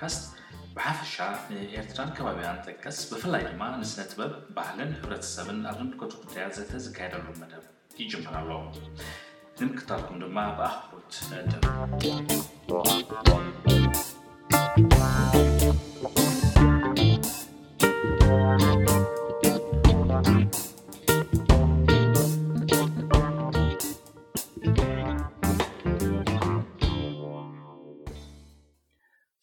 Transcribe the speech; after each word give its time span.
ብሓፈሻ 0.00 1.14
ንኤርትራን 1.52 2.10
ከባቢያ 2.16 2.50
ጥቀስ 2.64 2.98
ብፍላይ 3.10 3.42
ድማ 3.48 3.62
ንስነ 3.80 4.00
ትበብ 4.10 4.32
ባህልን 4.56 4.92
ሕብረተሰብን 4.98 5.58
ኣብ 5.70 5.74
ዘምልኮት 5.78 6.12
ጉዳያ 6.20 6.44
ዘተ 6.58 6.70
ዝካየደሉ 6.84 7.26
መደብ 7.40 7.64
ይጅመራኣሎ 8.02 8.50
ንምክታትኩም 9.62 10.22
ድማ 10.24 10.46
ብኣክቦ 10.60 11.34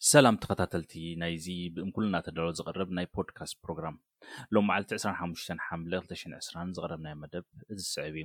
ሰላም 0.08 0.34
ተ 0.42 0.44
ኸታተልቲ 0.48 0.92
ናይዚ 1.20 1.46
ብእም 1.74 1.88
ኩሉ 1.94 2.04
እናተዳለ 2.08 2.48
ዝቐረብ 2.58 2.88
ናይ 2.96 3.06
ፖድካስት 3.14 3.54
ፕሮግራም 3.62 3.94
ሎም 4.54 4.64
ማዓልቲ 4.68 4.90
25 4.96 5.46
ሓ2020 5.66 6.66
ዝቐረብናዮ 6.76 7.14
መደብ 7.22 7.46
እዝ 7.74 7.80
ስዕብ 7.94 8.14
እዩ 8.20 8.24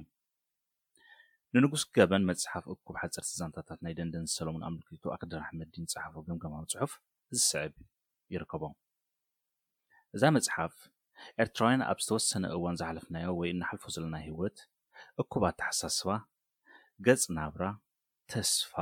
ንንጉስ 1.57 1.83
ገበን 1.97 2.27
መፅሓፍ 2.29 2.65
እኩብ 2.73 2.97
ሓፀርቲ 3.03 3.31
ዛንታታት 3.39 3.79
ናይ 3.87 3.95
ደንደን 3.99 4.27
ዝሰለሙን 4.31 4.65
ኣምልክቱ 4.67 5.03
ኣክዳር 5.15 5.41
ኣሕመድ 5.45 5.69
ዲን 5.77 5.87
ፅሓፈ 5.93 6.13
ግምግማዊ 6.27 6.65
ፅሑፍ 6.73 6.93
እዚስዕብ 7.35 7.73
ይርከቦ 8.35 8.63
እዛ 10.17 10.23
መፅሓፍ 10.37 10.75
ኤርትራውያን 11.45 11.85
ኣብ 11.89 11.99
ዝተወሰነ 12.05 12.43
እዎን 12.57 12.77
ዝሓለፍናዮ 12.81 13.27
ወይ 13.41 13.51
እናሓልፎ 13.55 13.85
ዘለና 13.95 14.15
ሂወት 14.27 14.59
እኩባ 15.23 15.43
ተሓሳስባ 15.61 16.09
ገፅ 17.07 17.25
ናብራ 17.39 17.65
ተስፋ 18.33 18.73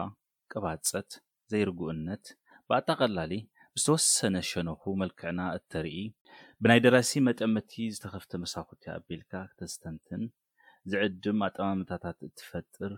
ቅባፀት 0.54 1.10
ዘይርጉእነት 1.54 2.26
ብኣጣቐላሊ 2.72 3.34
ብዝተወሰነ 3.75 4.36
ሸነኹ 4.50 4.81
መልክዕና 5.02 5.42
እተርኢ 5.58 5.98
ብናይ 6.64 6.80
ደራሲ 6.86 7.11
መጠመቲ 7.28 7.72
ዝተኸፍተ 7.95 8.31
መሳክትዮ 8.44 8.89
ኣቢልካ 8.95 9.31
ክተስተምትን 9.52 10.23
ዝዕድም 10.92 11.39
ኣጠማምታታት 11.48 12.20
እትፈጥር 12.28 12.94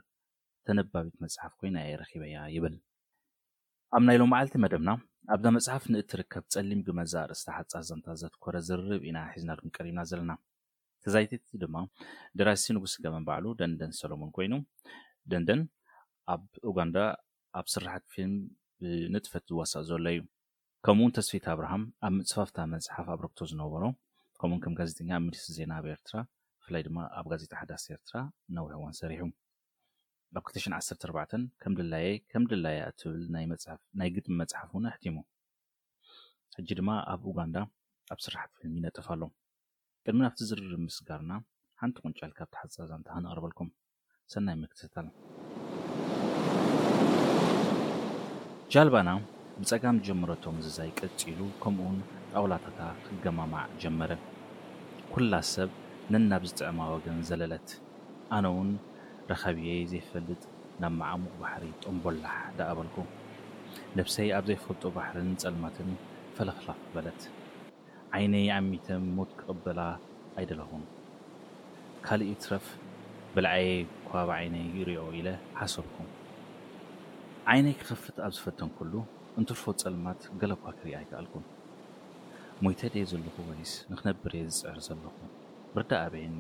ተነባቢት 0.68 1.16
መፅሓፍ 1.24 1.54
ኮይና 1.60 1.78
እየ 1.86 1.96
ረኪበያ 2.02 2.38
ይብል 2.56 2.76
ኣብ 3.98 4.04
ናይሎም 4.10 4.32
መዓልቲ 4.34 4.56
መደብና 4.66 4.92
ኣብዛ 5.36 5.48
መፅሓፍ 5.58 5.84
ንእትርከብ 5.94 6.46
ፀሊም 6.54 6.82
ግመዛርእስታ 6.88 7.50
ሓፃዛምታ 7.60 8.08
ዘትኮረ 8.22 8.56
ዝርርብ 8.68 9.02
ኢና 9.10 9.18
ሒዝናኩን 9.36 9.72
ቀሪብና 9.78 10.02
ዘለና 10.12 10.34
ተዛይቲቲ 11.06 11.48
ድማ 11.66 11.76
ደራሲ 12.40 12.68
ንጉስ 12.78 12.94
ገመን 13.06 13.26
ባዕሉ 13.30 13.46
ደንደን 13.62 13.94
ሰሎሙን 14.02 14.32
ኮይኑ 14.38 14.54
ደንደን 15.34 15.62
ኣብ 16.36 16.44
ኡጋንዳ 16.72 16.98
ኣብ 17.60 17.66
ስራሕት 17.76 18.06
ፊልም 18.16 18.36
ነጥፈት 19.14 19.44
ዝዋሳእ 19.50 19.84
ዘሎ 19.90 20.04
እዩ 20.16 20.20
ከምኡውን 20.86 21.12
ተስፊት 21.18 21.46
ኣብርሃም 21.54 21.84
ኣብ 22.06 22.12
ምፅፋፍታ 22.18 22.58
መፅሓፍ 22.74 23.08
ኣብ 23.14 23.20
ረክቶ 23.26 23.40
ዝነበሮ 23.52 23.84
ከምውን 24.42 24.60
ከም 24.64 24.74
ጋዜኛ 24.80 25.10
ኣብ 25.18 25.22
ሚኒስት 25.28 25.48
ዜና 25.58 25.72
ኣብ 25.80 25.86
ኤርትራ 25.94 26.16
ብፍላይ 26.62 26.84
ድማ 26.88 26.98
ኣብ 27.20 27.26
ጋዜጣ 27.32 27.52
ሓዳስ 27.62 27.84
ኤርትራ 27.96 28.18
ናዊሕዋን 28.58 28.96
ሰሪሑ 29.02 29.22
ኣብ 30.40 30.48
214 30.56 31.48
ከ 31.62 31.66
ድላየ 31.80 32.08
ከም 32.32 32.44
ድላየ 32.52 32.80
እትብል 32.92 33.24
ናይ 34.02 34.10
ግጥም 34.18 34.36
መፅሓፍ 34.42 34.70
እውን 34.74 34.88
ኣሕቲሙ 34.92 35.16
ሕጂ 36.58 36.70
ድማ 36.82 36.90
ኣብ 37.14 37.22
ኡጋንዳ 37.32 37.58
ኣብ 38.14 38.20
ስራሕ 38.26 38.44
ልም 38.66 38.76
ይነጥፍ 38.80 39.08
ኣሎ 39.16 39.22
ቅድሚ 40.06 40.20
ናብቲ 40.26 40.40
ዝርር 40.52 40.74
ምስጋርና 40.88 41.34
ሓንቲ 41.82 41.98
ቁንጫል 42.06 42.34
ካብ 42.40 42.50
ታሓፃዛምተነቅርበልኩም 42.56 43.70
ሰናይ 44.34 44.58
መክትታሎ 44.64 45.08
ጃልባና 48.74 49.10
ብፀጋም 49.62 49.98
ጀመረቶም 50.08 50.58
ዝዛይቅፂሉ 50.66 51.40
ከምኡውን 51.64 51.98
ጣውላታታ 52.34 52.82
ክገማማዕ 53.06 53.64
ጀመረ 53.84 54.12
ኩላ 55.14 55.34
ሰብ 55.54 55.72
ነናብ 56.16 56.44
ዝጥዕማ 56.50 56.80
ወገን 56.92 57.18
ዘለለት 57.30 57.70
ኣነ 58.36 58.46
ውን 58.58 58.70
ረካቢየይ 59.32 59.84
ዘይፈልጥ 59.94 60.40
ናብ 60.84 60.94
ማዓሙቕ 61.02 61.34
ባሕሪ 61.42 61.66
ጠንቦላሕ 61.86 62.36
ዳኣበልኩ 62.62 62.96
ነብሰይ 64.02 64.30
ኣብ 64.38 64.46
ዘይፈልጡ 64.52 64.84
ባሕርን 65.00 65.30
ፀልማትን 65.44 65.92
ፈለክፋ 66.40 66.68
በለት 66.96 67.22
ዓይነ 68.20 68.34
ይዓሚትን 68.46 69.04
ሞት 69.20 69.34
ክቅበላ 69.42 69.80
ኣይደለኹም 70.40 70.86
ካሊእ 72.08 72.36
ትረፍ 72.46 72.68
ብልዓየ 73.36 73.68
ከባቢ 74.08 74.30
ዓይነ 74.40 74.56
ይርዮ 74.80 75.04
ኢለ 75.22 75.30
ሓሰብኩም 75.62 76.10
ዓይነይ 77.52 77.74
ክከፍት 77.80 78.18
ኣብ 78.26 78.34
ዝፈተን 78.36 78.70
ኩሉ 78.76 78.94
እንትርፈ 79.40 79.64
ፀልማት 79.82 80.20
ገለኳ 80.42 80.64
ክሪኢ 80.78 80.94
ኣይከኣልኩን 81.00 81.44
ሞይተደየ 82.66 83.04
ዘለኹ 83.12 83.36
ወይስ 83.48 83.72
ንክነብርእየ 83.92 84.46
ዝፅዕር 84.60 84.78
ዘለኹ 84.88 85.16
ብርዳ 85.74 85.92
ኣበየኒ 86.06 86.40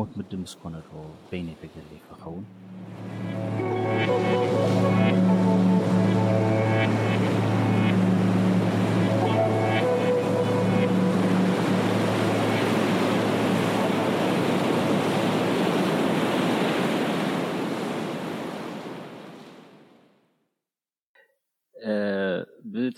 ሞት 0.00 0.10
ምዲ 0.20 0.30
ምስኮነዶ 0.42 0.90
በይነይ 1.30 1.56
ተገሊ 1.62 1.90
ክኸውን 2.06 2.46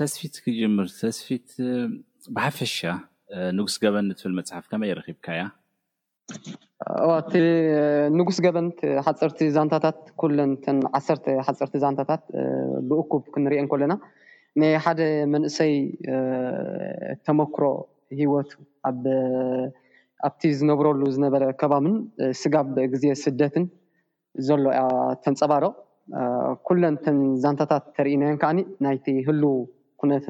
ተስፊት 0.00 0.34
ክጅምር 0.44 0.86
ተስፊት 1.00 1.48
ብሓፈሻ 2.36 2.78
ንጉስ 3.58 3.74
ገበን 3.82 4.06
ንትብል 4.10 4.32
መፅሓፍ 4.38 4.64
ከመይ 4.70 4.92
ረክብካ 4.98 5.26
እያ 5.36 5.44
ንጉስ 8.18 8.38
ገበን 8.44 8.68
ሓፀርቲ 9.06 9.38
ዛንታታት 9.56 9.98
ኩለን 10.20 10.52
ን 10.76 10.80
ዓሰርተ 10.98 11.26
ሓፀርቲ 11.46 11.74
ዛንታታት 11.84 12.24
ብእኩብ 12.88 13.24
ክንሪአን 13.34 13.66
ከለና 13.72 13.94
ናይ 14.62 14.72
ሓደ 14.84 15.00
መንእሰይ 15.34 15.72
ተመክሮ 17.26 17.64
ሂወቱ 18.18 18.50
ኣብቲ 20.26 20.42
ዝነብረሉ 20.58 21.00
ዝነበረ 21.14 21.44
ከባብን 21.60 21.96
ስጋብ 22.42 22.68
ግዜ 22.92 23.04
ስደትን 23.24 23.64
ዘሎ 24.46 24.64
ተንፀባሮቕ 25.24 25.74
ኩለን 26.68 26.94
ተን 27.04 27.18
ዛንታታት 27.42 27.84
ተርኢናዮን 27.96 28.38
ከዓኒ 28.42 28.60
ናይቲ 28.84 29.04
ህሉው 29.28 29.56
ነት 30.12 30.24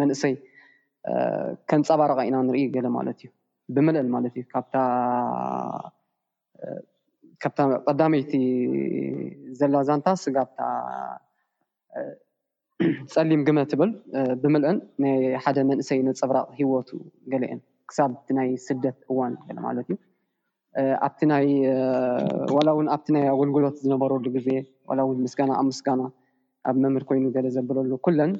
መንእሰይ 0.00 0.34
ከንፀባረቀ 1.70 2.18
ኢና 2.28 2.36
ንርኢ 2.48 2.58
ገለ 2.74 2.86
ማለትእዩብምልአን 2.96 4.08
ማለት 4.14 4.34
እዩ 4.40 4.44
ካብታ 4.54 4.76
ቀዳመይቲ 7.86 8.32
ዘላ 9.60 9.74
ዛንታ 9.88 10.06
ስጋብታ 10.24 10.58
ፀሊም 13.14 13.42
ግመ 13.48 13.58
ትብል 13.70 13.90
ብምልአን 14.42 14.78
ናይ 15.02 15.16
ሓደ 15.44 15.56
መንእሰይ 15.70 15.98
ንፅብራቅ 16.06 16.46
ሂወቱ 16.60 16.88
ገለአን 17.32 17.60
ክሳብ 17.90 18.10
ቲ 18.28 18.30
ናይ 18.38 18.48
ስደት 18.66 18.98
እዋን 19.10 19.32
ማለት 19.66 19.86
እዩ 19.92 19.96
ኣዋላ 22.52 22.68
ውን 22.76 22.86
ኣብቲ 22.94 23.06
ናይ 23.16 23.22
ኣገልግሎት 23.34 23.76
ዝነበረሉ 23.84 24.24
ግዜ 24.36 24.48
ን 24.98 25.00
ምስና 25.24 25.50
ኣብ 25.60 25.64
ምስጋና 25.70 26.00
ኣብ 26.68 26.74
መምህር 26.84 27.02
ኮይኑ 27.10 27.24
ገለ 27.34 27.46
ዘብለሉ 27.56 27.90
ኩለን 28.06 28.30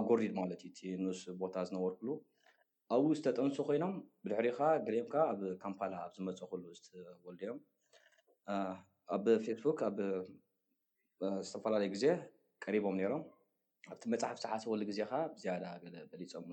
ኣጎዲድ 0.00 0.34
ማለት 0.40 0.60
እዩ 0.70 0.82
እ 0.92 0.94
ንውስ 1.04 1.22
ቦታ 1.44 1.54
ዝነበርኩሉ 1.70 2.10
ኣብብ 2.96 3.08
ዝተጠንሱ 3.20 3.56
ኮይኖም 3.70 3.94
ብድሕሪ 4.26 4.46
ከዓ 4.60 4.70
ግም 4.88 5.08
ካዓ 5.14 5.24
ኣብ 5.34 5.40
ካምፓላ 5.64 5.92
ኣብ 6.06 6.12
ዝመፅእ 6.18 6.46
ክሉ 6.52 6.64
ዝተወልደዮም 6.78 7.60
ኣብ 9.16 9.26
ፌስቡክ 9.48 9.80
ዝተፈላለዩ 11.48 11.88
ግዜ 11.94 12.06
ቀሪቦም 12.64 12.94
ነሮም 13.00 13.22
ኣብቲ 13.92 14.02
መፅሓፍ 14.12 14.36
ዝሓሰበሉ 14.42 14.82
ግዜ 14.90 14.98
ካ 15.10 15.12
ብዝያዳ 15.34 15.64
ገለ 15.82 15.94
በሊፆም 16.10 16.44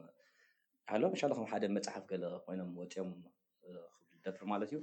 ሎ 1.02 1.04
መሻለ 1.14 1.32
ከም 1.38 1.48
ሓደ 1.52 1.64
መፅሓፍ 1.78 2.04
ገለ 2.12 2.24
ኮይኖም 2.46 2.70
ወፂኦም 2.80 3.10
ክልደፍር 3.66 4.44
ማለት 4.54 4.70
እዩ 4.74 4.78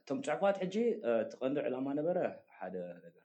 እቶም 0.00 0.18
ፅሑፋት 0.26 0.56
ሕጂ 0.62 0.76
ቲቀንዲ 1.32 1.56
ዕላማ 1.68 1.88
ነበረ 2.00 2.18
ሓደ 2.58 2.76
ነገር 3.06 3.16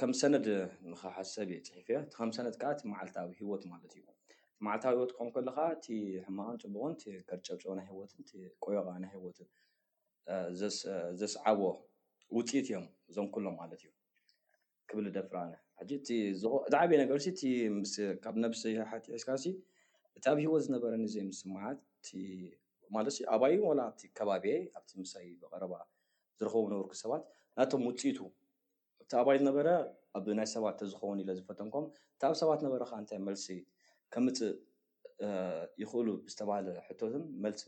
ከም 0.00 0.10
ሰነድ 0.20 0.46
ንከብሓሰብእየ 0.90 1.60
ፅሒፍ 1.68 1.86
እየ 1.92 1.96
እከም 2.08 2.30
ሰነድ 2.36 2.56
ከዓ 2.60 2.70
እቲ 2.76 2.80
ማዓልታዊ 2.92 3.30
ሂወት 3.40 3.62
ማለት 3.72 3.92
እዩ 3.98 4.04
እቲ 4.16 4.30
መዓልታዊ 4.66 4.94
ሂወት 4.98 5.12
ክኸም 5.16 5.30
ከለካ 5.36 5.58
እቲ 5.76 5.86
ሕማቀን 6.26 6.58
ጭቡቅን 6.62 6.94
ከርጨብፀቦናይ 7.28 7.86
ሂወትን 7.92 8.20
ቆይቃናይ 8.66 9.10
ሂወትን 9.16 9.48
ዘስዓቦዎ 11.22 11.72
ውፅኢት 12.38 12.66
እዮም 12.70 12.86
እዞም 13.10 13.26
ኩሎም 13.34 13.54
ማለት 13.60 13.80
እዩ 13.84 13.90
ክብል 14.88 15.06
ደፍራነ 15.16 15.52
ሕጂእዝዓብየ 15.80 16.96
ነገር 17.02 17.16
እካብ 18.16 18.34
ነብሲ 18.44 18.62
ሓትዕስካሲ 18.90 19.44
እቲ 20.18 20.24
ኣብ 20.32 20.38
ሂወ 20.44 20.54
ዝነበረኒ 20.64 21.04
ዘ 21.14 21.16
ምስ 21.28 21.40
ማዓት 21.52 21.78
ማለት 22.94 23.14
ኣባይ 23.34 23.54
ዋላ 23.66 23.80
ብቲ 23.94 24.02
ከባቢ 24.18 24.44
ኣብቲ 24.78 24.90
ምሳይ 25.02 25.26
ብቀረባ 25.42 25.74
ዝረከቡ 26.38 26.64
ነብርኩ 26.72 26.92
ሰባት 27.02 27.22
ናቶም 27.58 27.82
ውፅኢቱ 27.88 28.18
እብቲ 29.02 29.12
ኣባይ 29.20 29.36
ዝነበረ 29.42 29.68
ኣብ 30.18 30.24
ናይ 30.38 30.48
ሰባት 30.54 30.76
ተዝከውን 30.80 31.18
ኢለ 31.22 31.30
ዝፈተንኩም 31.38 31.86
እቲኣብ 32.14 32.34
ሰባት 32.42 32.60
ነበረ 32.66 32.80
ካ 32.90 32.92
እንታይ 33.02 33.20
መልሲ 33.28 33.46
ከምፅእ 34.14 34.52
ይኽእሉ 35.82 36.08
ዝተባሃለ 36.30 36.68
ሕቶትን 36.88 37.24
መልሲ 37.44 37.62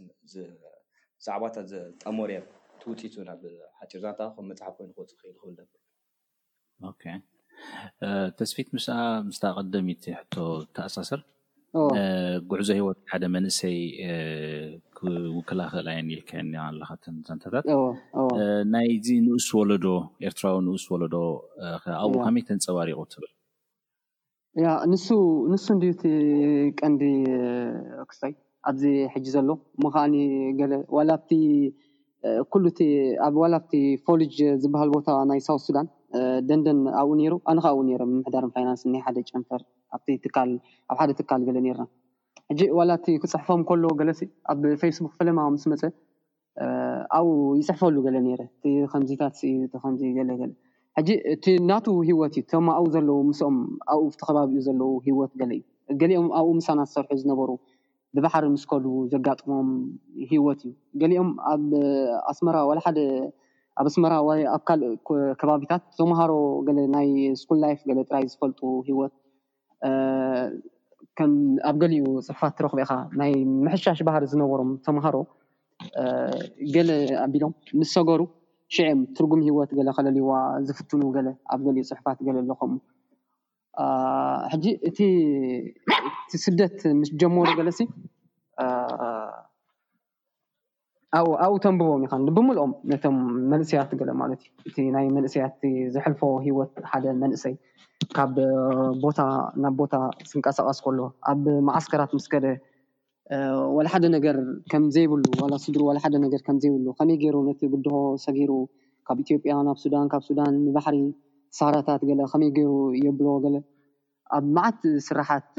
ዛዕባታት 1.27 1.67
ዘጠመርእዮም 1.73 2.45
ውትሓርዛመፅሓፍ 2.91 4.77
ኮይኑክፅ 5.21 5.75
ተስፊት 8.39 8.69
ምስኣ 8.77 8.95
ምስተ 9.27 9.43
ቀደሚ 9.59 9.89
ሕቶ 10.19 10.35
ተኣሳሰር 10.77 11.21
ጉዕዞ 12.51 12.69
ሂወት 12.81 12.99
ሓደ 13.13 13.25
መንእሰይ 13.37 13.79
ውከላክእልየኒልከ 15.37 16.31
ኣላካትን 16.67 17.17
ንተታት 17.37 17.65
ናይዚ 18.73 19.07
ንእስ 19.29 19.49
ወለዶ 19.59 19.87
ኤርትራዊ 20.29 20.59
ንእስ 20.67 20.85
ወለዶኣብኡ 20.93 22.13
ከመይ 22.27 22.45
ተንፀባሪቁ 22.51 22.99
ትብልንንሱ 23.13 25.07
እንድ 25.77 25.85
እ 26.13 26.15
ቀንዲ 26.81 27.03
ኣክሳይ 28.05 28.35
ኣብዚ 28.71 28.85
ሕጂ 29.15 29.27
ዘሎ 29.37 29.49
ምከዓኒ 29.85 30.15
ገለ 30.61 30.73
ዋላቲ 30.99 31.31
ኩሉ 32.53 32.65
እቲ 32.73 32.81
ኣብዋላቲ 33.27 33.73
ፎሊጅ 34.07 34.35
ዝበሃል 34.63 34.91
ቦታ 34.95 35.09
ናይ 35.31 35.41
ሳት 35.47 35.61
ሱዳን 35.67 35.87
ደንደን 36.49 36.79
ኣብኡ 37.01 37.13
ይሩ 37.25 37.35
ኣነከ 37.51 37.67
ኣብኡ 37.73 37.83
ረ 38.01 38.05
ምሕዳር 38.17 38.45
ይናንስ 38.63 38.83
ናይ 38.95 39.03
ሓደ 39.07 39.17
ጨንፈር 39.31 39.63
ኣብ 40.93 40.99
ሓደ 41.01 41.11
ትካል 41.21 41.41
ገለ 41.49 41.57
ነርና 41.67 41.85
ሕጂ 42.51 42.61
ዋላቲ 42.79 43.07
ክፅሕፎም 43.23 43.63
ከሎ 43.69 43.85
ገለሲ 44.01 44.21
ኣብ 44.53 44.63
ፌስቡክ 44.83 45.13
ፈለማዊ 45.19 45.49
ምስ 45.55 45.65
መፀ 45.73 45.83
ኣብኡ 47.19 47.35
ይፅሕፈሉ 47.61 47.97
ገለ 48.07 48.17
ነረ 48.27 48.43
ከምዚታትዚገለጂ 48.93 50.43
ቲናቱ 51.45 51.87
ሂወት 52.09 52.35
እዩ 52.39 52.43
ቶማኡ 52.51 52.83
ዘለዉ 52.95 53.17
ምስኦም 53.31 53.57
ኣኡ 53.95 54.03
ተከባቢኡ 54.21 54.61
ዘለዉ 54.67 54.93
ሂወት 55.07 55.33
ገለ 55.41 55.53
እዩ 55.91 55.97
ገሊኦም 56.03 56.29
ኣብኡ 56.39 56.53
ምሳና 56.59 56.81
ዝሰርሑ 56.89 57.11
ዝነበሩ 57.23 57.51
ብባሕሪ 58.17 58.45
ምስ 58.55 58.65
ከሉ 58.71 58.87
ዘጋጥሞም 59.13 59.69
ሂወት 60.31 60.61
እዩ 60.67 60.73
ገሊኦም 61.01 61.31
ኣብ 61.53 61.65
ኣስመራ 62.31 62.57
ዋለሓደ 62.69 62.99
ኣብ 63.81 63.87
ኣስመራ 63.91 64.13
ኣብ 64.55 64.63
ካልእ 64.69 64.95
ከባቢታት 65.41 65.83
ተምሃሮ 65.99 66.33
ገለ 66.69 66.79
ናይ 66.95 67.09
ስኩል 67.41 67.59
ላይፍ 67.65 67.81
ገለ 67.89 67.99
ጥራይ 68.09 68.25
ዝፈልጡ 68.33 68.61
ሂወት 68.89 69.15
ኣብ 71.69 71.77
ገሊኡ 71.83 72.05
ፅሑፋት 72.29 72.55
ትረክበአካ 72.59 72.93
ናይ 73.21 73.33
ምሕሻሽ 73.67 74.01
ባህር 74.09 74.25
ዝነበሮም 74.33 74.71
ተምሃሮ 74.87 75.17
ገለ 76.75 76.91
ኣቢሎም 77.27 77.53
ምስ 77.79 77.91
ሰገሩ 77.97 78.23
ሽዕም 78.75 79.01
ትርጉም 79.17 79.43
ሂወት 79.49 79.71
ገለ 79.79 79.89
ከለልይዋ 79.97 80.31
ዝፍትኑ 80.69 81.03
ገለ 81.17 81.29
ኣብ 81.55 81.61
ገሊኡ 81.67 81.85
ፅሑፋት 81.91 82.19
ገለ 82.29 82.39
ኣሎከም 82.45 82.73
ሕጂ 84.53 84.67
እቲእቲ 84.89 86.31
ስደት 86.45 86.79
ምስ 86.99 87.09
ጀመሮ 87.21 87.49
ገለሲ 87.59 87.81
ኣብኡ 91.45 91.53
ተንብቦም 91.65 92.01
ኢኻ 92.07 92.15
ንብምልኦም 92.25 92.73
ነቶም 92.91 93.17
መንእሰያት 93.53 93.91
ገለ 94.01 94.11
ማለት 94.23 94.41
እዩ 94.47 94.55
እቲ 94.69 94.79
ናይ 94.95 95.07
መንእሰያት 95.17 95.61
ዝሕልፎ 95.95 96.21
ሂወት 96.47 96.73
ሓደ 96.93 97.05
መንእሰይ 97.23 97.55
ካብ 98.17 98.33
ቦታናብ 99.05 99.75
ቦታ 99.81 99.95
ስንቀሳቀስ 100.31 100.81
ከሎ 100.87 100.99
ኣብ 101.33 101.45
ማዓስከራት 101.69 102.11
ምስ 102.17 102.27
ከደ 102.33 102.47
ዋላ 103.77 103.87
ሓደ 103.93 104.05
ነገር 104.17 104.37
ከምዘይብሉ 104.73 105.23
ስድሩ 105.67 105.81
ዋ 105.89 105.93
ሓደ 106.05 106.15
ነከምዘይብሉ 106.25 106.87
ከመይ 106.99 107.17
ገይሩ 107.23 107.37
ነቲ 107.49 107.61
ጉድሆ 107.75 107.97
ሰጊሩ 108.25 108.51
ካብ 109.09 109.19
ኢትዮጵያ 109.25 109.55
ናብ 109.69 109.79
ሱዳን 109.85 110.07
ካብ 110.13 110.23
ሱዳን 110.29 110.55
ንባሕሪ 110.67 110.99
ሳራታት 111.59 112.03
ገለ 112.11 112.21
ከመይ 112.33 112.51
ገይሩ 112.57 112.71
የብሮ 113.07 113.29
ገለ 113.45 113.57
ኣብ 114.37 114.45
ማዓቲ 114.57 114.83
ስራሓት 115.09 115.51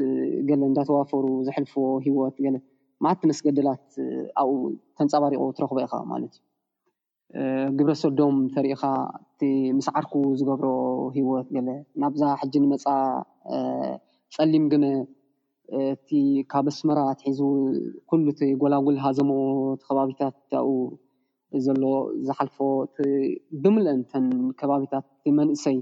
ገለ 0.48 0.60
እንዳተዋፈሩ 0.70 1.26
ዘሕልፎዎ 1.46 1.86
ሂወት 2.06 2.36
ገለ 2.44 2.56
ማዓቲ 3.04 3.20
መስገድላት 3.30 3.86
ኣብኡ 4.40 4.56
ተንፃባሪቑ 4.98 5.42
ትረክበ 5.56 5.78
ኢካ 5.86 5.94
ማለት 6.12 6.34
እዩ 6.38 6.42
ግብረሶዶም 7.78 8.36
ተሪኢካ 8.56 8.82
እቲ 9.22 9.40
ምስ 9.78 9.88
ዓርኩ 9.98 10.12
ዝገብሮ 10.40 10.68
ሂወት 11.16 11.48
ገለ 11.56 11.68
ናብዛ 12.02 12.22
ሕጂ 12.42 12.54
ንመፃ 12.64 12.84
ፀሊም 14.36 14.64
ግመ 14.74 14.84
እቲ 15.94 16.10
ካብ 16.52 16.66
ኣስመራ 16.72 16.98
እትሒዙ 17.14 17.40
ኩሉእቲ 18.10 18.40
ጎላጉል 18.62 18.96
ሃዘምት 19.06 19.80
ከባቢታት 19.88 20.36
ኣ 20.60 20.62
እዘሎ 21.56 21.82
ዝሓልፎ 22.28 22.56
እ 23.00 23.04
ብምልአን 23.62 24.00
ተን 24.10 24.24
ከባቢታት 24.60 25.06
መንእሰይ 25.38 25.76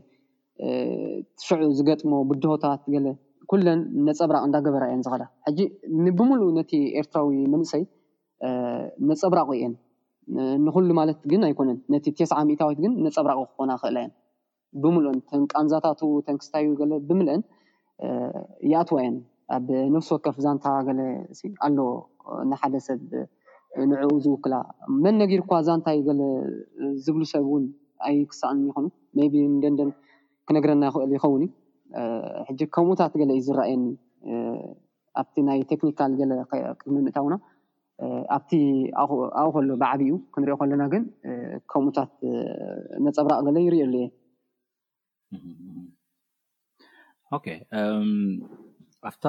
ትሽዑ 1.39 1.61
ዝገጥሞ 1.79 2.13
ብድሆታት 2.29 2.83
ገለ 2.95 3.07
ኩለን 3.51 3.81
ነፀብራቅ 4.07 4.43
እንዳገበራ 4.47 4.85
እየን 4.91 5.03
ዝኸዳ 5.07 5.25
ሕጂ 5.47 5.59
ብምሉእ 6.19 6.53
ነቲ 6.59 6.73
ኤርትራዊ 7.01 7.35
መንእሰይ 7.55 7.83
መፀብራቂ 9.11 9.49
እየን 9.59 9.75
ንኩሉ 10.67 10.89
ማለት 11.01 11.19
ግን 11.31 11.43
ኣይኮነን 11.49 11.79
ነቲ 11.95 12.05
ተስዓ 12.19 12.39
ሚታዊት 12.49 12.79
ግን 12.85 12.93
ነፀብራቂ 13.07 13.39
ክኮና 13.51 13.71
ክእላ 13.83 13.97
እየን 14.03 14.13
ብምሉኦን 14.83 15.19
ተን 15.29 15.43
ቃንዛታት 15.53 16.01
ተንክስታዩ 16.27 16.67
ብምልአን 17.09 17.43
የኣትዋ 18.73 18.99
እየን 19.03 19.17
ኣብ 19.57 19.67
ንፍስ 19.95 20.09
ወከፍ 20.15 20.39
ዛንታ 20.47 20.67
ገለ 20.89 21.01
ኣሎ 21.67 21.79
ንሓደ 22.53 22.75
ሰብ 22.87 23.07
ንዕኡ 23.91 24.11
ዝውክላ 24.25 24.55
መን 25.05 25.15
ነጊር 25.23 25.41
እኳ 25.45 25.51
እዛ 25.63 25.69
እንታይ 25.79 25.99
ገለ 26.09 26.21
ዝብሉ 27.05 27.23
ሰብ 27.33 27.45
እውን 27.49 27.65
ኣይ 28.09 28.17
ክሳቅን 28.31 28.61
ይኹኑ 28.69 28.87
መይብ 29.19 29.35
ደንደን 29.65 29.91
ክነግረና 30.49 30.85
ይክእል 30.91 31.13
ይኸውን 31.17 31.43
ሕጂ 32.49 32.61
ከምኡታት 32.75 33.13
ገለ 33.21 33.31
ዩ 33.39 33.43
ዝራኣየኒ 33.49 33.85
ኣብቲ 35.23 35.37
ናይ 35.49 35.61
ቴክኒካል 35.73 36.13
ገለ 36.21 36.33
ቅሚ 36.81 36.95
ምእታውና 37.07 37.35
ኣብቲ 38.37 38.51
ኣብኡ 39.03 39.19
ከሎ 39.55 39.71
ብዓብኡ 39.83 40.11
ክንሪኦ 40.35 40.57
ከለና 40.63 40.83
ግን 40.95 41.05
ከምኡታት 41.73 42.13
ነፀብራቅ 43.07 43.41
ገለ 43.49 43.57
ይርኢሉ 43.67 43.95
እየ 47.37 47.55
ኣፍታ 49.09 49.27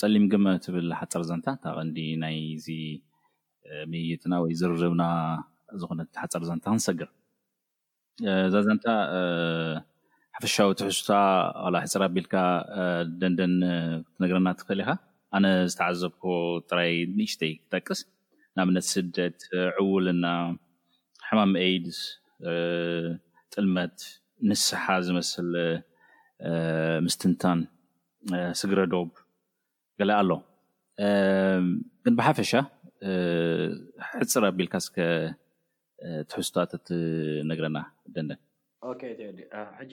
ፀሊም 0.00 0.24
ግመ 0.32 0.46
ትብል 0.64 0.88
ሓፀር 1.00 1.22
ዛንታ 1.28 1.46
እካቅንዲ 1.58 1.98
ናይዚ 2.22 2.66
ምይይጥና 3.90 4.34
ወይ 4.44 4.52
ዝርርብና 4.60 5.04
ዝኾነት 5.82 6.08
ሓፀር 6.22 6.42
ዛንታ 6.48 6.64
ክንሰግር 6.72 7.08
እዛ 8.48 8.54
ዛንታ 8.66 8.86
ሓፈሻዊ 10.36 10.70
ትሕዙታ 10.80 11.12
ሕፅር 11.84 12.02
ኣቢልካ 12.08 12.34
ደንደን 13.20 13.54
ትነገረና 14.14 14.48
ትኽእል 14.60 14.80
ኢኻ 14.84 14.90
ኣነ 15.36 15.46
ዝተዓዘብኮ 15.72 16.24
ጥራይ 16.70 16.92
ንእሽተይ 17.18 17.52
ክጠቅስ 17.62 18.00
ንኣብነት 18.56 18.86
ስደት 18.92 19.40
ዕውልና 19.82 20.26
ሕማም 21.30 21.52
አይድ 21.64 21.86
ጥልመት 23.54 23.98
ንስሓ 24.50 24.84
ዝመስል 25.08 25.50
ምስትንታን 27.06 27.60
ስግረ 28.60 28.80
ዶብ 28.92 29.10
ገላ 30.00 30.12
ኣሎ 30.22 30.30
ግን 32.04 32.14
ብሓፈሻ 32.18 32.52
ሕፅር 34.16 34.44
ኣቢልካ 34.48 34.74
ስከ 34.86 34.96
ትሕዝታትነግረና 36.30 37.78
ደንደን 38.14 38.40
ዲ 39.38 39.44
ሕጂ 39.78 39.92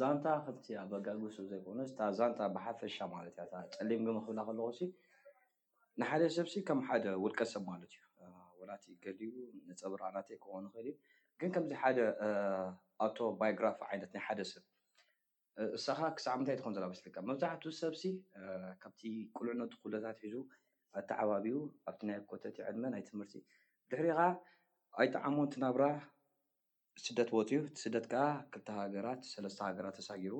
ዛንታ 0.00 0.26
ከ 0.44 0.48
ኣብ 0.82 0.92
ኣጋግሱ 1.00 1.36
ዘይኮኑስ 1.50 1.90
ዛንታ 2.20 2.38
ብሓፈሻ 2.56 2.96
ማለት 3.16 3.36
እፀሊም 3.62 4.02
ግም 4.06 4.16
ክብላ 4.26 4.40
ከለኩ 4.48 4.70
ንይ 5.98 6.06
ሓደ 6.10 6.22
ሰብ 6.36 6.46
ሲ 6.52 6.64
ከም 6.68 6.80
ሓደ 6.88 7.04
ውልቀሰብ 7.24 7.62
ማለት 7.72 7.92
እዩ 7.98 8.02
ወናት 8.60 8.82
ገሊቡ 9.04 9.34
ንፀብርእና 9.68 10.16
ክኮኑ 10.28 10.64
ክእል 10.74 10.86
ዩ 10.90 10.94
ግን 11.40 11.50
ከምዚ 11.54 11.72
ሓደ 11.82 11.98
ኣቶባግራፊ 13.06 13.78
ዓይነት 13.90 14.10
ናይ 14.16 14.22
ሓደ 14.26 14.40
ሰብ 14.52 14.62
እሳኻ 15.76 16.00
ክሳዕ 16.16 16.32
ምንታይ 16.38 16.56
ትኮን 16.58 16.72
ዘና 16.76 16.86
መስልካ 16.92 17.16
መብዛሕትኡ 17.28 17.70
ሰብሲ 17.82 18.02
ካብቲ 18.82 19.02
ቁልዕነቱ 19.36 19.72
ክብለታት 19.82 20.16
ሒዙ 20.24 20.34
ኣተዓባቢዩ 21.00 21.54
ኣብቲ 21.90 22.00
ናይ 22.08 22.16
ኣኮተትዕድመ 22.22 22.82
ናይ 22.94 23.02
ትምህርቲ 23.08 23.34
ድሕሪካዓ 23.92 24.28
ኣይጣዓሞን 25.02 25.48
ትናብራ 25.54 25.84
ስደት 27.04 27.28
ቦፅኡ 27.36 27.62
ቲስደት 27.76 28.04
ከዓ 28.12 28.22
ክልተ 28.52 28.68
ሃገራት 28.80 29.22
ሰለስተ 29.32 29.58
ሃገራት 29.68 29.96
ተሳ 30.00 30.10
ገሩ 30.24 30.34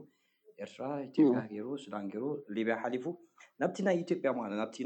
ኤርትራ 0.64 0.84
ኢዮጵያ 1.06 1.40
ይሩ 1.56 1.66
ሱዳን 1.84 2.04
ገይሩ 2.12 2.26
ሊብያ 2.56 2.74
ሓሊፉ 2.82 3.06
ናያና 3.62 3.88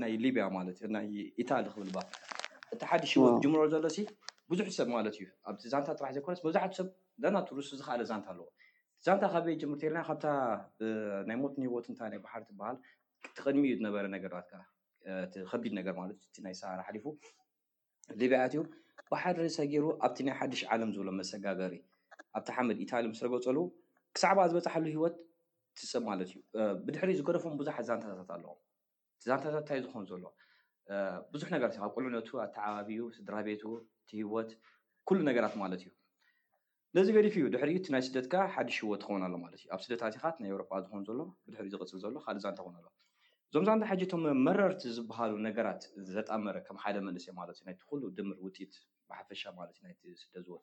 ናይ 0.04 0.14
ሊብያ 0.24 0.46
ማለትናይ 0.58 1.10
ኢታሊ 1.42 1.66
ክብል 1.74 1.90
እቲ 2.74 2.80
ሓደ 2.90 3.02
ሽ 3.10 3.12
ጅምሮ 3.44 3.60
ዘሎ 3.74 3.86
ብዙሕ 4.52 4.66
ሰብ 4.78 4.88
ማለት 4.96 5.14
እዩ 5.18 5.26
ኣብቲ 5.50 5.64
ዛንታ 5.74 5.88
ጥራሕ 5.98 6.10
ዘኮነስ 6.18 6.40
መብዛሕት 6.46 6.72
ሰብ 6.78 6.86
ዳናትርስ 7.22 7.68
ዝካኣለ 7.78 8.02
ዛንታ 8.10 8.26
ኣለዎ 8.32 8.46
ዛንታ 9.06 9.24
ካበ 9.32 9.46
ጭምር 9.64 9.76
ቴርና 9.82 9.98
ካብታ 10.06 10.24
ናይ 11.28 11.36
ሞትንሂወት 11.42 11.86
እንታ 11.90 12.00
ናይ 12.12 12.18
ባሓሪ 12.24 12.42
ትበሃል 12.48 12.76
ትቅድሚ 13.36 13.62
እዩ 13.68 13.74
ዝነበረ 13.80 14.04
ነገራት 14.14 14.50
ቲ 15.32 15.44
ከቢድ 15.50 15.72
ነገር 15.78 15.94
ማለት 16.00 16.18
እዩእ 16.26 16.42
ናይ 16.46 16.54
ሰር 16.60 16.80
ሓሊፉ 16.86 17.06
ልብያት 18.20 18.52
እዩ 18.56 18.60
ባሓሪሰገይሩ 19.12 19.84
ኣብቲ 20.06 20.18
ናይ 20.26 20.34
ሓድሽ 20.40 20.60
ዓለም 20.74 20.90
ዝብሎ 20.96 21.08
መሰጋገሪ 21.20 21.76
ኣብቲ 22.38 22.48
ሓመድ 22.56 22.78
ኢታሊ 22.84 23.04
ምስ 23.12 23.22
ረገፀሉ 23.26 23.58
ክሳዕባ 24.16 24.40
ዝበፃሓሉ 24.50 24.84
ሂወት 24.96 25.16
ትሰብ 25.78 26.04
ማለት 26.10 26.26
እዩ 26.34 26.40
ብድሕሪ 26.86 27.10
ዝገደፎም 27.20 27.56
ብዙሓ 27.62 27.76
ዛንታታት 27.90 28.30
ኣለዎም 28.36 28.60
ዛንታታት 29.28 29.58
እንታይ 29.62 29.80
ዝኹን 29.86 30.04
ዘለዎ 30.10 30.30
ብዙሕ 31.32 31.48
ነገራት 31.56 31.72
እዩ 31.74 31.80
ካብ 31.84 31.92
ቁልዕ 31.96 32.10
ነቱ 32.18 32.28
ኣቲዓባቢዩ 32.46 33.00
ስድራ 33.16 33.34
ቤቱ 33.48 33.62
እቲሂወት 34.02 34.50
ኩሉ 35.08 35.18
ነገራት 35.30 35.54
ማለት 35.62 35.80
እዩ 35.86 35.90
ነዚ 36.96 37.08
ገዲፍ 37.14 37.34
እዩ 37.38 37.46
ድሕሪ 37.54 37.70
ናይ 37.94 38.00
ስደት 38.06 38.26
ካዓ 38.30 38.44
ሓደሽወ 38.54 38.92
ትኸውን 39.02 39.22
ኣሎ 39.26 39.34
ማለት 39.42 39.58
እዩ 39.64 39.68
ኣብ 39.74 39.80
ስደት 39.84 40.00
ኣሲካት 40.06 40.36
ናይ 40.42 40.50
ኤሮ 40.54 40.62
ዝኮን 40.84 41.02
ሎ 41.18 41.20
ብድሕሪ 41.44 41.66
ዝቅፅል 41.74 42.00
ሎ 42.14 42.20
ካልእ 42.24 42.42
ዛን 42.44 42.54
ክኣሎ 42.60 42.86
እዞም 43.48 43.64
ዛንታ 43.68 43.82
ሓጂቶም 43.90 44.24
መረርቲ 44.46 44.82
ዝበሃሉ 44.96 45.32
ነገራት 45.46 45.82
ዘጣመረ 46.16 46.56
ከም 46.66 46.76
ሓደ 46.84 46.96
መስ 47.08 47.26
ማትዩቲ 47.38 47.78
ኩሉ 47.90 48.02
ድምር 48.16 48.38
ውኢት 48.46 48.74
ብሓፈሻ 49.10 49.42
ማለትዩ 49.60 50.10
ስደት 50.24 50.42
ዝወ 50.48 50.56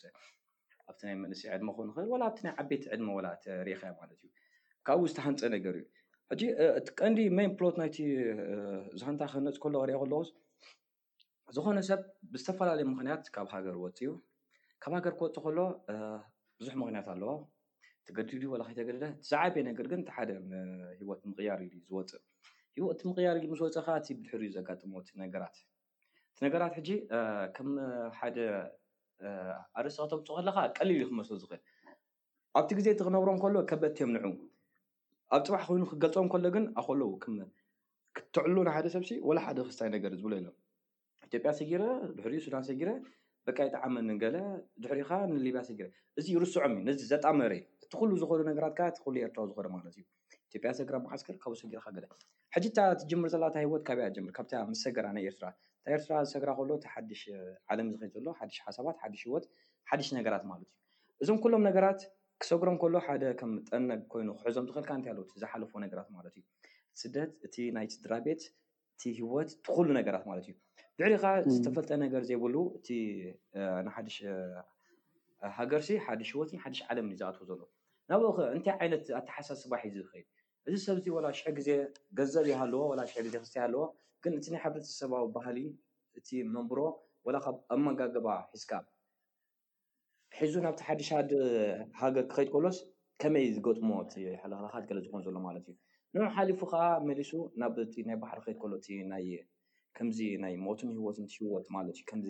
ኣብቲ 0.89 1.01
ናይ 1.07 1.15
መንስ 1.23 1.41
ዕድመ 1.53 1.69
ክክእል 1.77 2.09
ብ 2.11 2.41
ናይ 2.45 2.53
ዓበይት 2.63 2.83
ዕድመ 2.93 3.07
ርኢኻዮ 3.67 3.93
ማለትእዩ 4.01 4.29
ካብ 4.89 4.99
ውስቲ 5.07 5.17
ሃንፀ 5.25 5.41
ነገር 5.55 5.73
እዩ 5.79 5.87
ሕጂ 6.31 6.41
ቲቀንዲ 6.87 7.19
ይን 7.27 7.51
ፕሎት 7.59 7.75
ናይቲ 7.83 7.97
ዛሃንታ 8.99 9.21
ክነፅ 9.35 9.57
ከሎ 9.63 9.75
ር 9.91 9.95
ከለ 10.01 10.13
ዝኮነ 11.55 11.79
ሰብ 11.91 12.01
ብዝተፈላለዩ 12.33 12.85
ምክንያት 12.93 13.23
ካብ 13.35 13.47
ሃገር 13.55 13.75
ወትዩ 13.85 14.09
ካብ 14.83 14.93
ሃገር 14.97 15.13
ክወፁ 15.19 15.35
ከሎ 15.45 15.59
ብዙሕ 16.59 16.73
ምክንያት 16.81 17.07
ኣለዎ 17.13 17.31
ተገዲድ 18.07 18.43
ዋላ 18.51 18.61
ከይተገደደ 18.67 19.05
ዝዓበየ 19.29 19.63
ነገር 19.69 19.85
ግን 19.91 20.01
ቲ 20.07 20.11
ሓደ 20.15 20.29
ሂወት 20.99 21.21
ምቅያር 21.29 21.61
ኢ 21.65 21.69
ዝወፅእ 21.87 22.21
ሂወቲ 22.77 22.99
ምቅያር 23.09 23.37
ኢ 23.43 23.45
ምስ 23.51 23.61
ወፅእ 23.65 23.83
ካ 23.87 23.95
እ 24.01 24.15
ብድሕርዩ 24.17 24.49
ዘጋጥሞቲ 24.57 25.07
ነገራት 25.23 25.55
እቲ 26.33 26.39
ነገራት 26.45 26.73
ሕጂ 26.79 26.89
ከም 27.55 27.69
ሓደ 28.19 28.37
ኣርእሰክተምፁ 29.79 30.27
ከለካ 30.37 30.57
ቀሊል 30.77 30.97
ዩ 31.01 31.05
ክመስ 31.11 31.29
ዝኽእል 31.43 31.61
ኣብቲ 32.59 32.69
ግዜ 32.79 32.87
እቲ 32.95 33.01
ክነብሮም 33.07 33.39
ከሎ 33.43 33.55
ከበቲዮም 33.71 34.11
ንዑ 34.15 34.27
ኣብ 35.35 35.41
ፅባዕ 35.47 35.61
ኮይኑ 35.69 35.83
ክገልፆም 35.91 36.27
ከሎ 36.33 36.45
ግን 36.55 36.65
ኣከለውክተዕሉና 36.79 38.67
ሓደ 38.75 38.87
ሰብሲ 38.97 39.11
ወላ 39.29 39.39
ሓደ 39.47 39.57
ክስታይ 39.69 39.89
ነገር 39.95 40.11
ዝብሎ 40.19 40.33
ኢሎ 40.41 40.49
ኢትዮጵያ 41.27 41.51
ሰጊረ 41.61 41.83
ድሕርዩ 42.17 42.39
ሱዳን 42.47 42.65
ሰጊረ 42.71 42.89
በቃ 43.47 43.57
የጣዓመኒ 43.67 44.09
ገለ 44.21 44.37
ድሕሪኢካ 44.83 45.11
ንሊብያ 45.33 45.61
ሰጊር 45.67 45.89
እዚ 46.19 46.25
ይርስዖም 46.35 46.73
እዩ 46.77 46.81
ነዚ 46.87 47.01
ዘጣመር 47.11 47.51
እቲ 47.57 47.91
ኩሉ 47.99 48.09
ዝኮደ 48.21 48.41
ነገራትካ 48.49 48.81
ሉ 49.11 49.15
ኤርትራዊ 49.25 49.45
ዝኮዶ 49.51 49.67
ማለት 49.75 49.93
እዩ 49.99 50.03
ኢትዮጵያ 50.47 50.71
ሰግራ 50.79 50.95
ማዓስከር 51.05 51.35
ካብኡ 51.43 51.55
ሰጊርካ 51.61 51.87
ሕጂ 52.55 52.65
ታ 52.77 52.79
ትጅምር 53.01 53.29
ዘላ 53.33 53.45
እ 53.55 53.61
ሂወት 53.65 53.83
ካብያ 53.89 54.07
ምር 54.25 54.33
ካብ 54.37 54.47
ምስ 54.71 54.81
ሰገራ 54.87 55.05
ናይ 55.17 55.23
ኤርትራ 55.29 55.45
እኤርትራ 55.87 56.11
ዝሰግራ 56.27 56.49
ከሎ 56.57 56.71
እ 56.85 56.89
ሓሽ 56.93 57.21
ዓለም 57.71 57.87
ዚክል 58.01 58.11
ዘሎ 58.17 58.27
ሓሽ 58.39 58.55
ሓሳባት 58.67 58.97
ሓሽ 59.03 59.21
ሂወት 59.27 59.45
ሓድሽ 59.91 60.09
ነገራት 60.19 60.43
ማለት 60.51 60.69
እዩ 61.21 61.25
እዞም 61.25 61.39
ኩሎም 61.45 61.63
ነገራት 61.69 62.01
ክሰግሮም 62.41 62.77
ከሎ 62.81 62.93
ሓደ 63.07 63.23
ከም 63.41 63.53
ጠ 63.69 63.79
ኮይኑ 64.13 64.29
ክሕዞም 64.41 64.65
ዝኽእልካ 64.69 64.91
እንታይ 64.97 65.11
ኣለ 65.13 65.19
ዝሓለፎዎ 65.43 65.79
ነገራት 65.85 66.09
ማለት 66.17 66.33
እዩ 66.39 66.43
ስደት 67.01 67.31
እቲ 67.47 67.55
ናይ 67.77 67.87
ስድራቤት 67.95 68.43
እቲ 68.95 69.03
ሂወት 69.19 69.49
ትኩሉ 69.67 69.87
ነገራት 69.99 70.25
ማለት 70.31 70.45
እዩ 70.49 70.55
ድዕሪካ 70.99 71.25
ዝተፈልጠ 71.53 71.89
ነገር 72.03 72.21
ዘይብሉ 72.27 72.55
እቲ 72.77 72.87
ንሓደሽ 73.85 74.15
ሃገርሲ 75.57 75.89
ሓደሽ 76.05 76.29
ወት 76.39 76.51
ሓዱሽ 76.63 76.79
ዓለም 76.91 77.07
ዝኣትዉ 77.19 77.43
ዘሎ 77.49 77.61
ናብ 78.09 78.21
እንታይ 78.53 78.73
ዓይነት 78.83 79.03
ኣተሓሳዝ 79.19 79.59
ስባሒ 79.63 79.83
ዝኽል 79.95 80.23
እዚ 80.67 80.75
ሰብዚ 80.85 81.05
ወላ 81.17 81.25
ሽ 81.39 81.43
ግዜ 81.57 81.69
ገንዘብ 82.17 82.45
ዩ 82.49 82.53
ሃለዎ 82.61 82.81
ወ 82.91 82.93
ሽ 83.11 83.13
ግዜ 83.27 83.33
ክስተይ 83.43 83.61
ሃለዎ 83.63 83.83
ግን 84.23 84.31
እቲ 84.37 84.45
ናይ 84.53 84.61
ሕብረተሰባዊ 84.63 85.25
ባህሊ 85.35 85.57
እቲ 86.19 86.29
መንብሮ 86.55 86.79
ወላ 87.27 87.37
ካብ 87.45 87.57
ኣመጋገባ 87.75 88.27
ሒዝካ 88.53 88.71
ሒዙ 90.39 90.53
ናብቲ 90.65 90.79
ሓዱሽደ 90.87 91.31
ሃገር 91.99 92.25
ክከይድ 92.31 92.49
ከሎስ 92.55 92.77
ከመይ 93.21 93.45
ዝገጥሞ 93.57 93.89
እቲ 94.05 94.13
ሕለክለካት 94.41 94.83
ገለ 94.89 94.97
ዝኮን 95.05 95.21
ዘሎ 95.27 95.37
ማለት 95.47 95.65
እዩ 95.73 95.77
ንም 96.15 96.25
ሓሊፉ 96.37 96.59
ከዓ 96.73 96.81
መሊሱ 97.09 97.31
ናብ 97.61 97.77
ናይ 98.09 98.17
ባሕር 98.23 98.39
ክከድ 98.43 98.57
ከሎ 98.63 98.73
እ 98.97 98.99
ናይ 99.13 99.25
ከምዚ 99.97 100.19
ናይ 100.43 100.53
ሞትን 100.65 100.89
ሂወት 100.97 101.17
እንትህወት 101.23 101.67
ማለት 101.75 101.93
እዩ 101.99 102.03
ከምዚ 102.09 102.29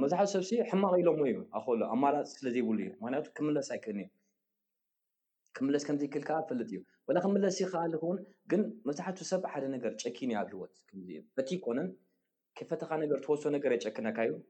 መብዛሕቲ 0.00 0.28
ሰብ 0.34 0.44
ሕማቅ 0.70 0.92
ኢሎዎ 1.00 1.14
እዩ 1.28 1.36
ኣሎ 1.58 1.80
ኣማላፅ 1.94 2.26
ስለ 2.34 2.46
ዘይብሉ 2.54 2.78
እዩ 2.84 2.90
ምክንያቱ 3.02 3.26
ክምለስ 3.36 3.68
ኣይክእን 3.74 3.98
ዩ 4.04 4.08
ክምለስ 5.56 5.82
ከምዘይክእልካ 5.88 6.30
ትፈልጥ 6.44 6.68
እዩ 6.72 6.80
ላ 7.16 7.18
ክምለስ 7.24 7.56
ከኣልክ 7.72 8.02
ውን 8.08 8.18
ግን 8.50 8.62
መብዛሕቲ 8.86 9.18
ሰብ 9.30 9.42
ሓደ 9.52 9.64
ነገር 9.74 9.92
ጨኪን 10.02 10.30
እዩ 10.34 10.38
ኣብ 10.40 10.48
ህወት 10.56 10.74
በቲ 11.36 11.50
ኮነን 11.66 11.88
ከፈተካ 12.58 12.90
ነገር 13.04 13.18
ተወሶ 13.26 13.42
ነገር 13.56 13.70
የጨክነካ 13.76 14.18
እዩ 14.28 14.32
እቲ 14.38 14.46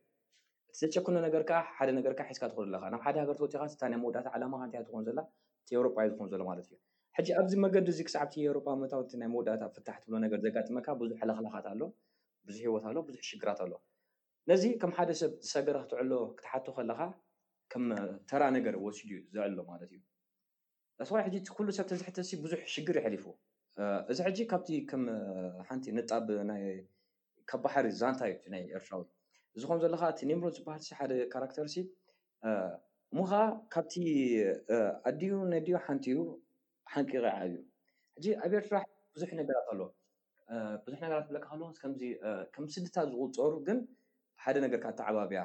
ዘጨክኖ 0.80 1.16
ነገርካዓ 1.26 1.60
ሓደ 1.76 1.88
ነገርካ 1.98 2.20
ሒዝካ 2.30 2.44
ትኮኑ 2.52 2.66
ኣለካ 2.68 2.86
ናብ 2.92 3.02
ሓደ 3.06 3.16
ሃገርተወፅካ 3.22 3.64
ስታናይ 3.74 3.98
መውዳ 4.02 4.16
ዓላምካ 4.36 4.62
እንታ 4.68 4.76
ትኮኑ 4.88 5.00
ዘላ 5.08 5.20
እቲኤሮጳዩ 5.64 6.06
ዝኮኑ 6.12 6.26
ዘሎ 6.32 6.42
ማለት 6.50 6.66
እዩ 6.70 6.76
ሕጂ 7.18 7.28
ኣብዚ 7.38 7.52
መገዲ 7.62 7.86
እዚ 7.92 8.00
ክሳዓቲ 8.08 8.34
ኤሮፓ 8.48 8.66
ታዊቲ 8.90 9.10
ናይ 9.20 9.28
መዳእታ 9.34 9.62
ፍታሕ 9.76 9.96
ትብሎ 10.02 10.16
ነገር 10.24 10.38
ዘጋጥመካ 10.44 10.86
ብዙሕ 11.00 11.18
ለኽላካት 11.28 11.66
ኣሎ 11.70 11.80
ብዙ 12.48 12.56
ሂወት 12.66 12.84
ኣሎ 12.90 12.96
ብዙሕ 13.08 13.20
ሽግራት 13.30 13.60
ኣሎ 13.64 13.72
ነዚ 14.50 14.62
ከም 14.82 14.92
ሓደ 14.98 15.10
ሰብ 15.20 15.32
ዝሰገረ 15.46 15.76
ክትዕሎ 15.88 16.12
ክትሓቶ 16.36 16.66
ከለካ 16.76 17.00
ከም 17.72 17.84
ተራ 18.28 18.42
ነገር 18.58 18.74
ወሲድ 18.84 19.08
እዩ 19.14 19.18
ዘዕሎ 19.36 19.56
ማለት 19.72 19.90
እዩ 19.96 20.00
ንስኮይ 21.00 21.22
ሕጂ 21.26 21.36
ኩሉ 21.56 21.68
ሰብ 21.78 21.86
ተዝሕተሲ 21.90 22.30
ብዙሕ 22.44 22.60
ሽግር 22.74 22.96
ይሕሊፉ 23.00 23.24
እዚ 24.10 24.18
ሕጂ 24.28 24.38
ካብቲ 24.52 24.68
ምሓንቲ 25.08 25.84
ንጣካብ 25.98 27.60
ባሕሪ 27.64 27.86
ዛንታ 28.00 28.22
እዩናይ 28.36 28.64
ኤርትራዊ 28.76 29.04
እዚከም 29.58 29.78
ዘለካ 29.84 30.02
እቲ 30.14 30.20
ኒምሮት 30.30 30.54
ዝበሃል 30.60 30.82
ሓደ 31.00 31.12
ካራክተር 31.34 31.66
ሲ 31.74 31.76
እሙ 33.12 33.18
ከዓ 33.30 33.42
ካብቲ 33.74 33.92
ኣድዩ 35.08 35.30
ነ 35.52 35.56
ድዩ 35.66 35.76
ሓንቲ 35.84 36.06
እዩ 36.14 36.18
ሓንቂቂ 36.92 37.24
ዓብ 37.44 37.54
እዩ 37.54 37.62
ሕጂ 38.14 38.34
ኣብ 38.44 38.52
ኤርትራ 38.58 38.76
ብዙሕ 39.14 39.30
ነገራት 39.40 39.66
ኣለ 39.72 39.80
ብዙሕ 40.86 40.98
ነገራት 41.04 41.24
ዝብለካለከም 41.28 42.64
ስድታ 42.74 42.96
ዝውልፀሩ 43.10 43.52
ግን 43.66 43.78
ሓደ 44.44 44.56
ነገርካ 44.64 44.84
እቲ 44.92 45.00
ዓባብያ 45.10 45.40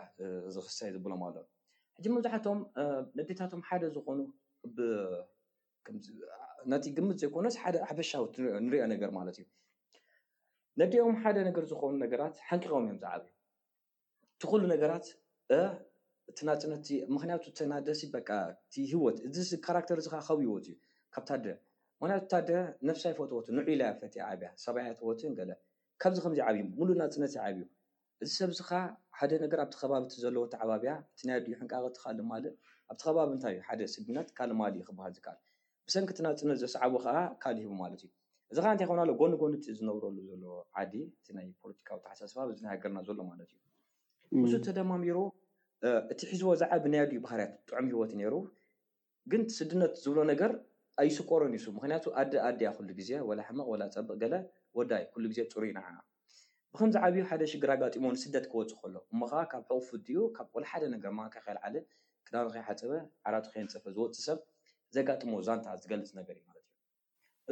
ዝክሰይ 0.56 0.90
ዝብሎም 0.96 1.22
ኣሎ 1.28 1.36
ሕጂ 1.98 2.06
መብዛሕቶም 2.16 2.60
ነዴታቶም 3.20 3.62
ሓደ 3.70 3.84
ዝኮኑ 3.98 4.20
ናቲ 6.72 6.86
ግምፅ 6.98 7.16
ዘይኮነስ 7.22 7.56
ደ 7.76 7.78
ሓፈሻዊንሪኦ 7.88 8.84
ነገር 8.94 9.10
ማለት 9.18 9.36
እዩ 9.42 9.48
ነዲኦም 10.82 11.18
ሓደ 11.24 11.38
ነገር 11.50 11.64
ዝኮኑ 11.72 11.94
ነገራት 12.06 12.36
ሓንቂቆም 12.50 12.84
እዮም 12.88 13.00
ዝዓብ 13.02 13.24
እዩ 13.30 13.34
እቲኩሉ 14.38 14.62
ነገራት 14.74 15.06
እቲ 16.30 16.38
ናፅነቲ 16.48 16.88
ምክንያቱ 17.16 17.44
ተናደሲ 17.60 18.02
በ 18.14 18.18
ቲ 18.74 18.84
ሂወት 18.92 19.18
እዚ 19.28 19.50
ካራክተር 19.66 19.98
እዚ 20.02 20.08
ከ 20.14 20.18
ከብ 20.28 20.40
ሂወት 20.48 20.66
እዩ 20.72 20.76
ካብ 21.16 21.26
ታደ 21.30 21.48
ማት 22.02 22.24
ታደ 22.32 22.50
ነፍሳይ 22.90 23.14
ፈትወት 23.18 23.48
ንዕኢላ 23.58 23.84
ፈትያ 24.00 24.22
ዓብያ 24.34 24.48
ሰብያት 24.64 25.00
ህወትን 25.04 25.34
ገ 25.38 25.42
ካብዚ 26.02 26.18
ከምዚዓብ 26.24 26.56
ሙሉ 26.80 26.90
ናፅነት 27.02 27.34
ይዓብዩ 27.38 27.64
እዚ 28.24 28.32
ሰብዚካ 28.42 28.72
ሓደ 29.20 29.32
ነገር 29.44 29.60
ኣብቲ 29.64 29.74
ከባቢቲ 29.82 30.14
ዘለዎቲ 30.24 30.54
ዓባብያ 30.64 30.94
እቲ 31.14 31.22
ያድዩ 31.34 31.54
ሕንቃቲ 31.60 31.96
ካልማእ 32.04 32.42
ኣብቲ 32.92 33.02
ኸባቢ 33.06 33.28
ንታይ 33.38 33.54
እዩሓደ 33.60 33.82
ስድነት 33.96 34.28
ካልማል 34.38 34.74
እ 34.82 34.86
ክብሃል 34.88 35.14
ዝል 35.24 35.38
ብሰንቲ 35.88 36.18
ናፅነት 36.28 36.58
ዘስዓቦ 36.64 36.94
ከዓ 37.06 37.18
ካል 37.44 37.56
ሂቡ 37.64 37.72
ማለት 37.84 38.02
እዩ 38.06 38.12
እዚ 38.52 38.58
ካ 38.66 38.72
እንታይ 38.76 38.88
ሎ 39.10 39.14
ጎኒጎ 39.22 39.42
ዝነብረሉ 39.78 40.18
ሎ 40.44 40.64
ዓዲ 40.82 40.94
እ 41.30 41.38
ናይ 41.38 41.48
ፖለቲካዊ 41.62 42.00
ሓሳስባ 42.12 42.40
ናይ 42.66 42.72
ሃገርና 42.76 43.00
ዘሎ 43.10 43.20
ማለት 43.32 43.50
እዩ 43.54 43.60
ንስ 44.44 44.54
ተደማሚሮ 44.68 45.18
እቲ 46.14 46.20
ሒዝቦ 46.32 46.50
ዝዓቢ 46.64 46.84
ናያድዩ 46.94 47.18
ባህርያት 47.28 47.54
ጥዑም 47.70 47.88
ሂወት 47.94 48.12
ነይሩ 48.20 48.36
ግን 49.32 49.42
ስድነት 49.58 49.94
ዝብሎ 50.06 50.20
ነገር 50.34 50.52
ኣይስቆርንሱ 51.02 51.64
ምክንያቱ 51.76 52.04
ኣዲ 52.22 52.34
ኣድያ 52.48 52.68
ኩሉ 52.78 52.88
ግዜ 53.00 53.12
ወላ 53.30 53.40
ሕምቕ 53.48 53.66
ወላ 53.74 53.84
ፀብቅ 53.96 54.16
ገለ 54.24 54.34
ወዳይ 54.78 55.04
ኩሉ 55.14 55.24
ግዜ 55.32 55.40
ፅሩ 55.54 55.64
ኢናዓ 55.72 55.88
ብከምዚ 56.74 56.96
ዓብዩ 57.06 57.22
ሓደ 57.30 57.42
ሽግር 57.52 57.70
ኣጋጢሞ 57.76 58.06
ንስደት 58.16 58.46
ክወፁ 58.52 58.72
ከሎ 58.82 58.96
እሞከዓ 59.14 59.42
ካብ 59.52 59.64
ሑቁፉ 59.72 59.90
ድኡ 60.06 60.20
ሓደ 60.72 60.84
ነገር 60.96 61.12
ማካ 61.20 61.36
ከልዓለ 61.46 61.76
ክዳሚ 62.28 62.46
ከይ 62.56 62.64
ሓፀበ 62.70 62.92
ዓራቱ 63.30 63.46
ከይን 63.54 63.68
ፀፈ 63.74 63.84
ዝወፅእ 63.96 64.24
ሰብ 64.28 64.40
ዘጋጥሞ 64.96 65.34
ዛንታ 65.48 65.66
ዝገልፅ 65.84 66.10
ነገር 66.20 66.36
እዩ 66.40 66.42
ማለት 66.50 66.66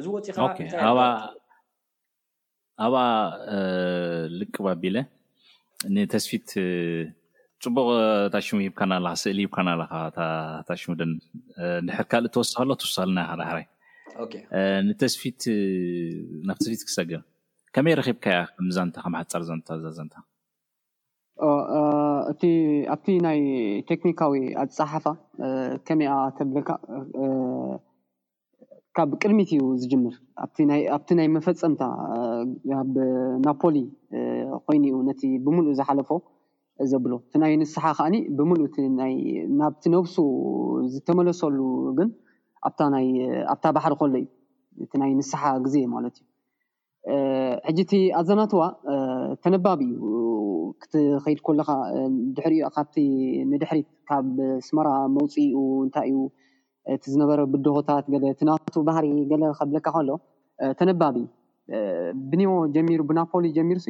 እዚ 0.00 0.16
ወፅ 0.16 0.28
ከ 0.36 0.86
ኣብኣ 2.84 2.98
ልቅባ 4.40 4.66
ኣቢለ 4.74 4.96
ንተስፊት 5.94 6.48
ፅቡቅ 7.64 7.88
ታሽሙ 8.34 8.56
ሂብካና 8.66 8.92
ኣለካ 9.00 9.10
ስእሊ 9.22 9.38
ሂብካና 9.46 9.68
ኣለካ 9.74 9.92
ታሽሙ 10.68 10.88
ድን 11.00 11.10
ድሕር 11.88 12.06
ካልእ 12.12 12.32
ትወሳኪሎ 12.34 12.70
ትውሳልና 12.80 13.18
ዳይፊናብ 13.40 14.90
ተስፊት 15.02 15.38
ክሰግብ 16.88 17.12
ከመይ 17.76 17.94
ረኪብካያ 18.00 18.38
ከዛን 18.56 18.88
ከ 18.96 19.04
ሓፀር 19.04 19.44
ዘንዛዘንታእ 19.50 20.24
ኣብቲ 22.94 23.06
ናይ 23.28 23.40
ቴክኒካዊ 23.90 24.42
ኣፀሓፋ 24.64 25.06
ከመይ 25.86 26.08
ኣ 26.16 26.18
ተብልካ 26.38 26.70
ካብ 28.96 29.10
ቅድሚት 29.22 29.50
እዩ 29.54 29.62
ዝጅምር 29.82 30.14
ኣብቲ 30.98 31.14
ናይ 31.20 31.28
መፈፀምታ 31.38 31.82
ኣብ 32.80 32.94
ናፖሊ 33.46 33.76
ኮይኑ 34.66 34.82
ዩ 34.92 34.96
ነቲ 35.08 35.22
ብሙሉእ 35.44 35.76
ዝሓለፎ 35.78 36.10
ዘብሎ 36.90 37.12
እቲ 37.22 37.32
ናይ 37.42 37.52
ንስሓ 37.60 37.84
ከዓኒ 37.98 38.14
ብምሉእ 38.36 38.76
ናብቲ 39.60 39.82
ነብሶ 39.94 40.14
ዝተመለሰሉ 40.92 41.58
ግን 41.98 42.08
ኣብታ 43.50 43.64
ባሕሪ 43.76 43.92
ኮሎ 44.00 44.10
እዩ 44.20 44.26
እቲ 44.84 44.92
ናይ 45.02 45.10
ንስሓ 45.18 45.42
ግዜ 45.64 45.74
ማለት 45.94 46.16
እዩ 46.22 46.26
ሕጂ 47.66 47.78
እቲ 47.86 47.92
ኣዘናትዋ 48.20 48.60
ተነባቢ 49.44 49.80
እዩ 50.06 50.18
ክትከድ 50.82 51.38
ኮለካ 51.46 51.70
ድሕሪ 52.36 52.54
ካብቲ 52.76 52.94
ንድሕሪት 53.52 53.88
ካብ 54.10 54.28
ስመራ 54.66 54.88
መውፅኡ 55.16 55.42
እንታይእዩ 55.86 56.20
እቲ 56.94 57.04
ዝነበረ 57.14 57.40
ብድሆታት 57.52 58.04
ገለ 58.14 58.24
ቲናቱ 58.38 58.74
ባህሪ 58.88 59.06
ገለ 59.32 59.42
ከብለካ 59.58 59.86
ከሎ 59.96 60.10
ተነባቢ 60.78 61.16
ብኒዎ 62.30 62.54
ጀሚሩ 62.74 63.00
ብናፖሊ 63.10 63.44
ጀሚሩ 63.58 63.78
ስ 63.84 63.88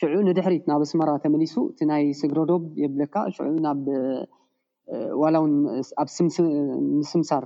ሽዑ 0.00 0.18
ንድሕሪት 0.26 0.64
ናብ 0.70 0.82
እስመራ 0.86 1.10
ተመሊሱ 1.22 1.54
እቲ 1.70 1.78
ናይ 1.90 2.02
ስግረዶብ 2.20 2.62
የብለካ 2.82 3.14
ሽዑ 3.36 3.48
ናብ 3.66 3.80
ዋላ 5.22 5.34
ውን 5.42 5.52
ኣብ 6.02 6.08
ምስምሳር 6.98 7.44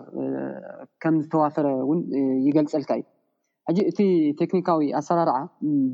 ከም 1.04 1.14
ዝተዋፈረ 1.24 1.66
ውን 1.88 2.00
ይገልፀልካ 2.46 2.90
እዩ 2.98 3.04
ሕጂ 3.68 3.80
እቲ 3.90 4.00
ቴክኒካዊ 4.40 4.86
ኣሰራርዓ 5.00 5.36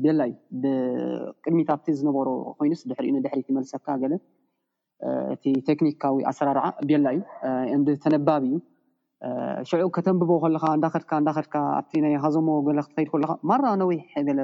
ቤላ 0.03 0.21
እዩ 0.29 0.35
ብቅድሚትብቲ 0.63 1.87
ዝነበሮ 1.99 2.29
ኮይኑስ 2.59 2.81
ድሕሪ 2.91 3.07
ንድሕሪት 3.17 3.47
ይመልሰካ 3.51 3.87
ገለ 4.03 4.13
እቲ 5.35 5.45
ቴክኒካዊ 5.69 6.17
ኣሰራርዓ 6.31 6.65
ቤላ 6.89 7.05
እዩ 7.17 7.21
እን 7.75 7.83
ተነባብ 8.05 8.41
እዩ 8.49 8.57
ሽዑ 9.69 9.87
ከተንብቦ 9.97 10.29
ከለካ 10.45 10.65
እንዳኸድካ 10.79 11.13
እዳኸድካ 11.23 11.55
ኣብቲ 11.81 11.91
ናይ 12.05 12.15
ሃዞሞ 12.25 12.47
ገለ 12.69 12.79
ክትከድ 12.85 13.09
ከለካ 13.13 13.31
ማራ 13.51 13.65
ነዊሕ 13.81 14.03
ገለ 14.27 14.39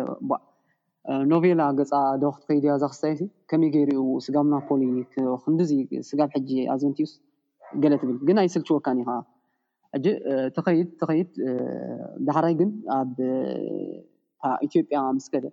ኖቬላ 1.32 1.62
ገፃ 1.78 1.92
ዶክትከይድያ 2.22 2.72
ዛ 2.82 2.86
ክስታይ 2.92 3.12
ከመይ 3.50 3.70
ገይሪኡ 3.76 4.02
ስጋብናፖሊክ 4.26 5.12
ክንዲ 5.44 5.60
ስጋብ 6.10 6.30
ሕጂ 6.36 6.50
ኣዘንቲዩስ 6.74 7.14
ገለ 7.84 7.94
ትብል 8.02 8.18
ግንናይ 8.28 8.48
ስልችወካኒ 8.56 8.98
ከዓ 9.10 9.16
ሕጂ 9.96 10.06
ተኸይድ 10.56 10.90
ተከይድ 11.02 11.30
ባሕራይ 12.28 12.54
ግን 12.60 12.70
ኣብኢትዮጵያ 12.98 14.98
ምስ 15.18 15.28
ከደ 15.36 15.46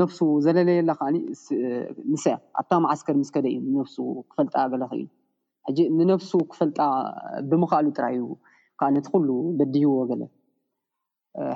ነፍሱ 0.00 0.18
ዘለለየላ 0.46 0.90
ከዓኒስ 1.00 1.44
ኣብታ 2.60 2.70
መዓስከር 2.84 3.14
ምስከደ 3.22 3.46
እዩ 3.52 3.58
ንነፍሱ 3.74 3.96
ክፈልጣ 4.34 4.54
ገለ 4.72 4.82
ክእል 4.92 5.06
ሕጂ 5.68 5.78
ንነፍሱ 5.98 6.32
ክፈልጣ 6.52 6.78
ብምካእሉ 7.52 7.86
ጥራይ 7.98 8.14
እዩ 8.18 8.26
ካዓነቲ 8.80 9.06
ኩሉ 9.14 9.28
በዲህዎ 9.60 9.92
ገለ 10.10 10.22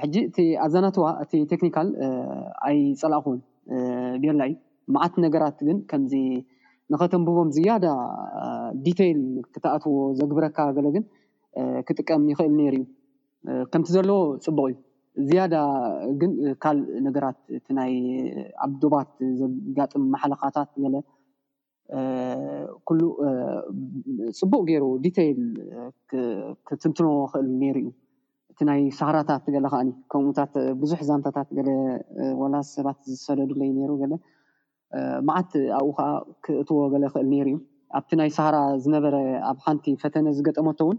ሕጂ 0.03 0.15
እቲ 0.29 0.39
ኣዛናትዋ 0.65 1.05
እቲ 1.25 1.33
ቴክኒካል 1.51 1.89
ኣይፀላኣኹን 2.69 3.39
ቤርላይ 4.23 4.53
መዓት 4.95 5.15
ነገራት 5.25 5.59
ግን 5.69 5.79
ከምዚ 5.91 6.15
ንኸተንብቦም 6.93 7.51
ዝያዳ 7.57 7.87
ዲተይል 8.87 9.21
ክተኣትዎ 9.55 9.95
ዘግብረካ 10.21 10.59
ገለ 10.77 10.87
ግን 10.97 11.05
ክጥቀም 11.89 12.23
ይኽእል 12.33 12.53
ነይሩ 12.61 12.75
እዩ 13.53 13.67
ከምቲ 13.73 13.89
ዘለዎ 13.97 14.19
ፅቡቅ 14.47 14.67
እዩ 14.73 14.77
ዝያዳ 15.29 15.55
ግን 16.21 16.33
ካል 16.63 16.79
ነገራት 17.07 17.39
እቲ 17.59 17.67
ናይ 17.79 17.93
ኣብዶባት 18.67 19.11
ዘጋጥም 19.41 20.05
ማሓለኻታት 20.15 20.71
በለ 20.83 20.97
ኩሉ 22.89 23.01
ፅቡቅ 24.41 24.63
ገይሩ 24.71 24.85
ዲተይል 25.07 25.41
ክትንትኖ 26.69 27.09
ይክእል 27.25 27.49
ነይሩ 27.65 27.77
እዩ 27.85 27.89
ቲናይ 28.61 28.81
ሳህራታት 28.97 29.45
ገለ 29.53 29.67
ካኒ 29.73 29.91
ከምኡታት 30.13 30.53
ብዙሕ 30.81 31.01
ዛንተታት 31.11 31.49
ገለ 31.59 31.69
ወላ 32.41 32.55
ሰባት 32.71 32.99
ዝሰደድሉ 33.11 33.61
እዩ 33.67 33.73
ነሩ 33.83 33.91
ገለ 34.03 34.13
መዓት 35.29 35.51
ኣብኡ 35.77 35.89
ከዓ 35.99 36.09
ክእትዎ 36.45 36.79
ገለ 36.95 37.05
ክእል 37.15 37.27
ነሩ 37.33 37.47
እዩ 37.53 37.57
ኣብቲ 37.99 38.11
ናይ 38.21 38.29
ሳሃራ 38.37 38.57
ዝነበረ 38.85 39.17
ኣብ 39.51 39.59
ሓንቲ 39.65 39.87
ፈተነ 40.03 40.27
ዝገጠመቶ 40.39 40.81
ውን 40.89 40.99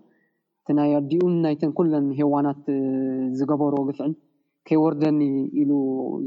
እቲ 0.62 0.70
ናይ 0.80 0.90
ኣዲኡን 1.02 1.36
ናይተን 1.46 1.74
ኩለን 1.78 2.08
ሂዋናት 2.20 2.64
ዝገበሮ 3.42 3.76
ግፍዕን 3.92 4.16
ከይወርደኒ 4.70 5.22
ኢሉ 5.62 5.72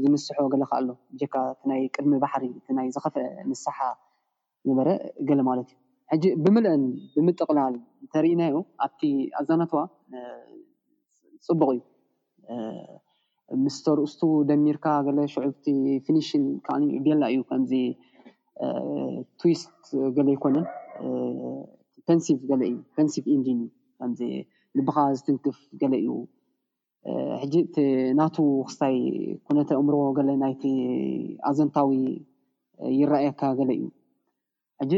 ዝምስሖ 0.03 0.37
ገለካ 0.55 0.71
ኣሎ 0.79 0.89
ጀካ 1.19 1.35
ቲናይ 1.59 1.83
ቅድሚ 1.95 2.15
ባሕሪ 2.25 2.43
ናይ 2.79 2.87
ዝኸፍአ 2.95 3.23
ንሳሓ 3.51 3.79
ንበረ 4.69 4.89
ገለ 5.29 5.41
ማለት 5.51 5.67
እዩ 5.75 5.79
ሕጂ 6.13 6.23
ብምልአን 6.45 6.81
ብምጥቅላል 7.13 7.75
ተርኢናዩ 8.13 8.55
ኣብቲ 8.85 9.01
ኣዛናትዋ 9.39 9.81
ፅቡቅ 11.47 11.69
እዩ 13.53 13.57
ምስተርእስቱ 13.63 14.21
ደሚርካ 14.49 14.85
ገለ 15.07 15.17
ሽዑብቲ 15.33 15.65
ፊኒሽን 16.05 16.43
ካዓገላ 16.65 17.23
እዩ 17.33 17.41
ከምዚ 17.49 17.73
ቱዊስት 19.39 19.73
ገለ 20.15 20.27
ይኮነን 20.35 20.65
ን 22.17 22.19
እዩንቭ 22.33 23.25
ኢንንእ 23.35 23.67
ዚ 24.19 24.29
ልብካ 24.77 24.97
ዝትንክፍ 25.17 25.57
ገለ 25.81 25.93
እዩ 26.01 26.09
ሕጂ 27.41 27.53
ናቱ 28.19 28.35
ወክስታይ 28.61 28.97
ኩነተ 29.47 29.69
ኣእምሮ 29.79 29.95
ገለ 30.17 30.29
ናይቲ 30.43 30.63
ኣዘንታዊ 31.49 31.91
ይራኣየካ 32.99 33.41
ገለ 33.59 33.69
እዩ 33.79 33.85
ሕጂ 34.81 34.93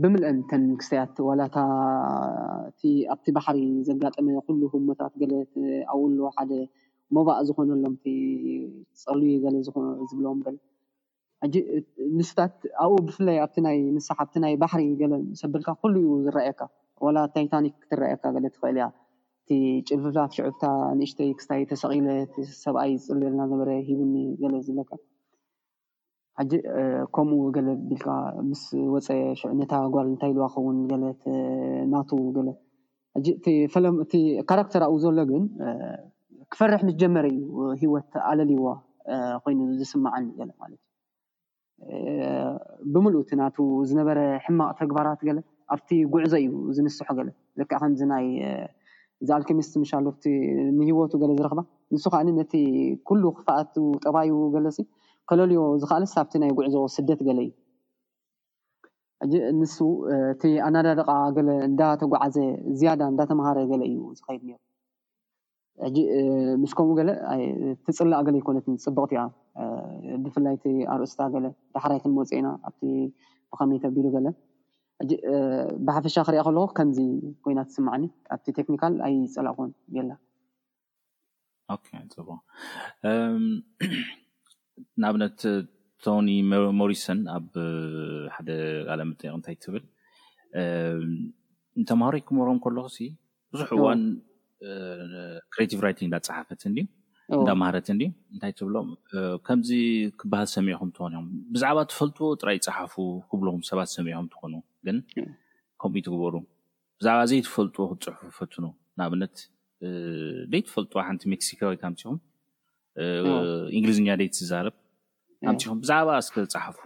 ብምልአን 0.00 0.36
ተን 0.50 0.64
ክስተያት 0.80 1.14
ዋላታእቲ 1.28 2.80
ኣብቲ 3.12 3.26
ባሕሪ 3.36 3.58
ዘጋጠመ 3.88 4.26
ኩሉ 4.48 4.60
ህሞታት 4.74 5.12
ገለ 5.22 5.32
ኣብ 5.92 6.00
ኡሉ 6.04 6.18
ሓደ 6.36 6.52
ሞባእ 7.16 7.40
ዝኮነሎምቲ 7.48 8.04
ፀልዩ 9.02 9.32
ገለ 9.44 9.54
ዝብሎዎም 10.10 10.40
ገ 10.44 10.48
ጂ 11.54 11.64
ንስታት 12.18 12.56
ኣብኡ 12.82 12.94
ብፍለይ 13.08 13.38
ኣብቲ 13.44 13.56
ይ 13.76 13.80
ምሳሕ 13.98 14.18
ኣብቲ 14.24 14.34
ናይ 14.44 14.54
ባሕሪ 14.64 14.82
ገለ 15.02 15.14
ሰብልካ 15.40 15.68
ኩሉ 15.82 15.94
እዩ 16.04 16.10
ዝራኣየካ 16.26 16.60
ላ 17.16 17.24
ታይታኒክ 17.36 17.76
ትረኣየካ 17.92 18.22
ገለ 18.34 18.46
ትኽእል 18.56 18.76
እያ 18.80 18.86
እቲ 19.42 19.50
ጭልፍላት 19.86 20.30
ሽዑብታ 20.36 20.62
ንእሽተይ 20.98 21.30
ክስታይ 21.38 21.62
ተሰቒለ 21.70 22.06
ሰብኣይ 22.64 22.92
ዝፅል 23.06 23.18
ለና 23.22 23.40
ዝነበረ 23.52 23.70
ሂቡኒ 23.88 24.14
ገለ 24.42 24.54
ዝብለካ 24.66 24.90
ሓጂ 26.38 26.52
ከምኡ 27.14 27.40
ገለ 27.56 27.68
ቢልካ 27.88 28.06
ምስ 28.50 28.62
ወፀ 28.92 29.06
ሽዑነታ 29.40 29.72
ጓል 29.94 30.06
እንታይ 30.10 30.30
ኢልዋ 30.32 30.44
ክኸውን 30.52 30.78
ገለት 30.92 31.22
ናቱ 31.92 32.10
ገለ 32.36 32.48
እቲ 34.10 34.14
ካራክተር 34.50 34.82
እኡ 34.86 34.94
ዘሎ 35.02 35.18
ግን 35.30 35.42
ክፈርሕ 36.52 36.82
ምስ 36.86 36.94
ጀመረ 37.02 37.26
እዩ 37.34 37.44
ሂወት 37.82 38.12
ኣለልይዎ 38.30 38.64
ኮይኑ 39.44 39.60
ዝስማዐኒ 39.80 40.24
ማለትእዩ 40.62 40.80
ብምሉእቲ 42.94 43.30
ናቱ 43.40 43.56
ዝነበረ 43.90 44.18
ሕማቅ 44.46 44.72
ተግባራት 44.80 45.20
ገለ 45.28 45.38
ኣብቲ 45.74 45.88
ጉዕዞ 46.14 46.34
እዩ 46.42 46.48
ዝንስሖ 46.76 47.08
ገለ 47.20 47.28
ልዓ 47.60 47.68
ከምዚ 47.82 48.00
ናይ 48.12 48.26
ዝኣልኪሚስት 49.28 49.74
ምሻሎቲ 49.82 50.24
ንሂወቱ 50.78 51.12
ገለ 51.22 51.30
ዝረክባ 51.40 51.60
ንሱ 51.94 52.04
ከዓ 52.12 52.20
ነቲ 52.40 52.54
ኩሉ 53.08 53.22
ክፋኣት 53.38 53.74
ጠባይው 54.06 54.38
ገለ 54.54 54.66
ከለልዮ 55.30 55.60
ዝ 55.80 55.84
ከኣል 55.90 56.04
ኣብቲ 56.22 56.32
ናይ 56.42 56.50
ጉዕዞ 56.58 56.76
ስደት 56.94 57.20
ገለ 57.28 57.38
እዩ 57.48 57.52
ሕጂ 59.22 59.32
ንሱ 59.58 59.76
እቲ 60.34 60.42
ኣናዳደቃ 60.66 61.08
ገለ 61.36 61.48
እንዳተጓዓዘ 61.68 62.36
ዝያዳ 62.78 63.00
እንዳተምሃረ 63.12 63.58
ገለ 63.72 63.82
እዩ 63.90 63.98
ዝከይድ 64.18 64.42
ሕጂ 65.84 65.98
ምስ 66.62 66.72
ከምኡ 66.78 66.94
ገለ 67.00 67.10
ትፅላእ 67.84 68.22
ገለ 68.26 68.34
ይኮነት 68.40 68.66
ፅቡቅቲያ 68.86 69.20
ብፍላይእቲ 70.24 70.64
ኣርእስታ 70.94 71.20
ገለ 71.34 71.46
ዳሕራይትን 71.76 72.12
መውፀና 72.16 72.48
ኣብቲ 72.70 72.82
ብከመይ 73.52 73.78
ኣቢሉ 73.90 74.06
ገለ 74.16 74.26
ሕጂ 75.02 75.12
ብሓፈሻ 75.86 76.16
ክሪያ 76.28 76.40
ከለኩ 76.48 76.66
ከምዚ 76.78 76.98
ኮይና 77.44 77.60
ትስማዕኒ 77.68 78.04
ኣብቲ 78.36 78.46
ቴክኒካል 78.58 78.94
ኣይፅላ 79.06 79.48
ኮን 79.58 79.70
ገላቡቅ 79.94 81.86
ንኣብነት 85.02 85.38
ቶኒ 86.04 86.28
ሞሪሶን 86.80 87.18
ኣብ 87.36 87.50
ሓደ 88.36 88.48
ቃለመጠቅ 88.94 89.22
እንታይ 89.36 89.56
ትብል 89.64 89.84
ንተማሃሮይክመሮም 91.82 92.58
ከለኩ 92.64 92.88
ብዙሕ 93.54 93.68
እዋን 93.78 94.02
ክሬቲቭ 95.52 95.78
ራይቲን 95.86 96.08
እዳፀሓፈትን 96.10 96.74
ዳማሃረትን 97.48 97.98
እንታይ 98.32 98.52
ትብሎም 98.58 98.88
ከምዚ 99.46 99.70
ክበሃል 100.20 100.48
ሰሚዑኹም 100.56 100.90
ትኮኒ 100.96 101.14
ኹም 101.20 101.28
ብዛዕባ 101.54 101.78
ትፈልጥዎ 101.90 102.26
ጥራይ 102.40 102.56
ይፀሓፉ 102.58 102.94
ክብልኹም 103.30 103.62
ሰባት 103.70 103.90
ሰሚዒኹም 103.96 104.26
ትኮኑ 104.34 104.54
ግን 104.86 104.96
ከምኡ 105.82 105.94
ይትግበሩ 106.00 106.34
ብዛዕባ 107.00 107.20
ዘይ 107.30 107.40
ትፈልጥዎ 107.46 107.84
ክትፅሑፉ 107.92 108.26
ይፈትኑ 108.32 108.64
ንኣብነት 109.00 109.36
ደይ 110.52 110.62
ትፈልጥዎ 110.68 110.96
ሓንቲ 111.08 111.22
ሜክስካ 111.32 111.60
ወይ 111.70 111.78
ካምፂኹም 111.84 112.18
እንግሊዝኛ 113.74 114.06
ደ 114.20 114.24
ዛረብ 114.52 114.74
ኣንፅኹም 115.50 115.78
ብዛዕባ 115.82 116.08
እስክፃሓፉ 116.22 116.76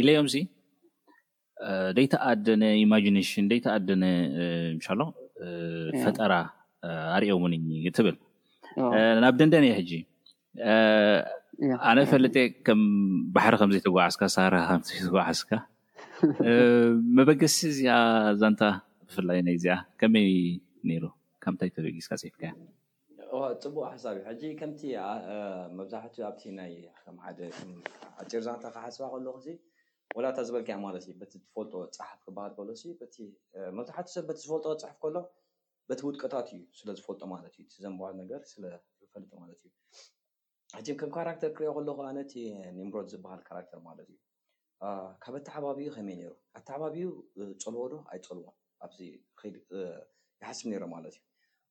ኢለዮምሲ 0.00 0.36
ደይተኣደነ 1.96 2.62
ኢማጂነሽን 2.84 3.44
ደይተኣደነ 3.52 4.04
እንሻሎ 4.74 5.00
ፈጠራ 6.02 6.32
ኣሪኦ 7.16 7.34
እውንትብል 7.38 8.16
ናብ 9.24 9.34
ደንደን 9.40 9.64
የ 9.68 9.72
ሕጂ 9.78 9.92
ኣነ 11.90 11.98
ፈለጠ 12.12 12.36
ከም 12.66 12.80
ባሕሪ 13.36 13.54
ከምዘይተጓዓስካ 13.60 14.22
ሳር 14.36 14.54
ከዘይተጓዓዝካ 14.70 15.60
መበገስቲ 17.18 17.60
እዚኣ 17.72 17.96
ዛንታ 18.40 18.62
ብፍላይ 19.08 19.40
ናይ 19.46 19.56
እዚኣ 19.60 19.76
ከመይ 20.02 20.28
ነይሩ 20.90 21.04
ካምንታይ 21.44 21.70
ተበጊስካ 21.76 22.12
ፅፍካያ 22.24 22.52
ፅቡቅ 23.64 23.84
ሓሳብ 23.92 24.12
እዩ 24.18 24.22
ሕጂ 24.28 24.42
ከምቲ 24.60 24.82
መብዛሕት 25.78 26.14
ኣብ 26.28 26.36
ናይከ 26.58 27.12
ሓደ 27.24 27.38
ጭርዛንታ 28.30 28.64
ክሓስባ 28.74 29.02
ከለኩ 29.12 29.36
ወላታ 30.16 30.38
ዝበልክያ 30.48 30.74
ማለት 30.86 31.04
እ 31.10 31.14
በቲ 31.20 31.32
ዝፈልጦ 31.44 31.72
ፅሓፍ 31.98 32.20
ክሃል 32.24 32.52
ሎ 32.68 32.74
መብዛሕት 33.78 34.08
ሰብ 34.14 34.28
ዝፈልጦ 34.42 34.66
ፅሓፍ 34.82 34.96
ከሎ 35.04 35.16
በቲ 35.90 36.00
ውጥቀታት 36.08 36.48
እዩ 36.56 36.60
ስለዝፈልጦ 36.80 37.22
ማለት 37.34 37.54
እዩ 37.60 37.64
ዘም 37.84 37.94
በሉነገር 38.00 38.42
ስለዝፈልጥ 38.52 39.30
ማለት 39.42 39.60
እዩ 40.80 40.88
ከም 41.00 41.10
ካራክተር 41.16 41.50
ክሪኦ 41.58 41.72
ከለኩ 41.78 41.98
ኣነ 42.10 42.20
ኒምሮት 42.78 43.08
ዝበሃል 43.14 43.42
ካራክተር 43.48 43.80
ማለት 43.88 44.08
እዩ 44.14 44.20
ካብኣቲ 45.24 45.46
ሓባቢዩ 45.56 45.88
ከመይ 45.96 46.18
ሩ 46.30 46.32
ኣቲ 46.58 46.66
ሓባቢዩ 46.76 47.08
ፀልዎ 47.64 47.84
ዶ 47.92 47.94
ኣይፀልዎ 48.14 48.50
ኣዚ 48.86 48.96
ል 49.52 49.56
ይሓስብ 50.40 50.66
ነሮ 50.74 50.84
ማለት 50.96 51.14
እዩ 51.20 51.22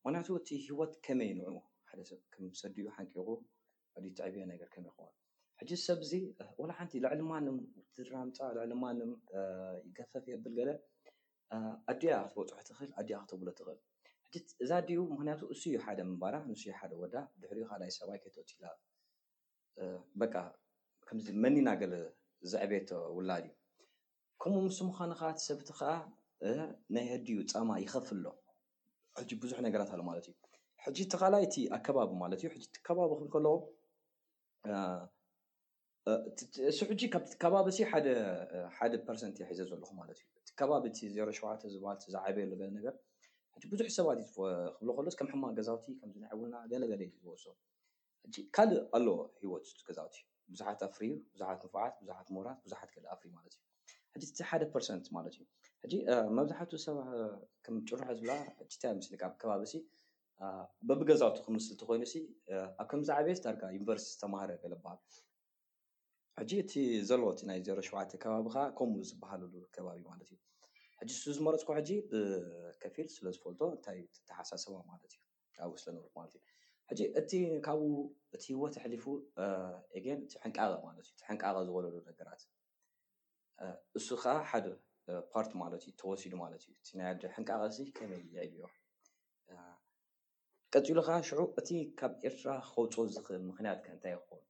ምክንያቱ 0.06 0.28
እቲ 0.40 0.48
ሂወት 0.64 0.92
ከመይ 1.06 1.30
ንዑ 1.38 1.48
ሓደ 1.90 2.00
ሰብ 2.10 2.20
ከምሰድኡ 2.34 2.88
ሓንቂቁ 2.96 3.26
ዕዲ 3.98 4.06
ትዕብየ 4.18 4.44
ነገር 4.52 4.68
ከመይኮኑ 4.74 5.08
ሕጂ 5.60 5.70
ሰብዚ 5.86 6.12
ላ 6.68 6.70
ሓንቲ 6.78 6.92
ልዕሊ 7.06 7.22
ማንም 7.30 7.58
ድራምፃ 7.98 8.38
ዕሊ 8.66 8.72
ማንም 8.84 9.12
ይገፈፍ 9.88 10.26
የብል 10.34 10.54
ገለ 10.60 10.70
ኣድያ 11.92 12.12
ክትበፅሑ 12.28 12.46
ትኽእል 12.70 12.92
ኣድያ 13.02 13.16
ክተብሎ 13.24 13.48
ትኽእል 13.60 13.80
እዛ 14.66 14.72
ድኡ 14.90 15.00
ምክንያቱ 15.16 15.42
እስዩ 15.58 15.74
ሓደ 15.88 16.00
ምንባራ 16.12 16.36
ንስ 16.52 16.64
ሓደ 16.82 16.94
ወዳ 17.02 17.16
ድሕሪ 17.42 17.60
ካይ 17.72 17.92
ሰባይኬቶትላ 18.00 18.64
በ 20.22 20.30
ከምዚ 21.10 21.28
መኒና 21.46 21.68
ገለ 21.82 21.94
ዘዕብየቶ 22.54 22.92
ውላድ 23.18 23.46
እዩ 23.52 23.56
ከምኡ 24.44 24.62
ምስ 24.70 24.80
ምዃንካት 24.92 25.38
ሰብቲ 25.50 25.70
ከዓ 25.82 25.92
ናይ 26.96 27.06
ኣድዩ 27.18 27.38
ፀማ 27.54 27.70
ይከፍ 27.86 28.08
ኣሎ 28.20 28.26
ሕጂ 29.20 29.30
ቡዙሕ 29.42 29.58
ነገራት 29.68 29.90
ኣሎ 29.96 30.02
ማለት 30.10 30.26
እዩ 30.30 30.36
ሕጂ 30.86 30.98
ተካላይቲ 31.14 31.56
ኣከባቢ 31.78 32.12
ማለት 32.24 32.40
እዩ 32.42 32.48
ሕ 32.54 32.58
ቲከባቢ 32.76 33.12
ክ 33.24 33.34
ከለ 33.34 33.48
ሱ 36.78 36.80
ሕጂ 36.90 37.02
ካብቲከባቢ 37.14 37.68
ሲ 37.78 37.88
ሓደ 38.78 38.96
ርሰንት 39.16 39.38
የሒዘ 39.42 39.60
ዘለኩም 39.72 39.98
ማለት 40.02 40.18
እዩ 40.22 40.28
እቲ 40.42 40.50
ከባቢ 40.62 40.84
ቲ 40.98 41.10
ዘረሸዋዕተ 41.16 41.62
ዝበሃልቲ 41.74 42.06
ዝዓበየሉ 42.16 42.52
ገ 42.62 42.70
ነገር 42.80 42.96
ሕ 43.56 43.64
ብዙሕ 43.74 43.88
ሰባት 44.00 44.18
እዩክብ 44.24 44.92
ከሎ 44.98 45.14
ከም 45.20 45.28
ሕማ 45.34 45.44
ገዛውቲ 45.60 45.86
ከምዝነዕብና 46.02 46.56
ገለገለ 46.74 47.02
ዝወስ 47.24 47.44
ካልእ 48.58 48.82
ኣለዎ 48.98 49.18
ሂወት 49.42 49.66
ገዛውቲ 49.88 50.16
ቡዙሓት 50.54 50.82
ኣፍሪ 50.90 51.06
ቡዙሓት 51.32 51.62
ምዓት 51.76 51.96
ብዙሓት 52.04 52.28
ምራት 52.36 52.60
ብዙሓት 52.66 52.90
ፍሪ 53.22 53.30
ማለት 53.38 53.54
እዩ 53.58 53.64
ሕጂ 54.16 54.24
እቲ 54.32 54.42
ሓደ 54.50 54.64
ርሰንት 54.82 55.06
ማለት 55.16 55.34
እዩ 55.38 55.42
ሕጂ 55.84 55.94
መብዛሕቲኡ 56.38 56.78
ሰባ 56.86 57.00
ከም 57.66 57.76
ጭርሖ 57.88 58.06
ዝለ 58.20 58.30
ታይ 58.82 58.94
ምስሊ 59.00 59.14
ከባቢ 59.42 59.64
በቢገዛቱ 60.88 61.36
ክምስሊ 61.46 61.74
ትኮይኑ 61.82 62.04
ኣብ 62.80 62.86
ከምዝዕበየስ 62.92 63.40
ዳርጋ 63.46 63.64
ዩኒቨርስቲ 63.76 64.08
ዝተማሃር 64.16 64.50
ገለበሃል 64.64 65.00
ሕጂ 66.40 66.52
እቲ 66.64 66.74
ዘለዎእቲ 67.10 67.42
ናይ 67.50 67.60
ዘረሸዋዕት 67.68 68.12
ከባቢ 68.24 68.46
ከዓ 68.56 68.64
ከምኡ 68.80 69.02
ዝበሃለሉ 69.12 69.54
ከባቢ 69.76 70.00
ማለት 70.12 70.30
እዩ 70.34 70.40
ሕ 71.26 71.36
ዝመረፅኮ 71.38 71.70
ሕጂ 71.80 71.90
ብከፊል 72.10 73.08
ስለዝፈልቶ 73.18 73.62
እንታይ 73.76 74.00
ተሓሳስማ 74.30 74.76
ማለትእዩ 74.92 75.24
ብስለብርትእዩ 75.72 77.24
ጂ 77.32 77.46
ካብኡ 77.68 77.90
እቲ 78.36 78.44
ሂወ 78.56 78.64
ተሊፉ 78.78 79.06
ን 79.22 79.98
እ 79.98 80.36
ሕንቃ 80.46 80.58
ማትእዩ 80.86 81.08
ሕንቃቀ 81.32 81.54
ዝበለሉ 81.68 81.96
ነገራት 82.12 82.42
እሱ 83.98 84.08
ከዓ 84.22 84.34
ሓደ 84.52 84.66
ፓርት 85.32 85.52
ማለት 85.62 85.84
እዩ 85.88 85.92
ተወሲዱ 86.02 86.34
ማለት 86.44 86.62
እዩ 86.66 86.72
እቲ 86.80 86.90
ናይ 86.98 87.08
ኣደ 87.12 87.22
ሕንቃቀሲ 87.36 87.78
ከመይ 87.98 88.22
እያዮ 88.28 88.56
ቀፂሉ 90.74 90.98
ካ 91.08 91.10
ሽዑ 91.28 91.40
እቲ 91.60 91.70
ካብ 92.00 92.12
ኤርትራ 92.28 92.48
ከውፆ 92.72 92.96
ዝ 93.14 93.18
ምክንያት 93.52 93.80
ከ 93.86 93.88
እንታይ 93.96 94.14
ክኮኑ 94.22 94.42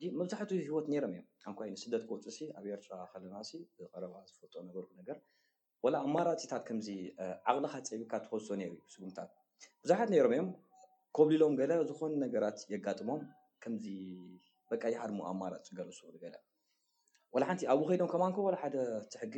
ዚ 0.00 0.02
መብዛሕት 0.20 0.50
ሂወት 0.66 0.86
ነይሮም 0.92 1.12
እዮም 1.16 1.26
ኣንኳይ 1.48 1.70
ስደት 1.82 2.02
ክውፅ 2.08 2.24
ሲ 2.36 2.38
ኣብ 2.58 2.64
ኤርትራ 2.74 2.92
ከለና 3.12 3.34
እሲ 3.44 3.52
ብቀረባ 3.80 4.14
ዝፈልት 4.30 4.54
ነበርኩ 4.68 4.90
ነገር 5.00 5.18
ላ 5.94 5.96
ኣማራፂታት 6.06 6.62
ከምዚ 6.68 6.88
ዓቅልካ 7.50 7.74
ፀቢካ 7.88 8.12
ትፈሶ 8.22 8.48
ይሩ 8.62 8.72
እ 8.86 8.88
ስጉምታት 8.92 9.28
ብዙሓት 9.82 10.08
ነይሮም 10.14 10.32
እዮም 10.36 10.48
ከብሊሎም 11.16 11.54
ገለ 11.60 11.72
ዝኮኑ 11.90 12.12
ነገራት 12.24 12.58
የጋጥሞም 12.74 13.20
ከምዚ 13.62 13.86
በቂ 14.70 14.82
ይሃድሞ 14.94 15.18
ኣማራፂ 15.32 15.66
ገልስሉ 15.78 16.08
ገለ 16.24 16.34
ወላሓንቲ 17.34 17.62
ኣኡ 17.72 17.80
ከይዶም 17.88 18.08
ከማንከ 18.12 18.36
ወ 18.46 18.50
ሓደ 18.62 18.76
ትሕጊ 19.12 19.34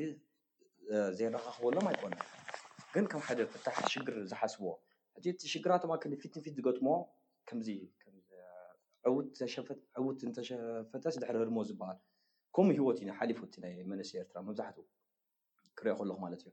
ዘይረኻክበሎም 1.18 1.86
ኣይኮኑ 1.90 2.12
ግን 2.94 3.04
ከም 3.12 3.22
ሓደ 3.28 3.40
ፍታሕ 3.54 3.76
ሽግር 3.92 4.14
ዝሓስብዎ 4.30 4.68
ሕ 5.16 5.26
ቲ 5.40 5.44
ሽግራቶማ 5.52 5.92
ክንፊትንፊት 6.02 6.54
ዝገጥሞ 6.58 6.88
ዕቡት 9.98 10.20
እንተሸፈተስ 10.28 11.14
ድሕሪ 11.22 11.36
ህርም 11.40 11.58
ዝበሃል 11.68 11.98
ከምኡ 12.56 12.74
ሂወት 12.78 12.98
ዩ 13.02 13.06
ሓሊፉ 13.18 13.40
ናይ 13.64 13.74
መንስ 13.90 14.10
ኤርትራ 14.20 14.36
መብዛሕትኡ 14.48 14.84
ክሪኦ 15.78 15.94
ከለኩ 16.00 16.18
ማለት 16.24 16.40
እዩ 16.44 16.50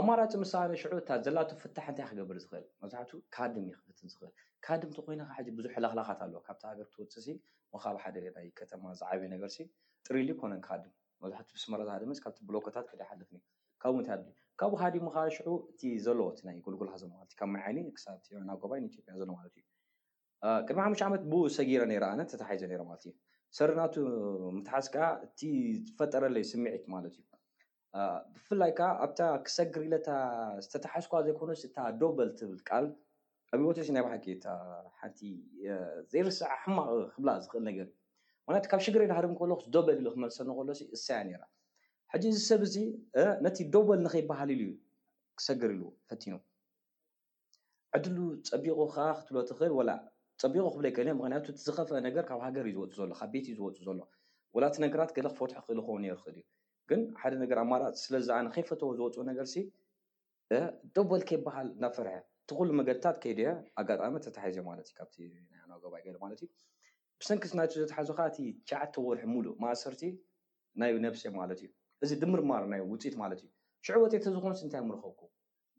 ኣማራፂ 0.00 0.32
ምሳነ 0.42 0.72
ሽዑታ 0.82 1.08
ዘላት 1.26 1.50
ፍታሕ 1.62 1.86
እንታይ 1.92 2.06
ክገብር 2.10 2.36
ዝኽእል 2.44 2.64
መብዛሕትኡ 2.82 3.18
ካድም 3.36 3.66
ክፍትን 3.76 4.08
ኽእል 4.16 4.32
ካድም 4.66 4.90
እተ 4.94 4.98
ኮይካ 5.06 5.36
ብዙሕ 5.60 5.74
ላኽላካት 5.84 6.20
ኣለ 6.26 6.34
ካብቲ 6.46 6.62
ሃገር 6.70 6.86
ክትወፅ 6.94 7.26
ካብ 7.84 7.96
ሓደናይ 8.04 8.48
ከተማ 8.60 8.82
ዝዓበ 9.00 9.20
ነገርሲ 9.34 9.56
ጥሪል 10.06 10.28
ኮነ 10.40 10.52
ክድ 10.66 10.82
መብዛሕ 11.22 11.38
ስ 11.62 11.70
መረድስ 11.72 12.18
ካብቲ 12.24 12.38
ብሎኮታት 12.48 12.84
ክዲይሓልፍ 12.90 13.30
ካብኡ 13.82 14.02
ካብኡ 14.60 14.74
ሃዲምካ 14.82 15.16
ሽዑ 15.36 15.48
እቲ 15.70 15.80
ዘለዎት 16.04 16.38
ናይ 16.48 16.58
ጉልግልሃዘለት 16.66 17.30
እዩካብመይዓይኒ 17.34 17.78
ብ 17.86 17.88
ጎባይ 18.62 18.80
ያ 19.10 19.16
ዘሎማለት 19.20 19.54
እዩ 19.58 19.64
ቅድሚ 20.66 20.78
ሓሙሽት 20.84 21.04
ዓመት 21.08 21.22
ብኡ 21.30 21.40
ሰጊረ 21.56 21.82
ነረኣ 21.92 22.10
ተተሓዘ 22.32 22.62
ማለት 22.90 23.02
እዩ 23.08 23.12
ሰሪናቱ 23.58 23.94
ምትሓስካ 24.58 24.96
እቲ 25.26 25.40
ዝፈጠረለዩ 25.88 26.44
ስምዒት 26.52 26.84
ማለት 26.94 27.14
እዩ 27.20 27.24
ብፍላይ 28.36 28.72
ከዓ 28.78 28.88
ኣብታ 29.04 29.20
ክሰግሪ 29.48 29.82
ኢለታ 29.88 30.08
ዝተታሓዝካ 30.66 31.12
ዘይኮነስ 31.28 31.60
እታ 31.70 31.76
ዶበል 32.00 32.30
ትብል 32.38 32.58
ቃል 32.68 32.86
ኣብወቶሲ 33.56 33.90
ናይ 33.96 34.02
ባህቂ 34.06 34.24
ሓንቲ 35.00 35.18
ዘይርስዕ 36.12 36.48
ሕማቕ 36.64 36.88
ክብላ 37.14 37.28
ዝኽእል 37.44 37.64
ነገር 37.70 37.86
እዩ 37.90 37.94
ምክንያቱ 38.48 38.66
ካብ 38.72 38.80
ሽግርድ 38.86 39.10
ሃደ 39.18 39.26
ከሎክ 39.38 39.62
ዶበል 39.74 39.96
ኢሉ 40.00 40.08
ክመልሰ 40.14 40.36
ንከሎ 40.48 40.66
እሳያ 40.96 41.20
ራ 41.40 41.44
ሕጂ 42.12 42.24
እዚ 42.32 42.36
ሰብ 42.50 42.60
እዚ 42.66 42.76
ነቲ 43.46 43.56
ደበል 43.74 44.00
ንከይበሃል 44.06 44.50
ኢሉ 44.54 44.60
ዩ 44.68 44.72
ክሰገር 45.38 45.70
ኢሉ 45.76 45.82
ፈቲኑ 46.10 46.34
ዕድሉ 47.96 48.18
ፀቢቁ 48.50 48.78
ከዓ 48.94 49.06
ክትብሎ 49.18 49.38
ትክእል 49.50 49.72
ፀቢቁ 50.42 50.64
ክብለይክእል 50.74 51.08
ምክንያቱ 51.20 51.46
ዝከፈ 51.64 51.90
ነገር 52.06 52.24
ካብ 52.30 52.40
ሃገር 52.46 52.68
ዩ 52.74 52.78
ዝፁ 52.98 53.02
ሎ 53.12 53.18
ካብ 53.20 53.30
ቤት 53.34 53.48
ዩ 53.52 53.56
ዝፁ 53.78 53.82
ዘሎ 53.88 53.98
ወላቲ 54.58 54.76
ነገራት 54.86 55.10
ገለ 55.16 55.26
ክፈትሑ 55.34 55.58
ክእል 55.66 55.78
ክኸውን 55.84 56.06
ክእል 56.22 56.36
እዩ 56.38 56.44
ግን 56.90 57.00
ሓደ 57.22 57.32
ነገር 57.44 57.58
ኣማራ 57.64 57.82
ስለዝ 58.02 58.28
ኣነ 58.38 58.46
ከይፈተዎ 58.56 58.90
ዝወፅ 59.00 59.16
ነገር 59.32 59.46
ሲ 59.54 59.64
ደበል 60.96 61.22
ከይበሃል 61.30 61.68
እናፍርሐ 61.76 62.14
እቲኩሉ 62.44 62.68
መገድታት 62.80 63.16
ከይድዮ 63.24 63.48
ኣጋጣሚ 63.82 64.14
ተታሓዝዮ 64.28 64.62
ማለት 64.70 64.86
እዩካ 64.92 65.00
ኣና 65.64 65.72
ገባ 65.84 65.94
ገሎማለት 66.06 66.40
እዩ 66.46 66.50
ብሰንኪ 67.20 67.42
ስናት 67.50 67.70
ዘተሓዙካ 67.82 68.18
እቲ 68.30 68.38
ሸዓተ 68.68 68.94
ወርሒ 69.04 69.22
ሙሉእ 69.34 69.54
ማእሰርቲ 69.62 70.02
ናይ 70.80 70.90
ነብሴ 71.04 71.22
ማለት 71.40 71.58
እዩ 71.64 71.68
እዚ 72.04 72.10
ድምርማር 72.22 72.62
ናይ 72.72 72.80
ውፅኢት 72.90 73.14
ማለት 73.22 73.38
እዩ 73.44 73.48
ሽዕበት 73.86 74.12
ተዝኮን 74.24 74.54
እንታይ 74.66 74.82
ምረከብኩ 74.88 75.22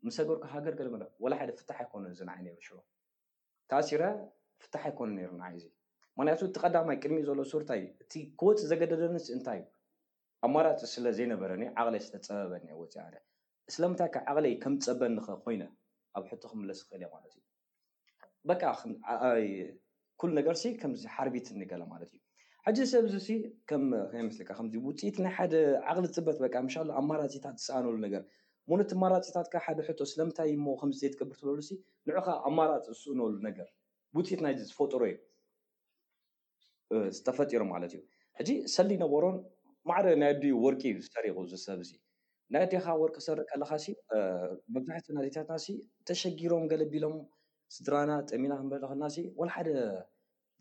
ምሰገርካ 0.08 0.43
ሃገር 0.54 0.73
ገለመ 0.80 0.95
ወላ 1.23 1.34
ሓደ 1.41 1.50
ፍሕ 1.60 1.78
ኣይኮኑ 1.84 2.04
እ 2.13 2.15
ንዓይ 2.28 2.39
ሩ 2.47 2.58
ሽ 2.67 2.69
ታእሲረ 3.71 4.02
ፍታሕ 4.63 4.84
ኣይኮኑ 4.89 5.10
ነሩ 5.19 5.32
ንይዚ 5.43 5.63
ምክንያቱ 6.17 6.39
እቲ 6.50 6.54
ቀዳማይ 6.65 6.97
ቅድሚ 7.04 7.17
ዘሎ 7.30 7.39
ሱርታዩ 7.52 7.84
እቲ 8.04 8.13
ክወፂእ 8.39 8.67
ዘገደደኒ 8.71 9.15
እንታይ 9.38 9.60
እዩ 9.63 9.69
ኣ 10.45 10.50
ማራፂ 10.54 10.80
ስለ 10.93 11.06
ዘይነበረኒ 11.19 11.63
ዓቅለይ 11.80 12.02
ስለፀበበኒ 12.08 12.65
ወፅ 12.82 12.95
ኣ 13.08 13.10
ስለምንታይ 13.76 14.10
ከ 14.15 14.17
ዓቅለይ 14.32 14.54
ከም 14.63 14.73
ፀበኒከ 14.86 15.28
ኮይነ 15.45 15.63
ኣብ 16.17 16.23
ሕቲ 16.32 16.43
ክምለስ 16.54 16.80
ክእል 16.88 17.02
እዮ 17.06 17.08
ማለት 17.13 17.34
እዩ 18.54 18.56
ኩል 20.22 20.32
ነገር 20.40 20.56
ሲ 20.62 20.68
ከምዚ 20.82 21.02
ሓርቢት 21.16 21.48
እንገላ 21.54 21.82
ማለት 21.94 22.10
እዩ 22.16 22.22
ሕጂ 22.68 22.78
ዝሰብዚ 22.92 23.14
ከከ 23.70 23.80
ምስሊካ 24.28 24.50
ከምዚ 24.60 24.74
ውፅኢት 24.86 25.18
ናይ 25.26 25.34
ሓደ 25.38 25.54
ዓቅሊ 25.92 26.06
ፅበት 26.16 26.38
በ 26.44 26.46
ንሻላ 26.68 26.90
ኣማራፂታት 27.02 27.56
ዝስኣነሉ 27.62 27.96
ነገር 28.06 28.24
ሙኖቲ 28.72 28.92
ማራፂታት 29.04 29.48
ካ 29.54 29.62
ሓደ 29.66 29.80
ሕቶ 29.90 30.00
ስለምንታይ 30.12 30.52
ሞ 30.66 30.70
ከምዘይትገብር 30.82 31.36
ትበሉ 31.42 31.60
ንዑካ 32.10 32.28
ኣማራፂ 32.50 32.82
ዝስእነሉ 32.96 33.32
ነገር 33.48 33.68
ውፅኢት 34.18 34.42
ናይ 34.46 34.56
ዝፈጥሮ 34.72 35.02
እዩ 35.12 35.16
ዝተፈጢሮ 37.16 37.62
ማለት 37.74 37.94
እዩ 37.98 38.02
ሕጂ 38.42 38.50
ሰሊ 38.76 38.90
ነበሮን 39.06 39.38
ማዕደ 39.90 40.08
ናይ 40.24 40.32
ድዩ 40.42 40.54
ወርቂዩ 40.66 40.96
ዝሰሪቁ 41.06 41.38
ዝሰብ 41.54 41.80
እዚ 41.86 41.92
ናይ 42.56 42.64
ዲካ 42.74 42.86
ወርቂ 43.04 43.16
ዝሰርቀለካ 43.24 43.72
መብዛሕትናዴታትና 44.76 45.56
ተሸጊሮም 46.10 46.66
ገለ 46.72 46.84
ቢሎም 46.94 47.16
ስድራና 47.76 48.12
ጠሚና 48.30 48.54
ክንበለክልና 48.60 49.06
ዋልሓደ 49.40 49.70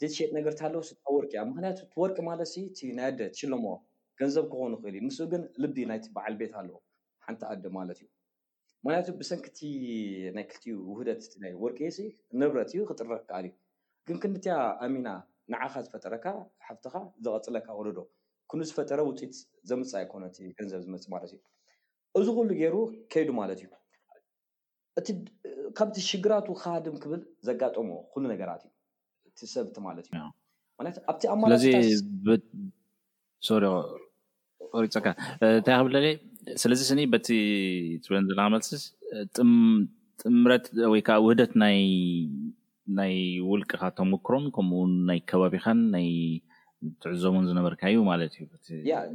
ዘተሸጥ 0.03 0.31
ነገርታ 0.37 0.61
ኣለው 0.69 0.83
ስድራ 0.89 1.07
ወርቅእያ 1.17 1.43
ምክንያቱ 1.51 1.77
ትወርቂ 1.93 2.17
ማለት 2.31 2.51
ናይ 2.99 3.07
ኣደ 3.11 3.21
ሽለሞ 3.39 3.65
ገንዘብ 4.21 4.45
ክኾኑ 4.53 4.73
ይክእል 4.79 4.95
እዩ 4.99 5.03
ምስ 5.09 5.19
ግን 5.33 5.43
ልቢ 5.63 5.77
ናይቲ 5.91 6.07
በዓል 6.17 6.35
ቤት 6.41 6.53
ኣለው 6.61 6.79
ሓንቲ 7.27 7.43
ኣደ 7.53 7.65
ማለት 7.79 7.99
እዩ 8.03 8.09
ምክንያቱ 8.85 9.07
ብሰንኪቲ 9.21 9.61
ናይ 10.37 10.45
ክልቲ 10.51 10.65
ውህደት 10.91 11.23
ናይ 11.43 11.53
ወርቂ 11.63 11.79
ንብረት 12.43 12.71
እዩ 12.75 12.83
ክጥረ 12.91 13.09
ክከኣልእዩ 13.23 13.55
ግን 14.09 14.19
ክንትያ 14.23 14.55
ኣሚና 14.87 15.09
ንዓካ 15.53 15.75
ዝፈጠረካ 15.87 16.27
ሓፍትካ 16.67 16.95
ዝቀፅለካ 17.25 17.69
ወለዶ 17.81 17.99
ክን 18.51 18.61
ዝፈጠረ 18.71 19.01
ውፅት 19.09 19.35
ዘምፅእ 19.71 19.97
ኣይኮነቲ 20.01 20.37
ገንዘብ 20.59 20.81
ዝመፅ 20.87 21.05
ማለት 21.15 21.31
እዩ 21.37 21.41
እዚ 22.21 22.27
ኩሉ 22.39 22.51
ገይሩ 22.61 22.77
ከይዱ 23.13 23.31
ማለት 23.41 23.61
እዩእ 23.65 23.73
ካብቲ 25.79 25.97
ሽግራት 26.11 26.47
ካድም 26.63 26.97
ክብል 27.03 27.21
ዘጋጠሞ 27.49 27.91
ኩሉ 28.13 28.25
ነገራት 28.33 28.63
እዩ 28.67 29.47
እሰብቲ 29.49 29.77
ማለት 29.89 30.07
እዩ 30.15 30.91
ትኣብቲ 31.05 31.23
ኣማስዚቆሪፀካ 31.35 32.37
እንታይ 35.51 35.77
ክብለ 35.83 35.97
ስለዚ 36.63 36.81
ስኒ 36.91 37.01
በቲ 37.13 37.29
ትብለ 38.03 38.21
ዘለ 38.31 38.41
መልስስ 38.55 38.83
ጥምረት 40.23 40.67
ወይከዓ 40.93 41.17
ውህደት 41.25 41.53
ናይ 41.63 43.17
ውልቅካ 43.51 43.83
ተምክሮን 43.99 44.45
ከምውን 44.57 44.93
ናይ 45.09 45.19
ከባቢካን 45.31 45.79
ናይ 45.95 46.09
ትዕዘሙን 47.03 47.49
ዝነበርካ 47.51 47.81
እዩ 47.93 47.99
ማለት 48.11 48.33
እዩብ 48.39 48.53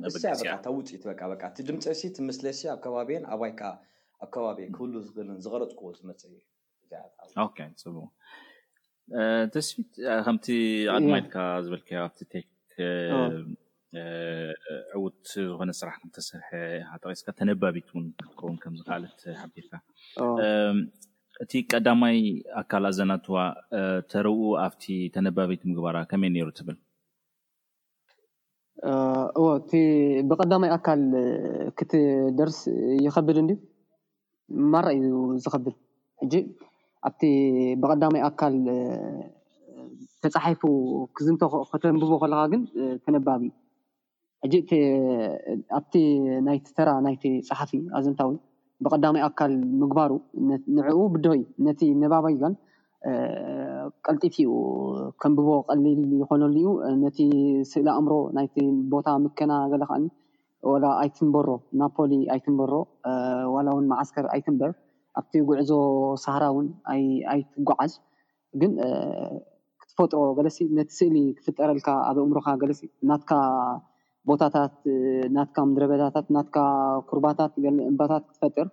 ውፅኢት 0.10 1.08
እቲ 1.52 1.58
ድምፀሲ 1.70 2.02
ትምስለሲ 2.18 2.62
ኣብ 2.74 2.80
ከባቢን 2.86 3.24
ኣባይከዓ 3.34 3.72
ኣከባቢእ 4.26 4.70
ክብሉ 4.76 4.94
ዝእል 5.06 5.30
ዝቀለጥዎ 5.46 5.84
ዝመፅ 5.98 6.22
እዩፅቡቅ 7.22 7.58
ተስፊት 9.54 9.90
ከምቲ 10.26 10.48
ኣድማይትካ 10.96 11.36
ዝበልከ 11.66 11.90
ኣብቲ 12.08 12.20
ክ 12.74 12.84
ዕውት 14.98 15.18
ዝኮነ 15.48 15.72
ስራሕ 15.80 15.96
ክተሰርሐ 16.04 16.50
ጠቂስካ 17.04 17.28
ተነባቢት 17.40 17.88
ክከት 18.42 19.24
ቢርካ 19.56 19.74
እቲ 21.44 21.52
ቀዳማይ 21.72 22.18
ኣካል 22.62 22.84
ኣዘናትዋ 22.92 23.36
ተረብኡ 24.12 24.42
ኣብቲ 24.66 24.84
ተነባቢት 25.16 25.62
ምግባራ 25.70 25.98
ከመይ 26.12 26.32
ነሩ 26.36 26.48
ትብል 26.60 26.78
ብቀዳማይ 30.30 30.72
ኣካል 30.78 31.02
ክት 31.80 31.94
ደርስ 32.40 32.60
ይከብድ 33.08 33.38
እን 33.44 33.50
ማራ 34.72 34.86
እዩ 34.98 35.16
ዝከብል 35.44 35.76
ሕጂ 36.22 36.34
ኣ 37.08 37.12
ብቀዳማይ 37.82 38.22
ኣካል 38.30 38.56
ተፃሓፉ 40.24 40.62
ክዝን 41.18 41.36
ክተንብቦ 41.72 42.12
ከለካ 42.22 42.42
ግን 42.54 42.62
ክነባብ 43.04 43.42
እዩ 43.48 43.52
ሕጂ 44.70 44.74
ኣብቲ 45.80 45.94
ናይቲ 46.48 46.66
ተራ 46.78 46.90
ናይቲ 47.06 47.24
ፀሓፍእ 47.50 47.84
ኣዘንታዊ 48.00 48.32
ብቐዳማይ 48.86 49.24
ኣካል 49.30 49.54
ምግባሩ 49.82 50.12
ንዕኡ 50.78 51.00
ብደይ 51.16 51.42
ነቲ 51.66 51.82
ነባባይጋን 52.04 52.54
ቀልጢት 54.06 54.36
ኡ 54.54 54.56
ከምብቦ 55.22 55.50
ቀሊል 55.70 56.02
ይኮነሉ 56.22 56.56
እዩ 56.64 56.68
ነቲ 57.04 57.18
ስእሊ 57.72 57.88
ኣእምሮ 57.98 58.14
ናይቲ 58.38 58.56
ቦታ 58.94 59.08
ምከና 59.24 59.52
ዘለካኣኒ 59.72 60.06
ዋላ 60.70 60.86
ኣይትንበሮ 61.02 61.48
ናፖሊ 61.82 62.12
ኣይትንበሮ 62.34 62.74
ዋላ 63.54 63.68
ውን 63.78 63.86
ማዓስከር 63.92 64.26
ኣይትንበር 64.34 64.72
ኣብቲ 65.20 65.34
ጉዕዞ 65.50 65.72
ሳሃራ 66.24 66.44
እውን 66.52 66.68
ኣይትጓዓዝ 67.34 67.94
ግን 68.62 68.72
ክትፈጥሮ 69.84 70.20
ገለሲ 70.40 70.58
ነቲ 70.78 70.90
ስእሊ 70.98 71.16
ክፍጠረልካ 71.38 71.88
ኣብ 72.10 72.18
ኣእምሮካ 72.24 72.48
ገለፂእ 72.62 72.92
ናትካ 73.10 73.32
ቦታታት 74.30 74.76
ናትካ 75.38 75.58
ምድረበታት 75.70 76.28
ናትካ 76.36 76.56
ኩርባታት 77.10 77.54
እምባታት 77.92 78.24
ክትፈጥር 78.30 78.68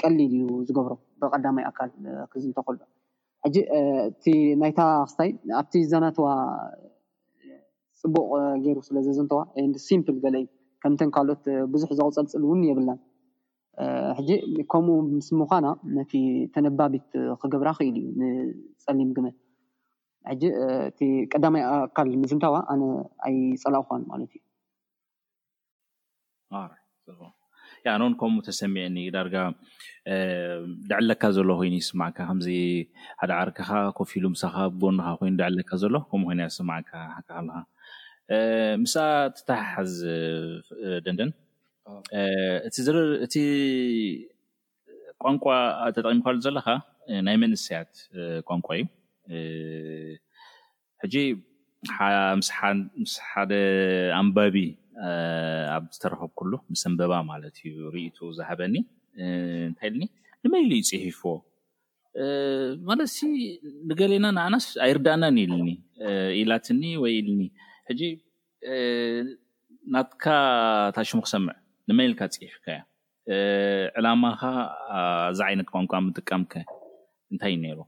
ቀሊል 0.00 0.20
እዩ 0.34 0.42
ዝገብሮ 0.70 0.92
ብቀዳማይ 1.20 1.64
ኣካል 1.70 1.90
ክዝእንተከዶ 2.32 2.78
ሕጂ 3.46 3.56
እቲ 4.10 4.24
ናይታ 4.62 4.80
ኣክስታይ 5.04 5.30
ኣብቲ 5.60 5.74
ዘናትዋ 5.92 6.26
ፅቡቅ 8.00 8.26
ገይሩ 8.64 8.78
ስለ 8.90 8.96
ዘዝ 9.06 9.18
እንተዋ 9.24 9.40
ሲምፕል 9.86 10.16
ገለ 10.24 10.34
እዩ 10.42 10.48
ከምተን 10.84 11.10
ካልኦት 11.16 11.44
ብዙሕ 11.74 11.90
ዘቁፀልፅል 11.98 12.42
እውን 12.46 12.60
የብላን 12.68 12.98
ሕጂ 14.16 14.30
ከምኡ 14.72 14.96
ምስ 15.14 15.28
ምኳና 15.42 15.66
ነቲ 15.96 16.12
ተነባቢት 16.54 17.08
ክገብራ 17.42 17.68
ክእል 17.78 17.96
እዩ 18.00 18.08
ንፀሊም 18.20 19.10
ግመት 19.16 19.36
ጂ 20.40 20.50
እ 20.64 21.08
ቀዳማይ 21.32 21.62
ኣካል 21.70 22.10
ምዙንታዋ 22.22 22.54
ኣነ 22.72 22.82
ኣይፀላ 23.28 23.76
ኳን 23.88 24.02
ማለት 24.12 24.30
እዩያ 27.10 27.92
ነውን 28.00 28.14
ከምኡ 28.20 28.42
ተሰሚዐኒ 28.48 28.98
ዳርጋ 29.14 29.36
ደዕለካ 30.90 31.22
ዘሎ 31.36 31.48
ኮይኑ 31.58 31.74
ይስማዕካ 31.82 32.18
ከምዚ 32.28 32.48
ሓደ 33.20 33.30
ዓርክካ 33.40 33.70
ኮፍ 33.98 34.10
ኢሉ 34.18 34.24
ምሳካ 34.34 34.56
ጎካ 34.82 35.08
ኮይኑ 35.20 35.34
ደዕለካ 35.42 35.70
ዘሎ 35.82 35.94
ከምኡኮይ 36.10 36.52
ስማዕካ 36.58 36.90
ሓኣለካ 37.16 37.64
ምስ 38.82 38.94
ትተሓሓዝ 39.36 39.90
ደንደን 41.06 41.30
እቲ 43.26 43.34
ቋንቋ 45.24 45.44
ተጠቂምካሉ 45.96 46.36
ዘለካ 46.46 46.68
ናይ 47.26 47.36
መንስትያት 47.42 47.92
ቋንቋ 48.48 48.68
እዩ 48.78 49.34
ሕጂ 51.02 51.14
ምስ 52.40 53.14
ሓደ 53.30 53.52
ኣንባቢ 54.20 54.56
ኣብ 55.76 55.84
ዝተረከብ 55.96 56.30
ኩሉ 56.40 56.52
ምንበባ 56.70 57.12
ማለት 57.30 57.56
እዩ 57.68 57.74
ርኢቱ 57.96 58.18
ዝሃበኒ 58.38 58.74
እንታይ 59.26 59.88
ኢል 59.90 59.96
ንመኢሊ 60.44 60.72
እዩፅሒፍዎ 60.82 61.32
ማለሲ 62.88 63.16
ንገሌና 63.90 64.26
ንኣናስ 64.38 64.66
ኣይርዳእናን 64.84 65.36
ኢልኒ 65.44 65.68
ኢላትኒ 66.40 66.82
ወይ 67.04 67.12
ኢልኒ 67.20 67.40
ሕጂ 67.88 68.02
ናትካ 69.94 70.24
ታሽሙ 70.96 71.18
ክሰምዕ 71.24 71.54
ንመይልካ 71.88 72.20
ፅሕካ 72.42 72.66
እያ 72.74 72.80
ዕላማ 74.00 74.24
ካ 74.40 74.42
ዛ 75.38 75.40
ዓይነት 75.48 75.68
ቋንቋ 75.74 75.92
ምጥቀም 76.06 76.42
ከ 76.52 76.62
እንታይ 77.32 77.52
እዩ 77.54 77.58
ነይሩ 77.64 77.78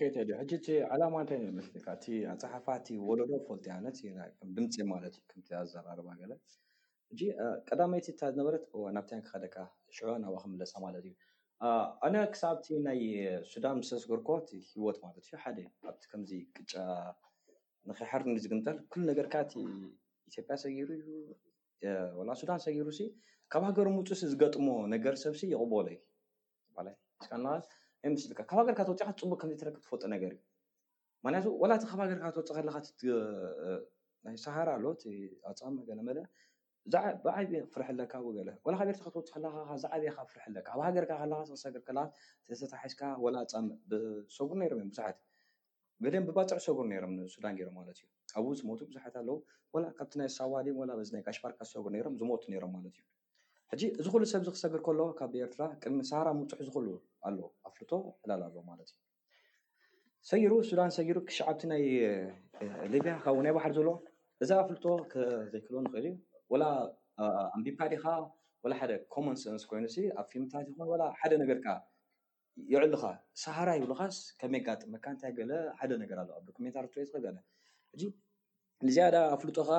ይሕ 0.00 0.18
እ 0.34 0.76
ዕላማ 0.94 1.14
እንታይ 1.24 1.38
ስሊካእቲ 1.68 2.04
ኣፀሓፋቲ 2.32 2.86
ወለዶ 3.08 3.32
ፈልቲ 3.48 3.66
ኣነትድምፂ 3.76 4.74
ማለት 4.92 5.14
እ 5.20 5.40
ኣዘራርባ 5.62 6.08
ቀዳመይቲ 7.68 8.08
ታ 8.18 8.30
ዝነበረት 8.34 8.64
ናብታ 8.96 9.12
ክከደካ 9.26 9.56
ሽናብ 9.96 10.34
ክምለሳ 10.42 10.72
ማለት 10.88 11.04
እዩ 11.10 11.14
ኣነ 12.06 12.16
ክሳብቲ 12.34 12.66
ናይ 12.88 13.00
ሱዳን 13.52 13.76
ምስስገርኮ 13.80 14.28
ሂወት 14.72 14.98
ማለት 15.06 15.22
እዩ 15.28 15.32
ሓደ 15.44 15.58
ከምዚ 16.10 16.30
ቅጫ 16.56 16.72
ንክ 17.88 17.98
ሕር 18.10 18.22
ኒ 18.28 18.32
ዝግምጠል 18.44 18.76
ኩሉ 18.90 19.02
ነገርካ 19.10 19.34
እቲ 19.44 19.52
ኢትዮጵያ 20.28 20.54
ሰገሩ 20.64 20.88
እዩ 20.98 21.08
ወላ 22.18 22.30
ሱዳን 22.40 22.60
ሰገሩ 22.66 22.88
ሲ 22.98 23.06
ካብ 23.52 23.62
ሃገር 23.68 23.86
ምፁሲ 23.98 24.22
ዝገጥሞ 24.32 24.66
ነገር 24.94 25.14
ሰብሲ 25.24 25.42
ይቅበሉ 25.54 25.86
እዩ 25.92 25.98
ኣይ 26.82 28.10
ምስልካ 28.14 28.40
ካብ 28.50 28.58
ሃገርካ 28.62 28.80
ተወፅካት 28.88 29.16
ፅቡቅ 29.22 29.38
ከምዘይትረክብ 29.42 29.80
ትፈጡ 29.86 30.02
ነገር 30.14 30.30
እዩ 30.36 30.40
ክንያቱ 31.24 31.46
ላቲ 31.70 31.82
ካብ 31.92 32.00
ሃገርካተወፅ 32.04 32.50
ከለካይ 32.58 34.36
ሳሃር 34.44 34.68
ኣሎ 34.76 34.84
ኣፃሚ 35.50 35.74
ገለመለ 35.88 36.18
ብዓብ 37.24 37.50
ክፍርሕ 37.70 37.88
ኣለካ 37.94 38.14
ገገርወፅ 38.26 39.26
ዝዓብካ 39.82 40.16
ፍርሕኣለካ 40.30 40.68
ኣብ 40.76 40.80
ሃገርካርት 40.88 41.50
ተታሓዝካ 42.62 43.02
ኣፃሚ 43.44 43.68
ብሰጉሩ 44.26 44.60
ይሮም 44.66 44.80
እዮ 44.82 44.86
ብዙሓትእዩ 44.92 45.28
ገደን 46.04 46.24
ብባፅዕ 46.26 46.60
ሰጉር 46.66 46.84
ሮም 47.04 47.10
ንሱዳን 47.16 47.54
ገሮም 47.58 47.74
ማለት 47.78 47.96
እዩ 48.02 48.06
ኣብው 48.38 48.52
ዝመቱ 48.58 48.80
ብዙሓት 48.90 49.14
ኣለው 49.20 49.36
ካብቲ 49.98 50.12
ናይ 50.20 50.28
ሳዋሊም 50.36 50.78
ናይ 51.14 51.22
ጋሽፓርካ 51.26 51.58
ዝሰጉር 51.68 51.92
ሮም 52.06 52.14
ዝሞቱ 52.20 52.44
ሮም 52.62 52.72
ማለት 52.76 52.94
እዩ 53.00 53.04
ሕጂ 53.72 53.82
ዚኩሉ 54.04 54.22
ሰብ 54.32 54.42
ዚ 54.46 54.52
ክሰግር 54.54 54.80
ከሎ 54.86 55.00
ካብኤርትራ 55.18 55.62
ቅድሚ 55.82 55.98
ሳራ 56.10 56.26
ምብፁሕ 56.38 56.60
ዝኽሉ 56.68 56.86
ኣለ 57.28 57.38
ኣፍልቶ 57.68 57.92
ዕላላዞ 58.24 58.56
ማለት 58.70 58.88
እዩ 58.92 58.98
ሰጊሩ 60.30 60.52
ሱዳን 60.70 60.90
ሰጊሩ 60.98 61.16
ክሸዓብቲ 61.28 61.62
ናይ 61.72 61.84
ሊብያ 62.94 63.12
ካብናይ 63.26 63.54
ባህር 63.58 63.74
ዘሎ 63.78 63.90
እዛ 64.44 64.50
ኣፍልቶ 64.64 64.84
ዘይክልዎ 65.52 65.80
ንክእል 65.84 66.02
እዩ 66.12 66.14
ወላ 66.54 66.64
ኣምቢፓዴካ 67.58 68.04
ወላ 68.64 68.72
ሓደ 68.80 68.92
ኮመንሰንስ 69.14 69.62
ኮይኑ 69.72 69.86
ኣብ 70.20 70.26
ፊልምታት 70.32 70.66
ይኹን 70.72 70.88
ወላ 70.94 71.02
ሓደ 71.20 71.32
ነገርከ 71.44 71.66
የዕልካ 72.72 73.04
ሳሃራ 73.42 73.70
ይብልካስ 73.76 74.16
ከመይ 74.40 74.60
ጋጥመካ 74.68 75.04
እንታይ 75.14 75.32
ገለ 75.38 75.52
ሓደ 75.78 75.92
ነገር 76.02 76.16
ኣለ 76.22 76.30
ኣብ 76.38 76.42
ዶክሜንታርትክገለ 76.48 77.36
ሕጂ 77.92 78.02
ንዝያዳ 78.86 79.16
ፍሉጦካ 79.40 79.70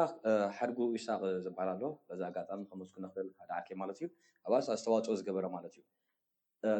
ሓድጉ 0.58 0.80
ይሳቅ 0.98 1.22
ዝበሃል 1.46 1.70
ኣሎ 1.74 1.84
እዚ 2.14 2.22
ኣጋጣሚ 2.30 2.62
ከመዝኩ 2.72 2.96
ክበልካድዓኬ 3.06 3.68
ማለት 3.82 3.98
እዩ 4.02 4.08
ኣብ 4.48 4.54
ዝተዋፅኦ 4.80 5.16
ዝገበረ 5.20 5.46
ማለት 5.56 5.74
እዩ 5.80 5.84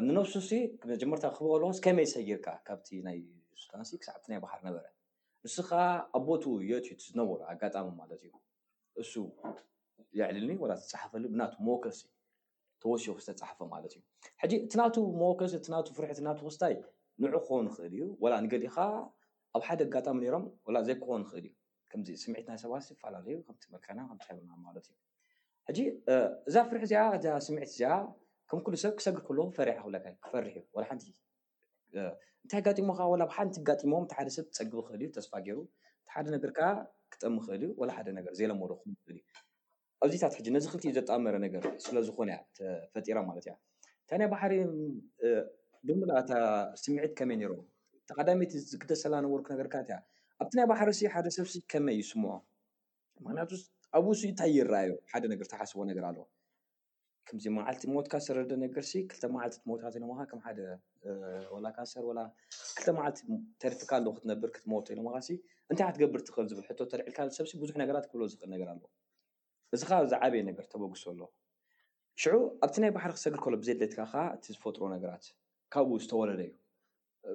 ንነብሱ 0.06 0.34
ሲ 0.48 0.52
መጀመርታ 0.92 1.24
ክበቀልስ 1.36 1.78
ከመይ 1.86 2.06
ሰጊርካ 2.14 2.46
ካብቲ 2.66 2.88
ናይ 3.06 3.18
ስታንሲ 3.62 3.90
ክሳዕቲ 4.02 4.24
ናይ 4.32 4.40
ባሃር 4.44 4.60
ነበረ 4.68 4.84
ንስ 5.44 5.56
ከዓ 5.68 5.80
ኣቦት 6.18 6.44
የትዩ 6.70 6.94
ትዝነብሩ 7.00 7.38
ኣጋጣሚ 7.52 7.88
ማለት 8.02 8.20
እዩ 8.26 8.32
እሱ 9.04 9.12
የዕልኒ 10.20 10.50
ወላ 10.64 10.72
ዝፃሓፈሉ 10.82 11.22
ብናቱ 11.32 11.54
መወከሲ 11.68 12.00
ተወሶ 12.82 13.04
ዝተፃሓፈ 13.26 13.58
ማለት 13.72 13.92
እዩ 13.96 14.02
ሕጂ 14.42 14.52
እቲ 14.66 14.72
ናቱ 14.80 14.94
መከ 15.20 15.40
እቲና 15.58 15.74
ፍርሒት 15.96 16.20
ና 16.26 16.28
ክስታይ 16.38 16.74
ንዑ 17.22 17.32
ክኮን 17.44 17.66
ክእል 17.74 17.92
እዩ 17.96 18.04
ወላ 18.22 18.34
ንገሊእ 18.44 18.70
ካዓ 18.76 18.90
ኣብ 19.56 19.62
ሓደ 19.68 19.80
ኣጋጣሚ 19.88 20.20
ሮም 20.34 20.44
ዘክኮን 20.88 21.22
ክእል 21.30 21.44
እዩ 21.48 21.54
ከምዚ 21.90 22.08
ስምዒት 22.22 22.46
ናይ 22.50 22.58
ሰባ 22.64 22.72
ዝፈላለዩ 22.86 23.36
ከመካና 23.62 23.98
ለት 24.76 24.86
እዩ 24.92 24.96
ሕጂ 25.68 25.78
እዛ 26.48 26.54
ፍርሒ 26.68 26.80
እዚኣ 26.88 27.02
እ 27.18 27.22
ስምዒት 27.46 27.70
እዚኣ 27.74 27.92
ከም 28.50 28.58
ኩሉ 28.66 28.74
ሰብ 28.84 28.92
ክሰግር 28.98 29.20
ከለ 29.26 29.38
ክፈ 29.52 29.68
ክለ 29.84 29.94
ክፈርሕ 30.24 30.54
እዩ 30.62 30.84
ሓንቲ 30.90 31.04
እንታይ 32.44 32.60
ኣጋሞ 32.62 32.90
ካ 32.98 33.00
ኣብ 33.26 33.30
ሓንቲ 33.36 33.54
ጋሞም 33.68 34.04
እቲ 34.06 34.10
ሓደ 34.18 34.28
ሰብ 34.36 34.46
ትፀግቢ 34.54 34.78
ክእል 34.88 35.00
ዩ 35.06 35.08
ተስፋ 35.16 35.32
ገይሩ 35.46 35.58
እቲ 36.02 36.06
ሓደ 36.14 36.26
ነገርከዓ 36.36 36.68
ክጠሚ 37.12 37.36
ክእልእዩ 37.46 37.70
ወሓደ 37.82 38.06
ነር 38.16 38.32
ዘይለመዶ 38.40 38.72
ክእል 38.82 38.94
እዩ 39.14 39.18
ኣብዚታት 40.04 40.34
ሕጂ 40.38 40.46
ነዚ 40.54 40.64
ክልትእዩ 40.70 40.92
ዘጠመረ 40.98 41.34
ነገር 41.44 41.64
ስለዝኮነ 41.84 42.28
እያ 42.34 42.38
ተፈጢራ 42.86 43.18
ማለት 43.28 43.44
እያ 43.46 43.52
እንታይ 44.02 44.18
ናይ 44.20 44.28
ባሕሪ 44.32 44.52
ድምላኣታ 45.88 46.32
ስምዒት 46.82 47.12
ከመይ 47.18 47.38
ሮም 47.50 47.60
ተቀዳሚቲ 48.10 48.52
ዝግደሰላ 48.70 49.14
ነበሩ 49.24 49.40
ነገርካትያ 49.54 49.96
ኣብቲ 50.42 50.52
ናይ 50.60 50.66
ባሕሪ 50.72 50.88
ሓደ 51.14 51.26
ሰብሲ 51.38 51.54
ከመይ 51.72 51.96
ይስምዖ 52.02 52.34
ምክንያቱ 53.26 53.52
ኣብ 53.98 54.06
ስ 54.20 54.22
እንታይ 54.28 54.50
ይረኣዩ 54.58 54.90
ሓደ 55.12 55.24
ነገር 55.32 55.46
ተሓስቦ 55.52 55.78
ነገር 55.90 56.04
ኣለ 56.10 56.18
ከምዚ 57.28 57.44
መዓልቲ 57.58 57.82
ሞትካ 57.94 58.14
ሰረደ 58.26 58.52
ነገር 58.64 58.84
ክተ 59.10 59.22
መዓልቲት 59.34 59.60
ካምሓደ 60.32 60.58
ካሰርተ 61.76 62.86
መዓልቲ 62.98 63.20
ተሪፊካ 63.64 63.92
ክትነብር 64.16 64.50
ክትሞት 64.56 64.86
ኢምካ 64.96 65.16
እንታይ 65.70 65.86
ትገብር 65.96 66.20
ትክእል 66.28 66.48
ዝል 66.52 66.66
ተዕልካሰብሲ 66.92 67.52
ብዙሕ 67.62 67.76
ነገራት 67.84 68.04
ክብሎ 68.10 68.22
ዝኽእል 68.32 68.50
ነገር 68.56 68.68
ኣለ 68.74 68.82
እዚ 69.76 69.82
ካ 69.90 69.98
ብዚ 70.06 70.14
ዓበየ 70.24 70.40
ነገር 70.48 70.64
ተበግሶ 70.72 71.02
ኣሎ 71.12 71.20
ሽዑ 72.22 72.34
ኣብቲ 72.64 72.76
ናይ 72.82 72.90
ባሕሪ 72.96 73.10
ክሰግል 73.18 73.40
ከሎ 73.44 73.54
ብዘድለትካ 73.60 74.00
ከዓ 74.12 74.22
እቲ 74.36 74.44
ዝፈጥሮ 74.56 74.82
ነገራት 74.94 75.24
ካብኡ 75.72 75.90
ዝተወለደ 76.04 76.40
እዩ 76.44 76.50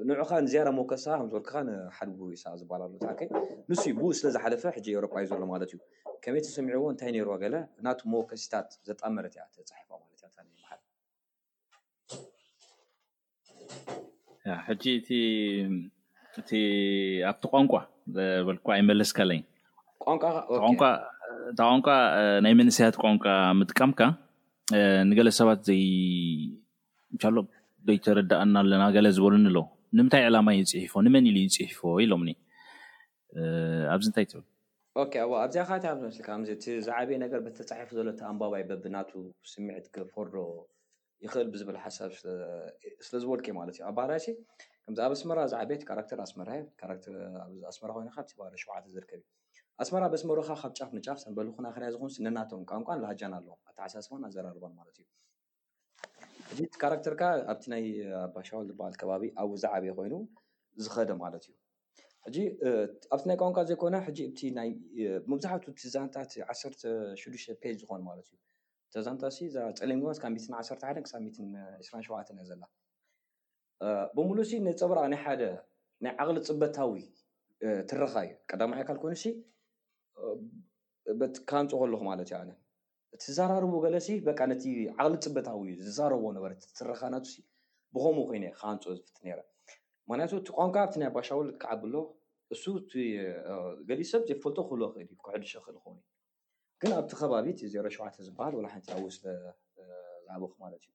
ንዑካ 0.09 0.31
ንዝያራ 0.45 0.67
መወከስካ 0.77 1.07
ከምዝበልክካ 1.19 1.53
ንሓደጉሳ 1.69 2.43
ዝባላሉ 2.61 2.91
ከይ 3.19 3.27
ንስ 3.69 3.81
ብኡ 3.99 4.05
ስለዝሓለፈ 4.19 4.63
ሕጂ 4.77 4.87
ኤሮጳ 4.99 5.13
እዩ 5.21 5.25
ዘሎ 5.31 5.41
ማለት 5.53 5.69
እዩ 5.75 5.79
ከመይ 6.23 6.41
ተሰሚዕዎ 6.47 6.83
እንታይ 6.93 7.09
ነርዎ 7.17 7.35
ገለ 7.43 7.55
ናቱ 7.87 7.99
መወከስታት 8.13 8.69
ዘጣመረት 8.89 9.33
እያፀሓፋ 9.39 9.87
ማለት 10.01 10.21
ሕጂ 14.67 14.83
እእ 14.93 15.01
ኣብቲ 17.29 17.43
ቋንቋ 17.53 17.73
ል 18.55 18.57
ኣይመለስ 18.79 19.09
ካለቋን 19.17 20.17
እታ 21.51 21.59
ቋንቋ 21.71 21.87
ናይ 22.43 22.53
መንስያት 22.59 22.95
ቋንቋ 23.03 23.25
ምጥቃምካ 23.59 24.01
ንገለ 25.09 25.29
ሰባት 25.39 25.63
ንሻሎ 27.15 27.35
ዘይተረዳእና 27.87 28.55
ኣለና 28.63 28.83
ገለ 28.95 29.07
ዝበሉኒ 29.17 29.45
ኣሎ 29.51 29.59
ንምንታይ 29.97 30.23
ዕላማ 30.29 30.47
ይፅሒፎ 30.57 30.93
ንመን 31.05 31.27
ኢሉ 31.29 31.37
ይፅሒፎ 31.43 31.81
ኢሎምኒ 32.05 32.31
ኣብዚ 33.93 34.07
ንታይ 34.11 34.25
ትብልኣዚካ 34.31 35.87
ኣብመስሊካከዚእ 35.95 36.81
ዝዓበየ 36.87 37.17
ነገር 37.25 37.39
ተፃሒፉ 37.59 37.89
ዘሎቲ 37.99 38.19
ኣንባባይ 38.31 38.63
በቢናቱ 38.71 39.11
ስምዒት 39.53 39.87
ፈዶ 40.15 40.33
ይኽእል 41.25 41.47
ብዝብል 41.53 41.77
ሓሳብ 41.85 42.11
ስለዝበሉ 43.05 43.39
ከ 43.45 43.49
ማለት 43.59 43.75
እዩ 43.77 43.83
ኣባህላ 43.91 44.13
ከምዚ 44.85 44.99
ኣብ 45.05 45.13
ኣስመራ 45.17 45.37
ዝዓበየቲ 45.53 45.83
ካራክተር 45.89 46.19
ኣስመ 46.25 46.39
እዩ 46.57 46.61
ራኣስመ 46.91 47.83
ኮይኑካ 47.95 48.17
ህ 48.25 48.59
ሸዕት 48.63 48.85
ዝርከብ 48.95 49.21
እዩ 49.25 49.36
ኣስመራ 49.83 50.03
በስመሮካ 50.11 50.47
ካብ 50.61 50.71
ጫፍ 50.77 50.91
ንጫፍ 50.97 51.17
ሰንበልኩናክርያ 51.23 51.87
ዝኮን 51.93 52.11
ነናቶም 52.25 52.61
ቋንቋን 52.69 52.99
ዝሃጃን 53.03 53.33
ኣለዎ 53.37 53.53
ኣቲ 53.69 53.77
ዓሳስማን 53.87 54.23
ኣዘራርበ 54.27 54.63
ማለት 54.77 54.95
እዩ 55.01 55.05
ሕጂ 56.49 56.59
ካራክተርካ 56.81 57.21
ኣብቲ 57.51 57.63
ናይ 57.73 57.83
ባሻዋል 58.35 58.65
ዝበል 58.69 58.93
ከባቢ 59.01 59.23
ኣብኡ 59.41 59.53
ዛዕበየ 59.63 59.91
ኮይኑ 59.99 60.15
ዝከደ 60.83 61.11
ማለት 61.23 61.43
እዩ 61.49 61.53
ሕጂ 62.27 62.37
ኣብቲ 63.15 63.21
ናይ 63.31 63.37
ቋንቋ 63.41 63.57
ዘይኮነ 63.71 63.97
መብዛሕቱ 65.33 65.63
ቲዛንታት 65.81 66.31
ዓሽዱሽ 66.53 67.45
ፔጅ 67.65 67.75
ዝኮኑ 67.81 68.01
ማለት 68.09 68.27
እዩ 68.31 68.39
ተዛንታ 68.95 69.23
ፀሊግስ 69.79 70.19
ካብ 70.23 70.35
1ሓ 70.61 70.91
ክሳብ2ሸን 71.05 72.39
እ 72.43 72.45
ዘላ 72.49 72.63
ብምሉ 74.17 74.37
ንፀብራቅ 74.67 75.05
ናይ 75.13 75.19
ሓደ 75.25 75.41
ናይ 76.03 76.13
ዓቅሊ 76.23 76.37
ፅበታዊ 76.49 76.93
ትረኻ 77.91 78.13
እዩ 78.27 78.33
ቀዳማ 78.51 78.71
ካል 78.89 78.97
ኮይኑ 79.03 79.15
ካንፆ 81.51 81.71
ከለኩ 81.81 82.01
ማለት 82.09 82.25
እዩ 82.29 82.33
ኣነ 82.41 82.51
እቲዘራርቦ 83.15 83.73
ገለሲ 83.85 84.09
በ 84.25 84.29
ነቲ 84.51 84.63
ዓቅሊ 85.01 85.13
ፅበታዊ 85.25 85.59
እዩ 85.65 85.73
ዝዘረቦ 85.87 86.23
ነበት 86.35 86.63
ስረካናቱ 86.79 87.27
ብከምኡ 87.95 88.23
ኮይኑ 88.29 88.43
ከንፆ 88.59 88.83
ዝፍት 88.97 89.07
ምክንያቱ 90.09 90.33
ቋንካ 90.57 90.75
ብቲ 90.89 90.95
ናይ 91.01 91.09
ባሻዊ 91.15 91.39
ዝትከዓብሎ 91.49 91.95
እሱ 92.53 92.63
ገሊፅሰብ 93.89 94.21
ዘይፈልጦ 94.29 94.57
ክህሎ 94.67 94.81
ክእልእዩ 94.97 95.13
ክሕዱሽ 95.25 95.53
ክእል 95.65 95.77
ኮን 95.83 95.97
ግን 96.81 96.91
ኣብቲ 96.99 97.11
ከባቢት 97.21 97.59
ዜረ 97.73 97.85
ሸውዓተ 97.95 98.15
ዝበሃል 98.27 98.65
ሓንቲ 98.73 98.87
ኣብው 98.95 99.09
ስዝዕበኩ 99.15 100.53
ማለት 100.65 100.81
እዩ 100.87 100.91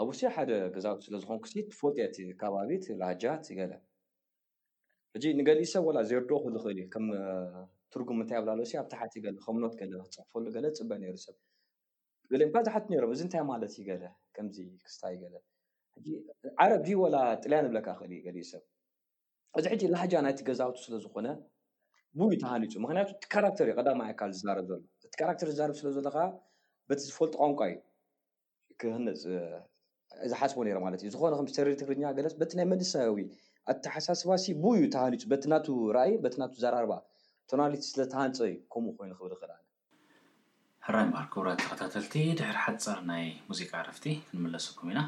ኣብ 0.00 0.06
ውስ 0.10 0.20
ሓደ 0.36 0.50
ገዛ 0.76 0.86
ስለዝኮን 1.06 1.38
ትፈቴት 1.72 2.14
ከባቢት 2.42 2.84
ላሃጃት 3.00 3.44
ገለ 3.58 3.72
ሕጂ 5.16 5.24
ንገሊፅሰብ 5.40 5.84
ላ 5.96 6.00
ዘይርድ 6.10 6.30
ክእሉ 6.42 6.56
ክእል 6.64 6.74
እዩም 6.84 7.06
ትጉም 7.94 8.16
ንታይ 8.24 8.38
ብላሎ 8.44 8.60
እ 8.68 8.76
ኣብቲሓትእዩ 8.82 9.22
ከምት 9.44 9.74
ክፅሕፈሉ 9.80 10.46
ፅበ 10.78 10.90
ሩሰብ 11.14 11.36
ዝሓት 12.70 12.88
ሮም 13.02 13.10
እዚ 13.16 13.22
ንታይ 13.28 13.42
ማለት 13.52 13.72
ዩገዚ 13.80 14.56
ክስታይገ 14.84 15.22
ዓረብ 16.62 16.82
ዚ 16.86 16.90
ወላ 17.02 17.16
ጥልያን 17.42 17.66
ብለካ 17.72 17.86
ክእል 17.98 18.12
ዩ 18.16 18.20
ገ 18.26 18.28
ሰብ 18.50 18.62
እብዚ 19.56 19.64
ሕጂ 19.72 19.82
ላሓጃ 19.92 20.12
ናይቲ 20.26 20.40
ገዛውቱ 20.48 20.78
ስለዝኮነ 20.86 21.28
ብዩ 22.18 22.30
ተሃኒፁ 22.42 22.72
ምክንያቱ 22.84 23.08
ቲ 23.22 23.26
ካራክተር 23.34 23.66
እዩ 23.70 23.74
ቀማ 23.88 24.00
ካ 24.20 24.28
ዝርብ 24.40 24.68
ሎቲ 25.04 25.14
ካራተር 25.20 25.48
ዝር 25.58 25.70
ስለሎ 25.80 26.06
ካዓ 26.16 26.24
በቲ 26.88 27.00
ዝፈልጡ 27.08 27.34
ቋንቋ 27.42 27.60
እዩ 27.72 27.78
ክህነፅዝሓፅቦ 28.80 30.58
ማለት 30.86 31.00
እዩ 31.04 31.08
ዝኮነ 31.14 31.32
ም 31.44 31.48
ሰር 31.58 31.68
ትግርኛ 31.82 32.04
ገለ 32.18 32.26
በቲ 32.42 32.50
ናይ 32.60 32.66
መንሳዊ 32.72 33.22
ኣተሓሳስባሲ 33.72 34.44
ቡእዩ 34.64 34.80
ተሃኒፁ 34.96 35.22
በቲ 35.34 35.44
ና 35.52 35.56
ርእይ 35.98 36.14
ቲ 36.32 36.34
ና 36.40 36.44
ዘራርባ 36.64 36.94
ቶናሊት 37.50 37.82
ስለተሃንፀ 37.90 38.38
እዩ 38.48 38.54
ከምኡ 38.72 38.92
ኮይኑ 38.98 39.12
ክብል 39.18 39.32
ክርኣለ 39.40 39.52
ሕራይ 40.86 41.06
በሃር 41.12 41.26
ክብራት 41.32 41.58
ተኸታተልቲ 41.62 42.12
ድሕሪ 42.38 42.58
ሓፀር 42.66 42.98
ናይ 43.10 43.24
ሙዚቃ 43.48 43.72
ርፍቲ 43.88 44.04
ክንመለሰኩም 44.28 44.88
ኢና 44.92 45.00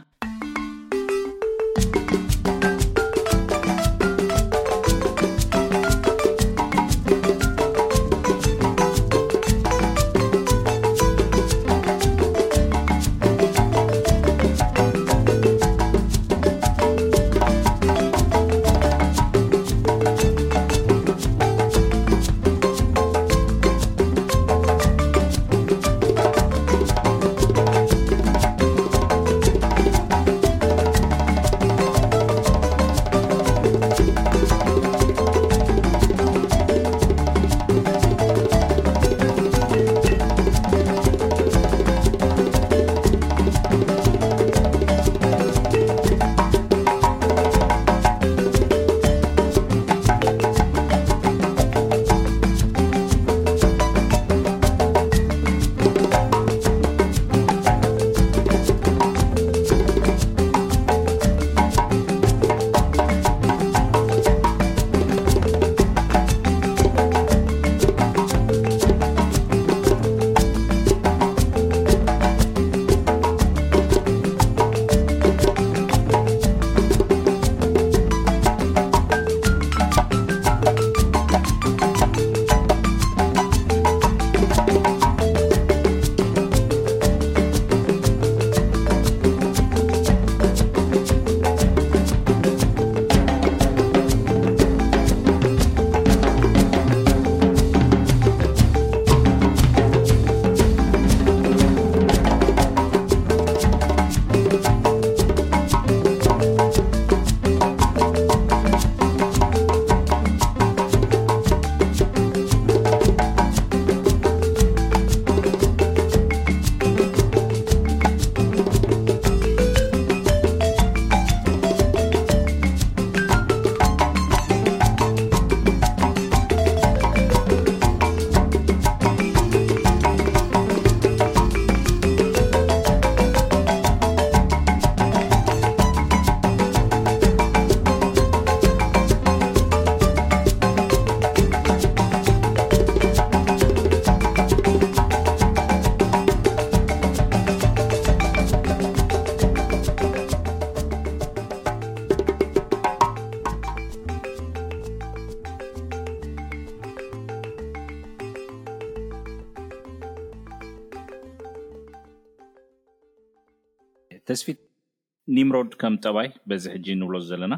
ኒምሮድ 165.36 165.70
ከም 165.80 165.94
ጠባይ 166.06 166.28
በዚ 166.50 166.64
ሕጂ 166.74 166.86
እንብሎ 166.96 167.14
ዘለና 167.28 167.54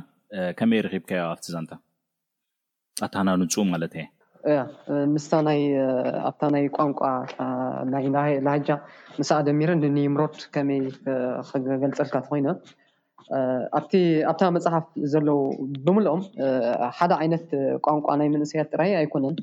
ከመይ 0.58 0.80
ርኪብካዮ 0.86 1.22
ኣብቲ 1.32 1.46
ዛንታ 1.54 1.72
ኣታና 3.06 3.28
ንፁኡ 3.40 3.62
ማለት 3.72 3.92
እየ 4.00 4.06
ምስኣብታ 5.14 6.40
ናይ 6.54 6.64
ቋንቋ 6.76 7.00
ላህጃ 8.46 8.68
ምሳኣ 9.20 9.38
ደሚረ 9.48 9.70
ንኒምሮድ 9.82 10.38
ከመይ 10.54 10.80
ክገልፀልካ 11.50 12.14
ተኮይኑ 12.24 12.46
ኣብታ 14.30 14.40
መፅሓፍ 14.56 14.86
ዘለው 15.12 15.40
ብምልኦም 15.84 16.20
ሓደ 17.00 17.12
ዓይነት 17.20 17.46
ቋንቋ 17.86 18.06
ናይ 18.22 18.28
መንእሰያት 18.34 18.68
ጥራ 18.74 18.82
ኣይኮነን 19.00 19.36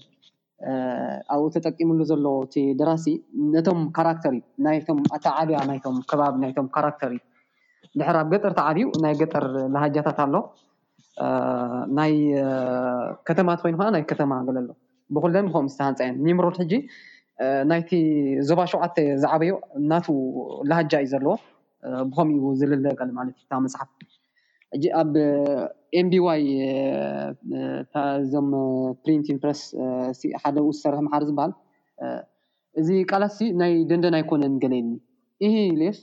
ኣብኡ 1.35 1.45
ተጠቂሙሉ 1.57 1.99
ዘሎ 2.11 2.25
እቲ 2.47 2.55
ድራሲ 2.81 3.05
ነቶም 3.55 3.79
ካራክተር 3.99 4.33
እዩ 4.39 4.43
ናይቶም 4.67 4.99
ኣታ 5.17 5.25
ዓብያ 5.43 5.59
ናይቶም 5.71 5.97
ከባቢ 6.11 6.35
ናይቶም 6.43 6.67
ካራክተር 6.77 7.11
እዩ 7.15 7.21
ድሕሪ 7.99 8.15
ኣብ 8.23 8.27
ገጠርቲ 8.33 8.59
ዓብዩ 8.69 8.85
ናይ 9.03 9.13
ገጠር 9.21 9.43
ላሃጃታት 9.73 10.17
ኣሎ 10.25 10.35
ናይ 11.97 12.13
ከተማት 13.27 13.59
ኮይኑ 13.63 13.75
ከ 13.81 13.89
ናይ 13.95 14.03
ከተማ 14.11 14.31
ገለ 14.47 14.57
ኣሎ 14.63 14.69
ብኩደን 15.15 15.47
ከምሃንፃየን 15.53 16.15
ኒምሮድ 16.25 16.55
ሕጂ 16.61 16.73
ናይቲ 17.69 17.89
ዞባ 18.49 18.59
ሸውዓተ 18.71 18.97
ዝዓበዮ 19.23 19.53
እናት 19.79 20.05
ላሃጃ 20.69 20.93
እዩ 21.03 21.07
ዘለዎ 21.13 21.33
ብከምኡ 22.09 22.43
ዝለለቀል 22.59 23.09
ማለት 23.17 23.35
እዩ 23.43 23.53
ብ 23.59 23.63
መፅሓፍ 23.65 23.89
ሕጂ 24.73 24.85
ኣብ 25.01 25.11
ኤምቢዋይ 25.99 26.43
እዞም 28.23 28.49
ፕሪንቲንፕረስ 29.03 29.61
ሓደ 30.43 30.57
ዝሰርሒ 30.67 30.99
መሓር 31.07 31.23
ዝበሃል 31.29 31.53
እዚ 32.81 32.89
ቃላስ 33.11 33.37
ናይ 33.61 33.73
ደንደና 33.91 34.15
ይኮነን 34.23 34.55
ገለየልኒ 34.63 34.93
እ 35.47 35.51
ሌስ 35.83 35.99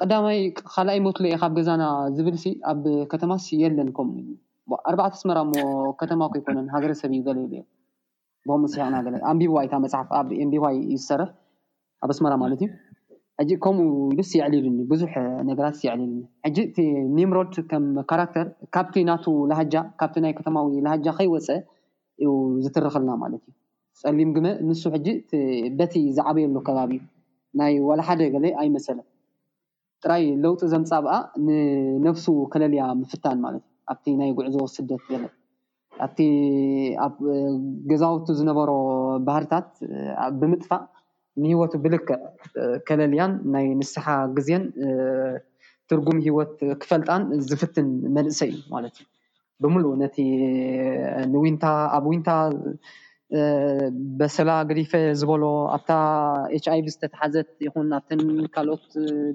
ቀዳማይ 0.00 0.38
ካልኣይ 0.74 0.98
ሞት 1.06 1.18
ለአ 1.24 1.36
ካብ 1.40 1.52
ገዛና 1.58 1.82
ዝብልሲ 2.14 2.44
ኣብ 2.70 2.82
ከተማስ 3.10 3.44
የለን 3.62 3.88
ከምኡኣርባዕተ 3.96 5.14
ኣስመራ 5.18 5.38
ሞ 5.50 5.52
ከተማ 6.00 6.22
ኮይኮነን 6.32 6.66
ሃገረሰብ 6.74 7.10
እዩገዩ 7.16 7.52
ብምኡ 8.48 8.66
ስቅና 8.72 8.94
ኣንቢዋይታ 9.32 9.74
መፅሓፍ 9.84 10.08
ኣብ 10.20 10.28
ኤምቢዋይ 10.44 10.76
ዩዝሰረፍ 10.94 11.30
ኣብ 12.04 12.10
ኣስመራ 12.14 12.32
ማለት 12.44 12.62
እዩ 12.66 12.70
ጂ 13.50 13.58
ከምኡ 13.64 13.86
ኢሉስ 14.14 14.30
የዕሊሉኒ 14.38 14.80
ብዙ 14.90 15.02
ነራት 15.48 15.76
ዕልልኒጂ 15.92 16.86
ኒምሮድ 17.18 17.52
ከም 17.70 17.86
ካራክተር 18.10 18.48
ካብቲ 18.76 18.96
ናቱ 19.10 19.24
ላሃጃ 19.50 19.74
ካብቲ 20.02 20.16
ናይ 20.24 20.32
ከተማዊ 20.40 20.66
ላሃጃ 20.86 21.06
ከይወፀ 21.20 21.48
ዝትረክልና 22.64 23.10
ማለት 23.22 23.42
እዩ 23.50 23.54
ፀሊም 24.02 24.30
ግመ 24.38 24.46
ንሱ 24.66 24.82
ሕጂበቲ 24.96 25.94
ዝዓበየሉ 26.18 26.56
ከባቢ 26.68 26.92
ናይ 27.60 27.74
ዋላሓደ 27.88 28.20
ገለ 28.34 28.44
ኣይመሰለን 28.62 29.06
ጥራይ 30.04 30.22
ለውጢ 30.44 30.60
ዘምፃብኣ 30.72 31.14
ንነፍሱ 31.46 32.26
ከለልያ 32.52 32.82
ምፍታን 33.02 33.38
ማለት 33.44 33.64
እዩ 33.66 33.84
ኣብቲ 33.92 34.04
ናይ 34.20 34.30
ጉዕዞ 34.38 34.56
ስደት 34.74 35.02
ዘለ 35.12 35.24
ኣብቲ 36.04 36.18
ኣብ 37.04 37.16
ገዛውቲ 37.90 38.26
ዝነበሮ 38.38 38.70
ባህርታት 39.26 39.70
ብምጥፋእ 40.40 40.82
ንሂወቱ 41.42 41.72
ብልክዕ 41.84 42.20
ከለልያን 42.88 43.32
ናይ 43.54 43.66
ንስሓ 43.80 44.06
ግዜን 44.36 44.64
ትርጉም 45.90 46.18
ሂወት 46.26 46.56
ክፈልጣን 46.82 47.22
ዝፍትን 47.48 47.88
መንእሰይ 48.16 48.50
እዩ 48.54 48.60
ማለት 48.74 48.96
እዩ 49.00 49.06
ብምሉእ 49.62 49.94
ነቲ 50.02 50.16
ንታ 51.52 51.64
ኣብ 51.96 52.04
ውንታ 52.10 52.28
በሰላ 54.20 54.50
ግሪፈ 54.68 54.92
ዝበሎ 55.18 55.42
ኣብታ 55.74 55.90
ች 56.64 56.66
ይቪ 56.78 56.86
ዝተተሓዘት 56.94 57.50
ይኹን 57.66 57.88
ኣብተን 57.98 58.22
ካልኦት 58.54 58.86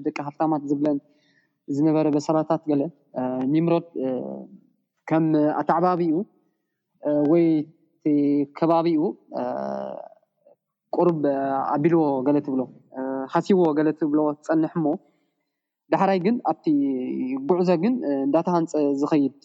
ደቂ 0.06 0.16
ሃፍታማት 0.26 0.64
ዝብለን 0.70 0.98
ዝነበረ 1.76 2.06
በሰላታት 2.16 2.62
ገለ 2.70 2.82
ኒምሮት 3.52 3.88
ከም 5.10 5.26
ኣተዕባቢኡ 5.60 6.16
ወይቲ 7.32 8.04
ከባቢኡ 8.60 9.00
ቁሩብ 10.98 11.22
ኣቢልዎ 11.76 12.02
ገለ 12.28 12.36
ትብሎ 12.48 12.60
ሃሲቦ 13.34 13.60
ገለ 13.80 13.88
ትብሎ 14.02 14.20
ትፀንሕ 14.42 14.74
ሞ 14.84 14.94
ዳሕራይ 15.94 16.18
ግን 16.26 16.36
ኣብቲ 16.50 16.66
ጉዕዘ 17.48 17.68
ግን 17.82 17.94
እንዳተሃንፀ 18.26 18.72
ዝኸይድ 19.00 19.36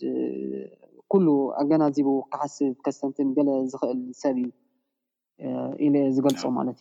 ኩሉ 1.11 1.27
ኣገናዚቡ 1.61 2.07
ክሓስብ 2.33 2.73
ከስተንትን 2.85 3.29
ገለ 3.37 3.49
ዝኽእል 3.71 3.99
ሰብ 4.21 4.37
እዩ 4.43 5.67
ኢ 5.85 5.87
ዝገልፆ 6.15 6.41
ማለት 6.57 6.77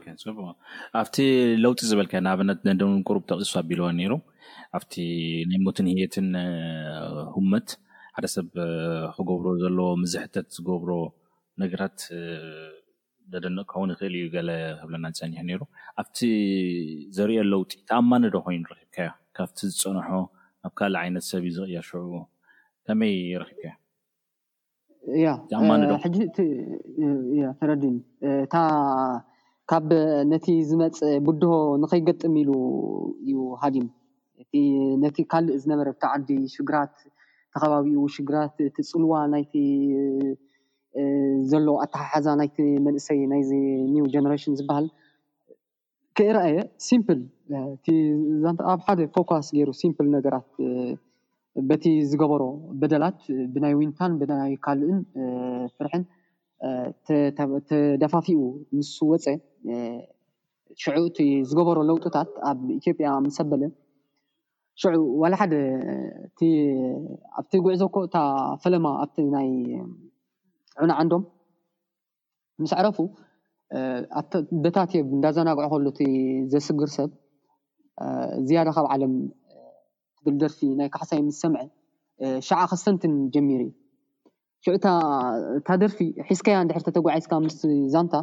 እዩ 0.00 0.26
ኣብቲ 1.02 1.16
ለውጢ 1.64 1.80
ዝበልካ 1.90 2.12
ንኣብነት 2.24 2.58
ደደን 2.68 2.90
ቁሩብ 3.08 3.22
ተቅዝሶ 3.30 3.54
ኣቢልዎን 3.62 3.94
ነይሩ 4.00 4.12
ኣብቲ 4.78 4.92
ናይ 5.50 5.58
ሞትን 5.66 5.86
ሂየትን 5.94 6.28
ህመት 7.34 7.68
ሓደ 8.16 8.26
ሰብ 8.36 8.48
ክገብሮ 9.16 9.46
ዘለዎ 9.62 9.86
መዝሕተት 10.02 10.48
ዝገብሮ 10.56 10.90
ነገራት 11.64 11.98
ደንቕካውን 13.32 13.90
ይክእል 13.94 14.14
እዩ 14.18 14.26
ገለ 14.34 14.50
ክብለና 14.80 15.06
ፀኒሕ 15.20 15.56
ሩ 15.60 15.62
ኣብቲ 16.00 16.18
ዘርኦ 17.16 17.40
ለውጢ 17.52 17.72
ተኣማኒ 17.90 18.24
ዶ 18.34 18.38
ኮይኑ 18.48 18.62
ረክብካዮ 18.72 19.10
ካብቲ 19.38 19.58
ዝፀንሖ 19.80 20.08
ኣብካሊእ 20.68 21.00
ዓይነት 21.02 21.24
ሰብ 21.30 21.42
እዩ 21.48 21.52
ዝየ 21.64 21.80
ሽዑ 21.88 22.12
ከመይ 22.86 23.14
ረክብከ 23.42 23.64
ያማ 25.52 25.70
ሕጂ 26.04 26.16
ተረዲን 27.58 27.96
እታ 28.46 28.54
ካብ 29.70 29.88
ነቲ 30.32 30.46
ዝመፀ 30.68 30.98
ብድሆ 31.26 31.52
ንከይገጥም 31.82 32.34
ኢሉ 32.42 32.50
እዩ 33.24 33.36
ሃዲም 33.62 33.86
እቲ 34.42 34.52
ነቲ 35.02 35.16
ካልእ 35.32 35.56
ዝነበረ 35.62 35.88
ብቲ 35.94 36.02
ዓዲ 36.14 36.30
ሽግራት 36.54 36.94
ተኸባቢኡ 37.52 38.00
ሽግራት 38.16 38.54
እቲፅልዋ 38.68 39.12
ናይቲ 39.32 39.52
ዘለ 41.50 41.66
ኣተሓሓዛ 41.84 42.26
ናይቲ 42.40 42.56
መንእሰይ 42.86 43.20
ናይዚ 43.32 43.50
ኒው 43.94 44.06
ጀነሬሽን 44.14 44.56
ዝበሃል 44.58 44.86
ከረኣየ 46.18 46.54
ስምል 46.86 47.20
ቲኣብ 47.86 48.58
ሓደ 48.86 49.00
ፎካስ 49.14 49.46
ገይሩ 49.56 49.70
ሲምፕል 49.80 50.06
ነገራት 50.16 50.48
በቲ 51.68 51.84
ዝገበሮ 52.10 52.42
በደላት 52.80 53.20
ብናይ 53.52 53.72
ዊንታን 53.78 54.12
ብናይ 54.20 54.52
ካልእን 54.64 54.98
ፍርሕን 55.76 56.02
ተደፋፊኡ 57.70 58.40
ምስ 58.78 58.90
ወፀ 59.10 59.24
ሽዑ 60.82 60.96
እቲ 61.10 61.18
ዝገበሮ 61.50 61.78
ለውጢታት 61.90 62.30
ኣብ 62.50 62.58
ኢትዮጵያ 62.78 63.10
ምሰበለ 63.26 63.62
ሽዑ 64.80 64.96
ዋላሓደ 65.22 65.54
እቲ 66.26 66.40
ኣብቲ 67.40 67.52
ጉዕዞኮ 67.64 67.94
እታ 68.08 68.16
ፈለማ 68.64 68.86
ኣብቲ 69.04 69.16
ናይ 69.36 69.48
ዑንዓንዶም 70.84 71.24
ምስ 72.64 72.72
ዕረፉ 72.80 72.98
በታትዮብ 74.64 75.08
እንዳዘናግዕ 75.16 75.66
ከሉ 75.72 75.86
እቲ 75.94 76.00
ዘስግር 76.52 76.90
ሰብ 76.98 77.10
ዝያዳ 78.48 78.68
ካብ 78.76 78.86
ዓለም 78.94 79.12
ትብል 80.20 80.36
ደርፊ 80.42 80.58
ናይ 80.80 80.88
ካሕሳይ 80.94 81.20
ምስ 81.26 81.36
ሰምዐ 81.44 81.60
ሸዓ 82.48 82.60
ከስተንትን 82.70 83.12
ጀሚር 83.34 83.60
እዩ 83.66 83.70
ሽዑታ 84.66 84.86
እታ 85.58 85.68
ደርፊ 85.82 85.98
ሒዝካያ 86.28 86.58
ንድሕ 86.66 86.78
ተተጓዓስካ 86.86 87.32
ምስ 87.46 87.56
ዛንታ 87.94 88.14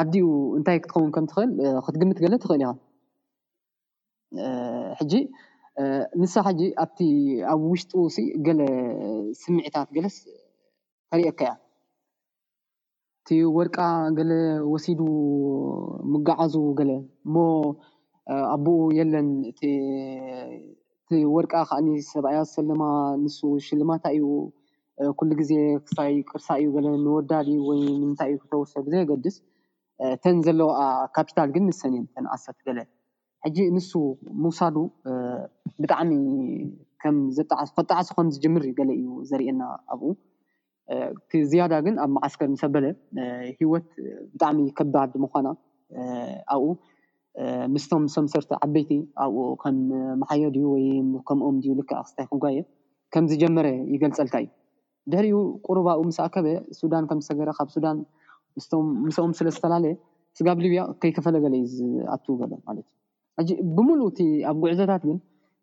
ኣዲኡ 0.00 0.26
እንታይ 0.58 0.78
ክትኸውን 0.84 1.10
ከም 1.16 1.26
ትኽእል 1.30 1.50
ክትግምት 1.86 2.18
ገለ 2.24 2.34
ትኽእል 2.44 2.62
ኢካ 2.66 2.70
ሕጂ 5.00 5.12
ንሳ 6.22 6.34
ሕጂ 6.46 6.60
ኣብቲ 6.84 6.98
ኣብ 7.52 7.60
ውሽጡ 7.72 7.92
ገለ 8.46 8.60
ስምዒታት 9.42 9.88
ገለስ 9.96 10.16
ተሪእካእያ 11.12 11.52
እቲ 13.22 13.28
ወርቃ 13.56 13.76
ገለ 14.16 14.32
ወሲዱ 14.72 15.00
ምጋዓዙ 16.12 16.54
ገለ 16.78 16.90
ሞ 17.34 17.44
ኣቦኡ 18.54 18.80
የለን 18.98 19.26
እእቲ 19.50 19.62
ወርቃ 21.36 21.54
ከዓኒ 21.70 21.88
ሰብኣያ 22.12 22.38
ሰለማ 22.56 22.82
ንሱ 23.22 23.38
ሽልማታ 23.66 24.04
እዩ 24.16 24.26
ኩሉ 25.18 25.30
ግዜ 25.40 25.52
ክሳይ 25.86 26.12
ቅርሳ 26.30 26.46
እዩ 26.60 26.68
ገለ 26.76 26.86
ንወዳዲ 27.04 27.48
ወይ 27.68 27.80
ምንታይ 28.02 28.30
እዩ 28.32 28.36
ክተወሰ 28.44 28.72
ግዜ 28.86 28.94
ገድስ 29.10 29.36
ተን 30.22 30.36
ዘለዋኣ 30.46 30.80
ካፒታል 31.16 31.48
ግን 31.54 31.64
ንሰኒን 31.70 32.04
ተን 32.14 32.26
ኣሰት 32.34 32.58
ገለ 32.68 32.80
ሕጂ 33.46 33.58
ንሱ 33.76 33.90
ምውሳዱ 34.44 34.76
ብጣዕሚ 35.82 36.12
ሱክጣዓሱ 37.38 38.08
ከምዝጅምር 38.18 38.62
ገለ 38.78 38.90
እዩ 39.00 39.06
ዘርእየና 39.30 39.62
ኣብኡ 39.94 40.10
ቲ 41.28 41.32
ዝያዳ 41.50 41.72
ግን 41.86 41.94
ኣብ 42.04 42.10
ማዓስከር 42.16 42.48
ንሰበለ 42.54 42.86
ሂወት 43.58 43.88
ብጣዕሚ 44.32 44.58
ከባድ 44.78 45.10
ምኳና 45.24 45.48
ኣብኡ 46.54 46.66
ምስቶም 47.74 48.02
ምስም 48.08 48.26
ሰርቲ 48.32 48.50
ዓበይቲ 48.64 48.90
ኣብኡ 49.22 49.44
ከም 49.62 49.76
መሓዮ 50.20 50.42
ድዩ 50.54 50.64
ወይ 50.74 50.84
ከምኦም 51.28 51.56
ድዩ 51.62 51.70
ልክ 51.78 51.88
ክስታይ 52.00 52.26
ክጓየ 52.32 52.58
ከምዝጀመረ 53.14 53.66
ይገልፀልታ 53.94 54.36
እዩ 54.44 54.50
ድሕሪኡ 55.12 55.38
ቁርባኡ 55.66 55.98
ምስኣከበ 56.08 56.46
ሱዳን 56.80 57.04
ከምዝሰገረ 57.10 57.50
ካብ 57.58 57.68
ሱዳን 57.74 57.96
ምስም 58.58 58.84
ምስኦም 59.06 59.32
ስለ 59.38 59.48
ዝተላለየ 59.56 59.94
ስጋብ 60.38 60.58
ልብያ 60.64 60.82
ከይከፈለ 61.02 61.36
ገለ 61.44 61.54
እዩ 61.60 61.66
ዝኣትዉ 61.78 62.34
ገለ 62.42 62.52
ማለት 62.68 62.86
እዩ 63.42 63.50
ብምሉእቲ 63.76 64.20
ኣብ 64.50 64.56
ጉዕዞታት 64.64 65.02
ግን 65.08 65.18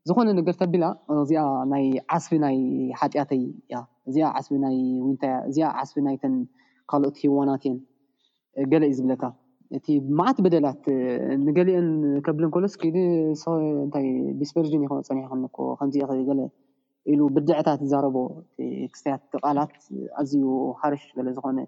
ዝኮነ 0.10 0.30
ነገር 0.40 0.56
ተቢላ 0.62 0.86
እዚኣ 1.24 1.44
ናይ 1.72 1.86
ዓስቢ 2.18 2.32
ናይ 2.46 2.58
ሓጢኣተይ 3.00 3.44
እያ 3.70 3.78
እዚኣ 4.10 4.28
ዓስ 4.40 4.48
ናይ 4.66 4.78
ንታያእዚኣ 5.10 5.68
ዓስቢ 5.82 5.96
ናይተን 6.08 6.36
ካልኦት 6.92 7.18
ሂዋናት 7.24 7.64
እዮን 7.68 7.78
ገለ 8.72 8.84
እዩ 8.92 8.96
ዝብለታ 9.00 9.24
እቲ 9.78 9.88
ማዓት 10.20 10.38
በደላት 10.46 10.84
ንገሊአን 11.48 11.88
ከብለን 12.26 12.50
ኮሎስክእንታይ 12.56 14.08
ቢስቨርጅን 14.40 14.82
ኮ 14.92 14.96
ፀኒክኮ 15.10 15.60
ከምዚ 15.80 15.96
ገለ 16.30 16.42
ኢሉ 17.12 17.22
ብድዕታት 17.36 17.82
ዛረቦ 17.92 18.18
እ 18.64 18.66
ክስትያት 18.94 19.22
ተቓላት 19.34 19.72
ኣዝዩ 20.22 20.44
ሓርሽ 20.82 21.06
ለ 21.28 21.30
ዝኮነ 21.38 21.60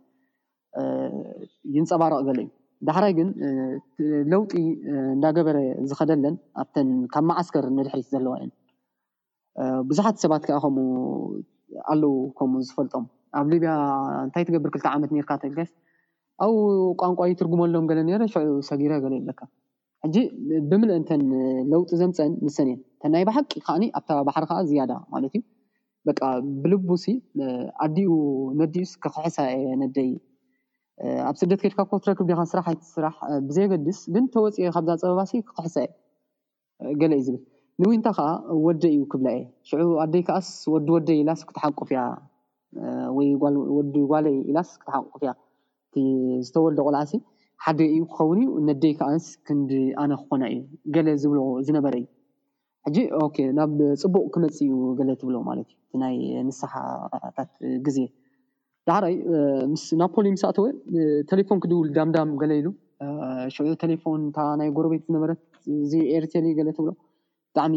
ይንፀባረቕ 1.78 2.20
ገለ 2.28 2.40
እዩ 2.44 2.50
ዳሕራይ 2.88 3.14
ግን 3.20 3.30
ለውጢ 4.32 4.54
እንዳገበረ 5.16 5.58
ዝኸደለን 5.90 6.36
ኣን 6.64 6.90
ካብ 7.14 7.26
ማዓስከር 7.30 7.66
ንድሕሪት 7.78 8.08
ዘለዋ 8.16 8.34
እዩን 8.42 8.52
ብዙሓት 9.92 10.16
ሰባት 10.24 10.44
ከዓ 10.50 10.58
ከምኡ 10.66 10.92
ኣለዉ 11.94 12.14
ከምኡ 12.38 12.60
ዝፈልጦም 12.70 13.06
ኣብ 13.40 13.48
ሊብያ 13.54 13.72
እንታይ 14.26 14.44
ትገብር 14.50 14.72
ክልተ 14.76 14.88
ዓመት 14.96 15.12
ኒርካ 15.16 15.32
ተብልክ 15.42 15.68
ስ 15.70 15.74
ኣብኡ 16.46 16.58
ቋንቋ 17.02 17.20
እይትርጉመሎም 17.30 17.86
ገለ 17.90 18.00
ነ 18.08 18.24
ሽዑ 18.34 18.44
ሰጊረ 18.70 18.92
ገለእ 19.04 19.20
ብለካ 19.26 19.40
ሕጂ 20.06 20.16
ብምልአእተን 20.70 21.22
ለውጢ 21.72 21.90
ዘምፀን 22.02 22.32
ምሰኒእየን 22.46 22.80
እናይ 23.08 23.24
ባሓቂ 23.28 23.52
ከዓ 23.66 23.76
ኣብታ 23.98 24.10
ባሕር 24.28 24.46
ከዓ 24.50 24.58
ዝያዳ 24.70 24.92
ማለት 25.14 25.34
እዩ 25.38 25.42
ብልቡ 26.64 26.90
ኣዲኡ 27.86 28.12
ነዲኡስ 28.62 28.92
ክክሕሳየ 29.04 29.62
ነደይ 29.82 30.10
ኣብ 31.28 31.36
ስደት 31.42 31.60
ከድካ 31.64 31.80
ኮ 31.92 32.00
ትረክብ 32.04 32.26
ዲካ 32.32 32.40
ስራሕይቲ 32.52 32.82
ስራሕ 32.96 33.16
ብዘየገድስ 33.48 34.00
ግ 34.14 34.22
ተወፂእ 34.34 34.68
ካብዛ 34.76 34.92
ፀበባ 35.04 35.22
ክክሕሳ 35.48 35.76
እየ 35.86 35.90
ገለ 37.02 37.12
እዩ 37.20 37.24
ዝብል 37.28 37.42
ንውይታ 37.82 38.08
ከዓ 38.18 38.28
ወደ 38.66 38.84
እዩ 38.96 39.00
ክብላ 39.12 39.28
የ 39.38 39.42
ሽዑ 39.70 39.88
ኣደይ 40.04 40.24
ከዓስ 40.28 40.50
ወዲወደይ 40.74 41.20
ላስ 41.30 41.42
ክትሓቁፍያ 41.50 42.00
ወይወዲ 43.18 43.96
ጓዩ 44.12 44.28
ኢላስ 44.52 44.70
ክተሓቁፍ 44.82 45.22
እያ 45.26 45.32
ዝተወልዶ 46.48 46.80
ቆልዓሲ 46.88 47.14
ሓደ 47.66 47.80
እዩ 47.94 48.02
ክኸውን 48.14 48.40
ዩ 48.46 48.50
ነደይከንስ 48.70 49.26
ክንዲ 49.48 49.72
ኣነ 50.02 50.12
ክኮና 50.22 50.44
እዩ 50.54 50.62
ገለ 50.96 51.08
ዝዝነበረ 51.24 51.96
እዩ 52.88 52.98
ጂ 53.36 53.46
ናብ 53.60 53.78
ፅቡቅ 54.02 54.26
ክመፅ 54.36 54.58
እዩ 54.66 54.72
ገለ 55.00 55.10
ትብሎ 55.22 55.36
ማለት 55.50 55.68
እዩ 55.74 55.78
እቲ 55.84 55.94
ናይ 56.04 56.16
ንሳሓታት 56.48 57.52
ግዜ 57.86 58.00
ዳሕራይ 58.90 59.16
ናብ 60.02 60.12
ፖሊ 60.16 60.26
ምስኣተወ 60.36 60.66
ቴሌፎን 61.30 61.60
ክድውል 61.66 61.90
ዳምዳም 61.98 62.32
ገለ 62.42 62.54
ኢሉ 62.62 62.70
ሽዑ 63.56 63.68
ቴሌፎን 63.86 64.22
እ 64.42 64.50
ናይ 64.60 64.70
ጎርቤት 64.78 65.04
ዝነበረት 65.10 65.40
ኤርት 66.18 66.34
ገለ 66.60 66.68
ትብሎ 66.78 66.92
ብጣዕሚ 66.98 67.74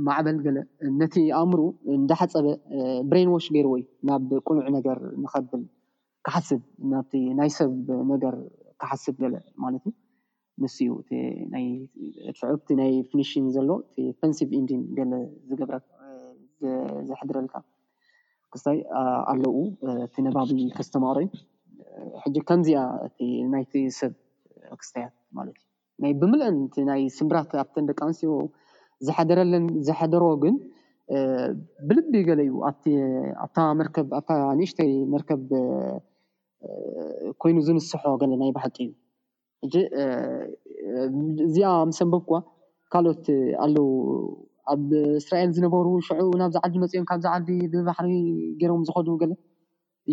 ማዕበል 0.05 0.37
ገለ 0.45 0.57
ነቲ 1.01 1.15
ኣእምሩ 1.39 1.59
እንዳሓፀበ 1.97 2.45
ብሬንዎሽ 3.11 3.45
ቤር 3.55 3.67
ወይ 3.73 3.83
ናብ 4.09 4.29
ቁልዕ 4.47 4.65
ነገር 4.77 4.99
ንከብል 5.23 5.63
ካሓስብ 6.27 6.61
ናብቲ 6.93 7.11
ናይ 7.39 7.51
ሰብ 7.57 7.73
ነገር 8.13 8.35
ክሓስብ 8.81 9.15
ገለ 9.23 9.35
ማለት 9.65 9.83
እዩ 9.89 9.93
ንስኡ 10.63 10.91
ሽዑብቲ 12.39 12.69
ናይ 12.81 12.91
ፍኒሽን 13.11 13.45
ዘሎ 13.57 13.69
ንቭ 14.31 14.39
ኢንን 14.59 14.81
ገ 14.97 14.99
ዝገብረ 15.49 15.75
ዘሕድረልካ 17.09 17.53
ክስታይ 18.53 18.77
ኣለው 19.31 19.55
እቲ 20.07 20.15
ነባቢ 20.27 20.49
ከዝተማሮዩ 20.77 21.27
ሕጂ 22.23 22.35
ከምዚኣ 22.49 22.81
እ 23.25 23.27
ናይቲ 23.53 23.73
ሰብ 23.99 24.13
ክስታያት 24.79 25.15
ማለት 25.37 25.57
እዩ 26.07 26.13
ብምልአን 26.21 26.57
ቲ 26.73 26.85
ናይ 26.89 27.01
ስምብራት 27.17 27.51
ኣብተን 27.63 27.85
ደቂ 27.89 27.99
ኣንስትኦ 28.07 28.33
ዝሓደረለን 29.07 29.65
ዝሓደሮ 29.87 30.23
ግን 30.43 30.55
ብልቢ 31.87 32.13
ገለ 32.29 32.39
እዩ 32.47 32.53
ከ 34.27 34.37
ንእሽተይ 34.59 34.91
መርከብ 35.13 35.43
ኮይኑ 37.41 37.57
ዝንስሖ 37.67 38.03
ገለ 38.21 38.31
ናይ 38.41 38.51
ባህቂ 38.57 38.77
እዩ 39.65 39.73
እዚኣ 41.47 41.69
ምሰንብብ 41.91 42.23
ኳ 42.29 42.39
ካልኦት 42.93 43.25
ኣለው 43.65 43.87
ኣብ 44.73 44.89
እስራኤል 45.19 45.49
ዝነበሩ 45.57 45.85
ሽዑ 46.07 46.29
ናብዚ 46.41 46.55
ዓዲ 46.67 46.75
መፂዮም 46.83 47.05
ካብዝዓዲ 47.09 47.49
ብባሕሪ 47.73 48.09
ገይሮም 48.61 48.81
ዝኸድቡ 48.87 49.13
ገለ 49.21 49.31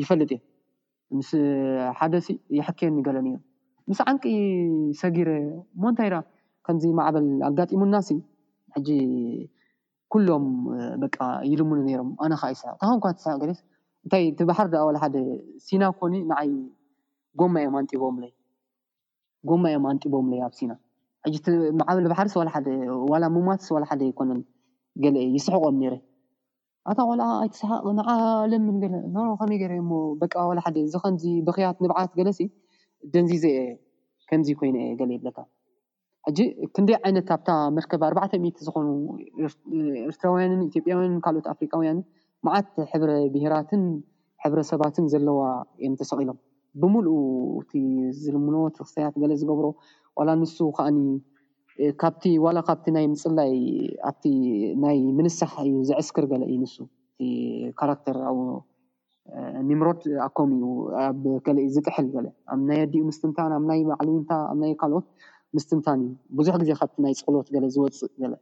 ይፈልጥ 0.01 0.31
እዩ 0.35 0.41
ምስ 1.21 1.31
ሓደሲ 1.99 2.29
ይሕከየኒገለኒ 2.59 3.29
ምስ 3.91 3.99
ዓንቂ 4.11 4.25
ሰጊረ 5.01 5.31
ሞንታይ 5.83 6.09
ራ 6.15 6.19
ከምዚ 6.67 6.85
ማዕበል 7.01 7.27
ኣጋጢሙናሲ 7.49 8.09
ሕጂ 8.77 8.89
ኩሎም 10.13 10.47
በቃ 11.03 11.17
ይልሙኑ 11.51 11.79
ነሮም 11.89 12.11
ኣነ 12.25 12.33
ካ 12.43 12.53
ይሰ 12.55 12.63
እታከንኳ 12.77 13.05
ት 13.21 13.23
እንታይ 14.05 14.25
ቲ 14.39 14.47
ባሕር 14.51 14.67
ዳኣዋል 14.75 14.97
ሓደ 15.03 15.17
ሲና 15.67 15.83
ኮኒ 15.99 16.15
ንዓይ 16.31 16.51
ጎማእዮም 17.41 17.77
ኣንቦምይ 17.81 18.33
ጎማ 19.49 19.65
እዮም 19.73 19.85
ኣንጢቦምለይ 19.91 20.41
ኣብ 20.47 20.53
ሲና 20.59 20.73
ሕጂ 21.27 21.37
ባሓር 22.11 22.33
ዋላ 23.13 23.25
ሙማትስ 23.37 23.69
ዋላ 23.75 23.85
ሓደ 23.91 24.01
ይኮነን 24.11 24.41
ገለ 25.05 25.17
ይስሕቆኦም 25.37 25.77
ነረ 25.83 25.95
ኣታ 26.91 26.99
ቆልኣ 27.09 27.27
ኣይቲሰሓቅ 27.43 27.83
ንዓለምን 27.99 28.77
ገለ 28.83 28.95
ና 29.15 29.23
ከመይ 29.41 29.59
ገረእ 29.63 29.81
ሞ 29.91 29.93
በቃ 30.23 30.35
ዋላሓደ 30.51 30.77
እዚከምዚ 30.87 31.25
ብኽያት 31.47 31.79
ንብዓት 31.85 32.11
ገለሲ 32.19 32.41
ደንዚዘ 33.13 33.45
የ 33.55 33.61
ከምዚ 34.31 34.49
ኮይኑ 34.61 34.77
እ 34.85 34.89
ገለ 35.01 35.11
ይብለካ 35.17 35.39
ሕጂ 36.27 36.39
ክንደይ 36.75 36.97
ዓይነት 37.07 37.25
ካብታ 37.31 37.49
መርከብ 37.77 38.03
ኣርባዕተ0ት 38.11 38.59
ዝኮኑ 38.67 38.87
ኤርትራውያንን 40.11 40.61
ኢትዮጵያውያን 40.69 41.17
ካልኦት 41.27 41.49
ኣፍሪካውያንን 41.55 42.05
መዓት 42.49 42.71
ሕብረብሄራትን 42.93 43.83
ሕብረሰባትን 44.45 45.07
ዘለዋ 45.15 45.41
እዮም 45.81 45.95
ተሰቂሎም 46.03 46.39
ብምልእ 46.83 47.19
እቲ 47.63 47.73
ዝልምኖ 48.23 48.57
ቲ 48.77 48.85
ክስያት 48.87 49.15
ገለ 49.23 49.33
ዝገብሮ 49.41 49.67
ዋላ 50.19 50.31
ንሱ 50.41 50.57
ከዓኒ 50.77 50.97
ካብቲ 52.01 52.23
ዋላ 52.45 52.59
ካብቲ 52.69 52.85
ናይ 52.97 53.07
ምፅላይ 53.15 53.53
ኣብቲ 54.11 54.23
ናይ 54.85 54.99
ምንሳሕ 55.19 55.53
እዩ 55.67 55.75
ዝዕስክር 55.89 56.25
ገለ 56.33 56.43
እዩ 56.49 56.57
ንሱ 56.63 56.75
እ 57.25 57.27
ካራክተር 57.81 58.19
ኣብ 58.31 58.39
ኒምሮት 59.69 60.03
ኣኮም 60.27 60.51
እዩ 60.57 60.65
ኣብ 61.05 61.23
ሊእ 61.57 61.69
ዝጥሕል 61.77 62.07
ገለ 62.15 62.27
ኣብናይ 62.55 62.81
ኣዲኡ 62.87 63.03
ምስትንታን 63.11 63.53
ኣብናይ 63.59 63.81
ባዕልውንታ 63.91 64.31
ኣብናይ 64.53 64.73
ካልኦት 64.83 65.07
ምስትንታን 65.57 66.01
እዩ 66.07 66.11
ብዙሕ 66.41 66.55
ግዜ 66.63 66.71
ካብቲ 66.81 66.97
ናይ 67.05 67.15
ፅቅሎት 67.21 67.49
ገለ 67.55 67.65
ዝወፅእ 67.77 68.13
ገለ 68.25 68.35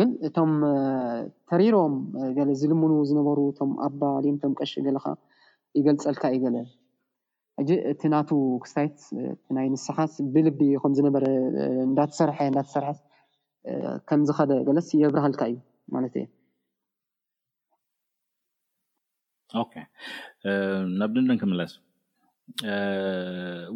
ግን 0.00 0.10
እቶም 0.26 0.52
ተሪሮም 1.50 1.94
ገለ 2.36 2.50
ዝልሙኑ 2.60 2.92
ዝነበሩ 3.08 3.38
እቶም 3.54 3.72
ኣባልምቶም 3.88 4.52
ቀሺ 4.60 4.72
ገለካዓ 4.86 5.16
ይገልፀልካ 5.78 6.22
እዩ 6.36 6.38
ገለ 6.46 6.56
እዚ 7.62 7.72
እቲ 7.92 8.00
እናቱ 8.08 8.30
ክስታይት 8.62 8.96
እናይ 9.50 9.66
ንስሓት 9.74 10.14
ብልቢ 10.34 10.60
ከምዝነበረ 10.82 11.24
እዳተሰርሐ 11.86 12.38
እዳተሰርሐ 12.52 12.90
ከምዝከደ 14.10 14.52
ገለስ 14.68 14.88
የብረሃልካ 15.02 15.42
እዩ 15.50 15.56
ማለት 15.96 16.14
እየ 16.20 16.26
ናብድደን 21.00 21.38
ክመለስ 21.42 21.72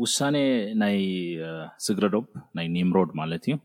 ውሳነ 0.03 0.37
ናይ 0.83 0.99
ስግረ 1.87 2.05
ዶ 2.15 2.19
ናይ 2.59 2.67
ኔምሮድ 2.77 3.11
ማለት 3.21 3.45
እዩ 3.51 3.57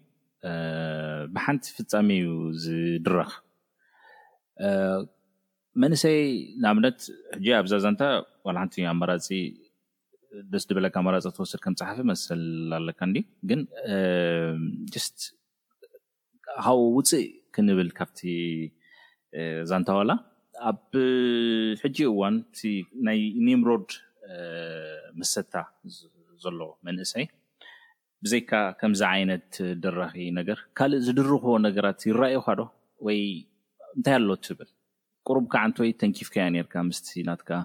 ብሓንቲ 1.35 1.65
ፍፃሚ 1.77 2.09
እዩ 2.21 2.29
ዝድረኽ 2.65 3.31
መንሰይ 5.81 6.19
ንኣብነት 6.61 6.99
ኣብዛዛንታ 7.59 8.03
ሓንቲእ 8.55 8.87
ኣመራፂ 8.93 9.27
ደስ 10.51 10.63
ድበለካ 10.69 10.97
መራፀ 11.05 11.27
ተወሰድ 11.37 11.61
ከም 11.63 11.73
ፅሓፍ 11.79 11.97
መስል 12.09 12.41
ኣለካ 12.77 12.99
እንዲ 13.07 13.17
ግን 13.49 13.61
ስት 15.05 15.19
ሃብ 16.65 16.79
ውፅእ 16.97 17.25
ክንብል 17.55 17.89
ካብቲ 17.97 18.19
እዛንተወላ 19.65 20.11
ኣብ 20.69 20.79
ሕጂ 21.81 21.97
እዋን 22.11 22.35
ቲ 22.57 22.71
ናይ 23.07 23.19
ኔምሮድ 23.47 23.87
መሰታ 25.19 25.53
ዘሎ 26.43 26.59
መንእሰይ 26.87 27.25
ብዘይካ 28.25 28.51
ከምዚ 28.79 29.01
ዓይነት 29.13 29.51
ደራኺ 29.83 30.15
ነገር 30.39 30.57
ካልእ 30.79 31.03
ዝድርኽቦ 31.05 31.53
ነገራት 31.67 32.01
ይራኣዩካ 32.09 32.47
ዶ 32.59 32.63
ወይ 33.07 33.21
እንታይ 33.97 34.15
ኣሎት 34.19 34.45
ይብል 34.51 34.69
ቅሩብካ 35.29 35.53
ዓንቲ 35.65 35.77
ወይ 35.83 35.91
ተንኪፍከያ 36.01 36.43
ነርካ 36.55 36.73
ምስቲ 36.89 37.09
ናትከዓ 37.29 37.59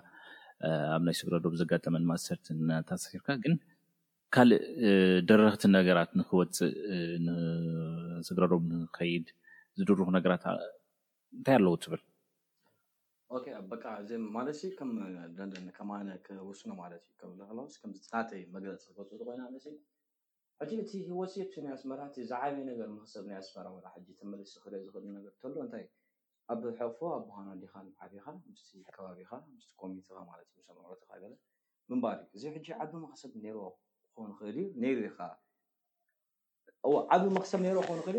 ኣብ 0.91 1.03
ናይ 1.07 1.15
ስግረዶብ 1.21 1.55
ዘጋጠመን 1.61 2.05
ማእሰርት 2.11 2.47
ናተሳኪርካ 2.69 3.29
ግን 3.45 3.55
ካልእ 4.35 4.63
ደረክቲ 5.29 5.63
ነገራት 5.77 6.11
ንክወፅእ 6.19 6.75
ንስግረዶብ 7.27 8.63
ንከይድ 8.73 9.27
ዝድርኩ 9.81 10.09
ነገራት 10.17 10.45
እንታይ 11.35 11.57
ኣለው 11.59 11.77
ትብር 11.85 12.01
ማለት 14.37 14.77
ከነውስ 16.29 16.61
ማለትዩተ 16.83 17.53
መለፂ 18.55 18.85
ኮይ 20.63 20.71
እቲ 20.83 20.91
ወሲብናይ 21.21 21.73
ኣስመራት 21.77 22.15
ዝዓብየ 22.29 22.63
ነገር 22.73 22.87
ምክሰብ 22.97 23.25
ናይ 23.31 23.37
ኣስመ 23.41 23.85
ተመልስ 24.21 24.53
ክሪኦ 24.65 24.81
ዝክእሉሎእታእ 25.27 25.87
ኣብ 26.53 26.59
ሕቅፎ 26.69 26.99
ኣብ 27.17 27.23
ባሃና 27.29 27.51
ዲካ 27.63 27.73
ንዓቢካ 27.87 28.27
ምስ 28.49 28.63
ከባቢካ 28.97 29.31
ስ 29.65 29.71
ኮሚኒካ 29.81 30.09
ማትእዩምትካ 30.29 30.69
ምንባል 31.91 32.19
እዩ 32.27 32.35
እዚብ 32.37 32.53
ሕጂ 32.59 32.67
ዓቢ 32.83 32.91
መክሰብ 33.05 33.33
ሮ 33.57 33.59
ክኮን 34.13 34.31
ይክእል 34.33 34.57
እዩ 34.63 34.65
ነሩ 34.85 34.99
ኢካ 35.11 35.21
ዓክሰእልዓቢ 36.91 37.23
መክሰብ 37.37 37.61
ክኮንክእል 37.87 38.17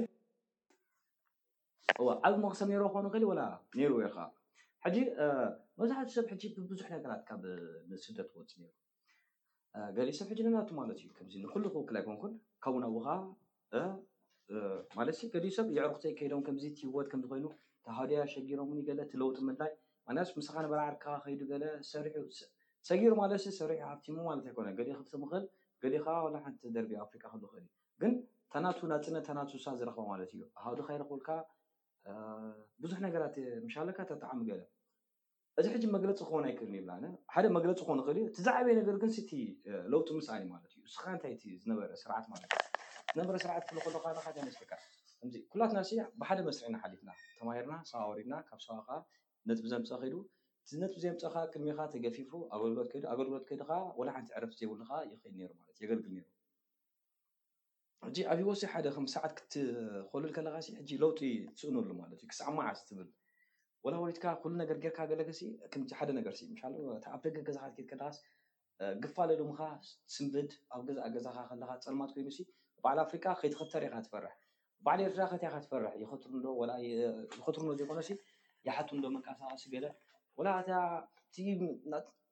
እ 3.24 3.38
ነሩዎ 3.80 4.02
ኢካ 4.10 4.18
ጂ 4.96 4.98
መብዛሕትኡ 5.80 6.12
ሰብ 6.18 6.26
ሕጂ 6.32 6.44
ብብዙሕ 6.58 6.88
ነገራት 6.96 7.22
ካብ 7.30 7.42
ስደት 8.06 8.28
ክት 8.34 8.52
ሩ 8.60 8.68
ገሊእ 9.96 10.16
ሰብ 10.20 10.28
ሕ 10.32 10.36
ነብናቱ 10.46 10.70
ማለት 10.82 10.98
እዩ 11.02 11.08
ከዚ 11.18 11.32
ንኩሉክላይ 11.46 12.04
ኮንኩን 12.08 12.34
ካብውናዊካ 12.64 13.08
ማለት 14.98 15.16
ገዲ 15.34 15.46
ሰብ 15.58 15.66
ይዕርክተይ 15.78 16.12
ከይዶም 16.20 16.42
ከምዚ 16.48 16.64
እትህወት 16.72 17.08
ከምዝኮይኑ 17.14 17.46
ሃድያ 17.98 18.20
ሸጊሮ 18.34 18.60
ገለ 18.88 19.00
እቲ 19.06 19.14
ለውጢ 19.22 19.38
ምድላይ 19.50 19.72
ት 20.30 20.32
ምስኻንበላዓርካ 20.40 21.06
ከይዱ 21.24 21.42
ገለ 21.52 21.64
ሰሑሰጊር 21.90 23.14
ማለትሰርኣብት 23.22 24.06
ኣይኮነ 24.48 24.68
ገሊእ 24.80 24.98
ክምክእል 25.12 25.46
ገሊእካ 25.84 26.08
ሓቲ 26.46 26.62
ደርቢ 26.78 26.92
ኣፍሪካ 27.06 27.26
ክክእል 27.42 27.66
ግን 28.02 28.14
ታናቱ 28.54 28.80
ናፅነት 28.92 29.28
ናቱሳ 29.38 29.66
ዝረኽባ 29.80 30.02
ማለት 30.12 30.30
እዩ 30.36 30.42
ሃዶካይክብልካ 30.66 31.30
ብዙሕ 32.84 32.98
ነገራት 33.08 33.36
ምሻለካ 33.66 33.98
ተጠዓሚ 34.12 34.42
ገለ 34.50 34.62
እዚ 35.60 35.66
ሕጂ 35.74 35.84
መግለፂ 35.96 36.18
ክኮን 36.28 36.44
ኣይክእን 36.50 36.74
ይብላ 36.78 36.92
ሓደ 37.36 37.46
መግለፂ 37.58 37.78
ክኮኑ 37.86 37.98
ይክእል 38.04 38.18
እዩ 38.24 38.28
ዛዕበየ 38.48 38.74
ነገር 38.82 38.96
ግን 39.04 39.12
ስቲ 39.18 39.32
ለውጢ 39.94 40.08
ምስኣኒ 40.20 40.44
ማለት 40.54 40.70
እዩ 40.76 40.80
ንስካ 40.88 41.06
እንታይ 41.16 41.34
ዝነበረ 41.64 41.90
ስርዓት 42.04 42.26
ማትእዩዝስርዓስ 42.34 44.56
ከምዚ 45.20 45.36
ኩላትናርሲ 45.51 45.91
ብሓደ 46.22 46.39
መስሪዕኢና 46.47 46.76
ሓሊፍና 46.82 47.11
ተማሂርና 47.38 47.76
ሰባወሪድና 47.89 48.36
ካብ 48.47 48.59
ሰዋካ 48.65 48.89
ነጥ 49.49 49.57
ዘምፀ 49.72 49.89
ከይዱ 50.01 50.15
ነጥ 50.82 50.93
ዘምፀካ 51.03 51.34
ቅድሚካ 51.53 51.80
ተገፊፉ 51.93 52.30
ኣገልሎኣገልግሎት 52.55 53.45
ከይድካ 53.49 53.72
ወላ 53.99 54.09
ሓንቲ 54.15 54.30
ዕርፍ 54.38 54.51
ዘይብሉካ 54.59 54.91
ይኽእል 55.13 55.36
ሩ 55.49 55.53
ማለት 55.61 55.78
የገልግል 55.84 56.13
ሩ 56.24 56.26
ሕጂ 58.05 58.18
ኣብይ 58.32 58.45
ወሲ 58.49 58.61
ሓደ 58.74 58.88
ከም 58.95 59.05
ሰዓት 59.15 59.32
ክትኮሉል 59.39 60.32
ከለካ 60.38 60.55
ሕ 60.88 60.91
ለውጢ 61.03 61.22
ትስእንሉ 61.55 61.89
ማለት 62.01 62.20
እዩ 62.24 62.28
ክሳዕማዓዝ 62.34 62.80
ትብል 62.89 63.07
ወላ 63.88 63.95
ወሪትካ 64.03 64.26
ኩሉ 64.43 64.53
ነገር 64.63 64.78
ጌርካ 64.84 64.99
ገለግ 65.13 65.30
ም 65.82 65.86
ሓደ 65.99 66.09
ነገር 66.20 66.34
ኣብ 67.15 67.24
ደ 67.38 67.38
ገዛካ 67.47 67.65
ከካስ 67.91 68.18
ግፋለድም 69.05 69.49
ካ 69.59 69.63
ስንብድ 70.15 70.51
ኣብ 70.78 70.82
ገዛ 70.89 70.99
ገዛካ 71.18 71.38
ከለካ 71.51 71.72
ፀልማት 71.88 72.11
ኮይኑ 72.18 72.28
በዓል 72.84 72.99
ኣፍሪካ 73.07 73.26
ከይትኸተር 73.39 73.84
ኢካ 73.89 73.95
ትፈርሕ 74.05 74.36
ባዓል 74.86 75.00
ርትራ 75.12 75.24
ከትይካ 75.32 75.54
ትፈርሕ 75.64 75.92
ይትርዶ 76.02 76.46
ይኸትርዶ 77.38 77.72
ዘይኮነ 77.80 78.00
ይሓቱንዶ 78.68 79.04
መንቃሳባሲ 79.16 79.64
ገለ 79.74 79.86
ወላ 80.40 80.50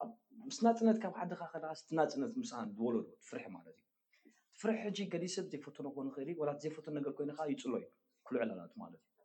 እ 0.04 0.08
ምስ 0.46 0.58
ናፅነት 0.66 0.98
ካብ 1.04 1.14
ዓደካ 1.24 1.42
ከካ 1.52 1.64
ቲ 1.90 1.96
ናፅነት 1.98 2.32
ምሳን 2.42 2.66
ዝበለዶዎ 2.78 3.12
ትፍርሒ 3.22 3.44
ማለት 3.56 3.76
እዩ 4.24 4.32
ትፍርሒ 4.56 4.72
ሕጂ 4.86 4.98
ገሊሰብ 5.14 5.46
ዘይፈትኖ 5.52 5.88
ኮን 5.96 6.08
ኽእል 6.16 6.30
ወ 6.42 6.44
ዘይፈት 6.64 6.88
ነገር 6.98 7.12
ኮይኑካ 7.18 7.40
ይፅሎ 7.54 7.74
እዩ 7.80 7.86
ኩልዕላላት 8.28 8.74
ማለት 8.82 9.02
እዩ 9.08 9.16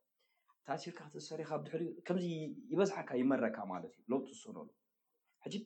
ታሲርካ 0.69 0.99
ክተዝሰሪካ 1.09 1.51
ኣብ 1.57 1.63
ድሕር 1.67 1.83
ከምዚ 2.09 2.27
ይበዝሓካ 2.73 3.11
ይመረካ 3.23 3.57
ማለት 3.73 3.93
እዩ 3.99 4.05
ለውጡ 4.15 4.27
ዝሰነሉ 4.39 4.69
ጂ 5.55 5.63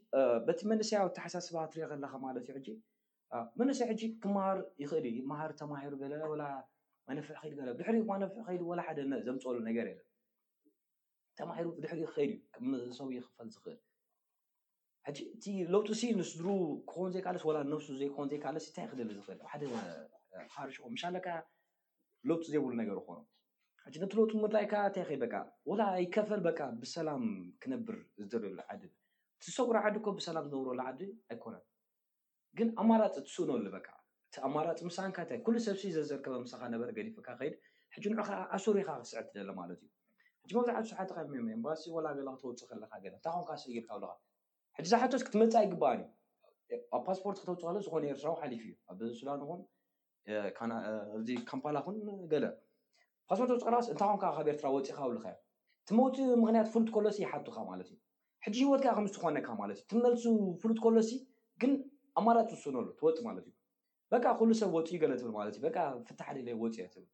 በቲ 0.47 0.61
መንስያዊ 0.73 1.07
ተሓሳስባ 1.19 1.57
ትሪኢ 1.75 1.87
ከለካ 1.93 2.15
ማለት 2.27 2.43
እዩ 2.49 2.55
ሕጂ 2.59 2.69
መንስያ 3.61 3.87
ሕጂ 3.93 4.03
ክማሃር 4.25 4.59
ይኽእል 4.85 5.09
መሃር 5.33 5.53
ተማሂሩ 5.63 5.93
ለ 6.43 6.45
መነፍዕ 7.09 7.35
ከድ 7.43 7.57
ድሕሪ 7.79 7.97
ከይ 8.47 8.59
ወላ 8.71 8.81
ሓደ 8.89 8.99
ዘምፀበሉ 9.27 9.59
ነገር 9.71 9.87
የለን 9.91 10.07
ተማሂሩ 11.39 11.67
ብድሕሪ 11.77 12.01
ክከእል 12.09 12.33
እዩ 12.57 12.69
ምሰውይ 12.73 13.19
ክፈል 13.27 13.49
ዝኽእል 13.55 13.81
እቲ 15.11 15.45
ለውጢ 15.73 15.89
ሲ 16.01 16.03
ንስድሩ 16.21 16.47
ክኾን 16.91 17.11
ዘይካለስ 17.15 17.43
ነብሱ 17.73 17.87
ዘይክኮን 18.01 18.29
ዘይካለስ 18.33 18.67
እንታይ 18.69 18.87
ክድሊ 18.91 19.11
ዝኽእል 19.19 19.39
ኣብ 19.45 19.51
ሓደ 19.53 19.63
ሓርሽ 20.55 20.77
መሻለካ 20.95 21.27
ለውጡ 22.29 22.45
ዘይብሉ 22.53 22.73
ነገር 22.83 22.97
ክኮኑ 23.03 23.19
ሕ 23.85 23.97
ነቲ 24.03 24.13
ለውጡ 24.21 24.31
ምድላይካ 24.45 24.73
እንታይ 24.89 25.05
ከይ 25.09 25.19
በቃ 25.25 25.35
ወላ 25.71 25.81
ይከፈል 26.05 26.41
በቃ 26.49 26.59
ብሰላም 26.83 27.25
ክነብር 27.65 27.99
ዝድርኢል 28.21 28.61
ዓዲ 28.71 28.83
ትሰጉሩ 29.45 29.77
ዓዲ 29.89 29.97
ኮ 30.07 30.15
ብሰላም 30.21 30.45
ዝነብረሉ 30.53 30.81
ዓዲ 30.93 31.01
ኣይኮነን 31.35 31.65
ግን 32.59 32.69
ኣማራፂ 32.81 33.05
ትስእነሉ 33.27 33.67
በቃ 33.77 33.89
ኣማራፂ 34.47 34.79
ምሳንካንታ 34.91 35.31
ኩሉ 35.47 35.57
ሰብሲ 35.67 35.83
ዘዘርከበ 35.97 36.35
ምሳካ 36.45 36.63
ነበ 36.73 36.83
ገፍካ 36.97 37.29
ከይድ 37.41 37.55
ሕጂ 37.95 38.05
ንዕከዓ 38.13 38.39
ኣሰር 38.57 38.77
ኢካ 38.83 38.91
ክስዕቲ 39.03 39.29
ዘሎ 39.39 39.51
ማለት 39.61 39.81
እዩ 39.85 39.93
ሕጂ 40.43 40.53
መብዛዕ 40.59 40.79
ዝሓትካ 40.91 41.19
ኤምባሲ 41.57 41.83
ላ 42.07 42.09
ገ 42.17 42.19
ክተውፅ 42.37 42.61
ከለካ 42.71 42.93
እንታይ 43.13 43.37
ን 43.41 43.59
ሰጊርካብልካ 43.63 44.13
ሕ 44.79 44.87
ዝሓትስ 44.91 45.23
ክትመፅ 45.29 45.55
ይ 45.65 45.69
ግበኣን 45.73 46.03
እዩ 46.75 46.81
ኣብ 46.97 47.03
ፓስፖርት 47.09 47.39
ክተውፅ 47.43 47.63
ከሎ 47.69 47.77
ዝኮነ 47.87 48.05
ኤርትራዊ 48.15 48.35
ሓሊፉ 48.43 48.63
እዩ 48.71 48.77
ኣብ 48.93 48.99
ሱዳን 49.21 49.41
ኹምዚ 49.49 51.29
ካምፓላ 51.53 51.77
ኩን 51.87 51.97
ገለ 52.35 52.45
ፓስፖርትውፅቅ 53.31 53.67
እንታይ 53.95 54.11
ንከዓ 54.17 54.31
ካብ 54.39 54.47
ኤርትራ 54.55 54.67
ወፂእካብልካ 54.77 55.25
ዮ 55.35 55.39
ትመውጢ 55.89 56.17
ምክንያት 56.43 56.69
ፍሉጥ 56.75 56.91
ከሎሲ 56.97 57.19
ይሓቱካ 57.27 57.59
ማለት 57.71 57.89
እዩ 57.95 57.99
ሕጂ 58.45 58.57
ሂወት 58.67 58.81
ከ 58.87 58.93
ከምዝትኮነካ 58.99 59.49
ማለት 59.63 59.77
እዩ 59.81 59.85
ትመልሱ 59.93 60.25
ፍሉጥ 60.63 60.79
ከሎሲ 60.87 61.11
ግን 61.63 61.73
ኣማራፂ 62.21 62.51
ውስነሉ 62.57 62.85
ትወጥ 62.99 63.17
ማለት 63.29 63.45
እዩ 63.51 63.53
በቃ 64.13 64.25
ኩሉ 64.41 64.51
ሰብ 64.61 64.71
ወፅኡ 64.77 64.97
ገለ 65.03 65.13
ትብል 65.21 65.33
ማለት 65.39 65.55
እዩ 65.57 65.61
በ 65.65 65.69
ፍታሕ 66.09 66.29
ደለ 66.39 66.49
ወፅእዮ 66.63 66.87
ትብል 66.93 67.07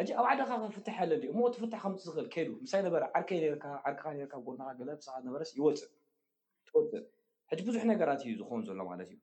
ሕጂ 0.00 0.08
ኣብ 0.20 0.24
ዓድካ 0.30 0.50
ክፍትሕ 0.74 0.96
ኣለ 1.04 1.12
ሞ 1.38 1.40
ትፍታሕ 1.54 1.80
ከም 1.84 1.92
ዝክእል 2.04 2.26
ከይዱ 2.34 2.50
ምስይ 2.64 2.82
ነበ 2.86 2.94
ዓርከይ 3.16 3.38
ዓርክካ 3.86 4.04
ርካ 4.26 4.34
ጎካ 4.46 4.60
ሰ 5.06 5.08
ነበረ 5.26 5.42
ይወፅእትወፅእ 5.58 7.04
ሕጂ 7.50 7.60
ብዙሕ 7.68 7.82
ነገራት 7.92 8.20
እዩ 8.26 8.32
ዝኮውን 8.40 8.62
ዘሎ 8.68 8.80
ማለት 8.90 9.08
እዩ 9.14 9.18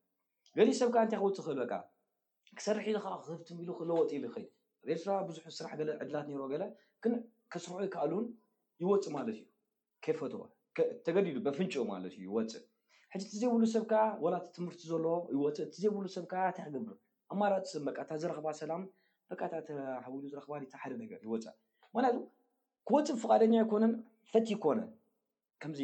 ገዲ 0.58 0.70
ሰብካ 0.82 0.96
እንታይ 1.06 1.20
ክውፅ 1.24 1.36
ክእል 1.46 1.58
በቃ 1.64 1.74
ክሰርሒ 2.58 2.84
ኢሉ 2.92 2.98
ከ 3.06 3.08
ክፍት 3.26 3.50
ኢሉ 3.64 3.70
ክእወፅ 3.78 4.10
ኢሉኸድ 4.18 4.48
ኣብ 4.84 4.88
ኤርትራ 4.94 5.12
ብዙሕ 5.30 5.46
ስራሕ 5.60 5.72
ገለ 5.80 5.90
ዕድላት 6.02 6.28
ርዎ 6.42 6.48
ገለ 6.54 6.64
ክስርዑ 7.54 7.78
ይካኣል 7.88 8.12
ውን 8.18 8.26
ይወፅእ 8.82 9.14
ማለት 9.18 9.36
እዩ 9.42 9.46
ከፈትዎ 10.06 10.42
ተገዲዱ 11.06 11.38
በፍንጭኡ 11.48 11.84
ማለት 11.94 12.14
እዩ 12.18 12.24
ይወፅእ 12.30 12.64
ሕዚ 13.14 13.24
እቲ 13.28 13.34
ዘይብሉ 13.42 13.64
ሰብ 13.74 13.84
ካዓ 13.92 14.00
ወላት 14.24 14.46
ትምህርቲ 14.56 14.82
ዘሎ 14.92 15.06
ይወፅእ 15.34 15.66
እቲ 15.66 15.76
ዘይብሉ 15.84 16.06
ሰብካዓ 16.16 16.46
ታይክገብር 16.58 16.96
ኣማራፂን 17.34 17.84
በቃእታ 17.88 18.10
ዝረክባ 18.22 18.48
ሰላም 18.62 18.82
በቂታ 19.30 19.52
ሃሉ 20.04 20.14
ዝረክባ 20.32 20.54
ሓደ 20.82 20.94
ነገር 21.04 21.20
ይወፅእ 21.28 21.56
ምክንያቱ 21.92 22.18
ክወፅእ 22.90 23.18
ፍቃደኛ 23.24 23.54
ይኮነን 23.64 23.94
ፈት 24.32 24.48
ይኮነ 24.54 24.80
ከምዚ 25.62 25.82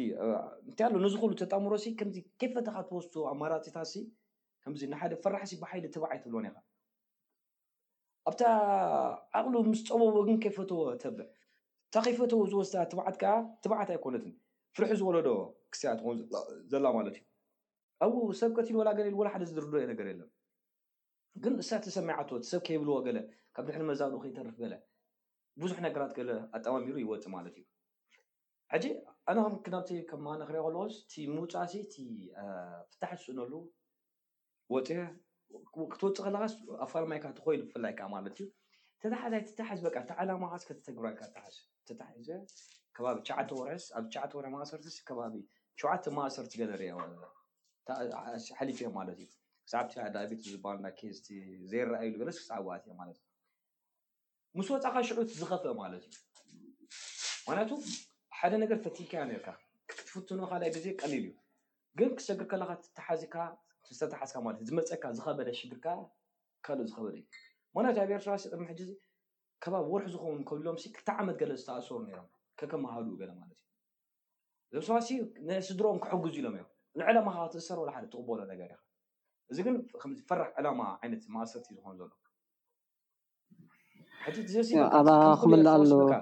እንታይ 0.68 0.86
ኣሎ 0.88 0.94
ንዝኽእሉ 1.04 1.32
ተጣምሮሲ 1.42 1.84
ከምዚ 2.00 2.16
ከይፈትካ 2.40 2.76
ተወስትዎ 2.90 3.24
ኣማራፂታሲ 3.32 3.92
ከምዚ 4.64 4.82
ንሓደ 4.92 5.12
ፈራሕሲ 5.24 5.52
ብሓይሊ 5.64 5.86
ትባዓይ 5.96 6.18
ትብልኒ 6.24 6.46
ኢካ 6.50 6.58
ኣብታ 8.28 8.42
ዓቅሉ 9.38 9.54
ምስ 9.70 9.80
ፀበቦ 9.88 10.14
ግን 10.28 10.36
ከይፈትዎ 10.42 10.78
ተብዕ 11.04 11.26
እታ 11.88 11.94
ከይፈተዎ 12.06 12.40
ዝወስሳ 12.52 12.74
ትባዓት 12.92 13.16
ከዓ 13.22 13.32
ትባዓት 13.64 13.88
ኣይኮነትን 13.94 14.34
ፍርሒ 14.76 14.90
ዝበለዶ 15.00 15.28
ክስያ 15.72 15.90
ትኮን 15.98 16.16
ዘላ 16.70 16.86
ማለት 16.96 17.16
እዩ 17.18 17.24
ኣብ 18.04 18.14
ሰብ 18.40 18.50
ከትልወላ 18.56 18.88
ገለኢ 18.98 19.12
ወ 19.20 19.26
ሓደ 19.34 19.42
ዝድርድ 19.50 19.74
የ 19.82 19.86
ነገር 19.90 20.06
የለን 20.10 20.30
ግን 21.42 21.54
እሳ 21.62 21.70
እተ 21.80 21.86
ሰማዓትዎ 21.96 22.36
ሰብ 22.50 22.60
ከይብልዎ 22.66 22.94
ገለ 23.06 23.18
ካብ 23.56 23.64
ድሕሪ 23.68 23.82
መዛንኡ 23.90 24.18
ከይተርፍ 24.24 24.56
ገለ 24.62 24.74
ብዙሕ 25.62 25.78
ነገራት 25.86 26.16
ለ 26.28 26.38
ኣጠማሚሩ 26.58 26.94
ይወፅ 27.04 27.24
ማለት 27.36 27.54
እዩ 27.60 27.64
ሕጂ 28.72 28.84
ኣነከም 29.30 29.56
ክናብ 29.64 29.84
ከምማነ 30.10 30.42
ክሪ 30.48 30.56
ክልኮስ 30.66 30.94
ቲ 31.12 31.26
ምውፃሲ 31.34 31.72
እቲ 31.86 31.94
ፍታሕ 32.92 33.12
ዝስእነሉ 33.20 33.52
ወፅ 34.74 34.88
ክትወፅእ 35.92 36.24
ከለካ 36.26 36.46
ኣብ 36.84 36.88
ፋርማይካ 36.94 37.24
ትኮይሉ 37.38 37.60
ብፍላይ 37.68 37.92
ከዓ 37.98 38.06
ማለት 38.16 38.36
እዩ 38.38 38.46
ተሓላይ 39.14 39.40
ትታሓዝ 39.48 39.80
በቃ 39.88 39.96
ቲ 40.08 40.14
ዓላማካስ 40.22 40.62
ከተተግብራልካ 40.70 41.20
ሓ 41.44 41.46
ታሓዚ 42.02 42.28
ከባቢ 42.96 43.16
ሸዓተ 43.28 43.50
ወርሒ 43.58 43.84
ኣብ 43.98 44.04
ሸዓ 44.14 44.24
ወርሒ 44.36 44.48
ማእሰርቲ 44.56 44.86
ከባቢ 45.08 45.32
ሸዓተ 45.80 46.04
ማእሰርቲ 46.16 46.52
ገለርሓሊፍ 46.60 48.78
እዮ 48.82 48.88
ማለት 48.98 49.18
እዩ 49.24 49.30
ክሳቲ 49.66 49.90
ኣዳቢት 50.04 50.40
ዝበሃሉና 50.52 50.88
ኬዝቲ 50.98 51.26
ዘይረኣይሉ 51.70 52.14
ገለስ 52.20 52.38
ክዕ 52.44 52.58
ዋኣት 52.66 52.84
እዮ 52.86 52.92
ማለት 53.00 53.16
እዩ 53.20 53.26
ምስ 54.58 54.68
ወፃኻ 54.74 54.94
ሽዑት 55.08 55.28
ዝኸፍአ 55.40 55.72
ማለት 55.82 56.02
እዩ 56.08 56.14
ማክንያቱ 57.46 57.70
ሓደ 58.38 58.52
ነገር 58.62 58.78
ተቲከያ 58.86 59.20
ርካ 59.30 59.48
ክትፍትኖ 59.90 60.40
ካልኣይ 60.50 60.70
ግዜ 60.76 60.86
ቀሊል 61.00 61.24
እዩ 61.28 61.34
ግን 61.98 62.10
ክሰግር 62.18 62.46
ከለካ 62.52 62.70
ተሓዚካ 62.98 63.34
ዝተተሓዝካ 63.88 64.36
ማለትእዩ 64.46 64.66
ዝመፀካ 64.70 65.04
ዝከበደ 65.16 65.48
ሽግርካ 65.60 65.86
ካል 66.66 66.78
ዝከበደ 66.90 67.14
እዩ 67.20 67.26
ክንያቱ 67.76 67.96
ኣብ 68.04 68.10
ኤርትራስጥምሕዜ 68.18 68.90
ከባቢ 69.64 69.84
ወርሒ 69.94 70.04
ዝኸውን 70.14 70.40
ከሎም 70.48 70.76
ክተ 70.98 71.08
ዓመት 71.22 71.36
ገለ 71.42 71.50
ዝተኣሰሩ 71.60 71.98
ይሮም 72.12 72.28
ከከማሃ 72.60 72.94
ማለትእዩኣ 73.40 74.82
ሰባ 74.88 74.98
ስድሮም 75.68 75.96
ክሕግዙ 76.04 76.34
ኢሎም 76.42 76.54
ንዕላማ 77.00 77.28
ካትእሰር 77.36 77.78
ሓ 77.94 77.96
ትበሎ 78.12 78.38
ገር 78.60 78.70
እዚ 79.50 79.58
ግንፈራ 79.66 80.40
ዕላማ 80.58 80.80
ይነት 81.04 81.24
ማእሰርቲ 81.34 81.66
ዝኮዘሎኣብ 81.76 82.20
ክምላእ 85.42 85.74
ኣሎፅ 85.78 86.12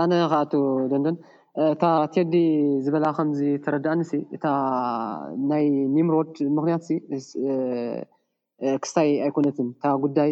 ኣነ 0.00 0.12
ከኣቱ 0.30 0.52
ደንዶን 0.92 1.16
እታ 1.72 1.82
ቴየዲ 2.14 2.34
ዝበላ 2.84 3.06
ከምዚ 3.16 3.40
ተረዳእንሲ 3.64 4.10
እታ 4.36 4.44
ናይ 5.50 5.64
ኒምሮድ 5.96 6.32
ምክንያት 6.56 6.82
ክስታይ 8.82 9.08
ኣይኮነትን 9.26 9.68
እታ 9.72 9.84
ጉዳይ 10.04 10.30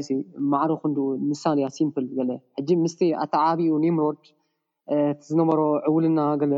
ማዕሮኩንኡ 0.53 0.99
ምሳሊእያ 1.31 1.69
ሲምፕል 1.77 2.05
ገለ 2.19 2.31
ሕጂ 2.59 2.69
ምስቲ 2.85 3.01
ኣተ 3.25 3.35
ዓብኡ 3.51 3.73
ኒምሮድ 3.85 4.21
ቲዝነበሮ 5.21 5.61
ዕውልና 5.89 6.21
ገለ 6.43 6.55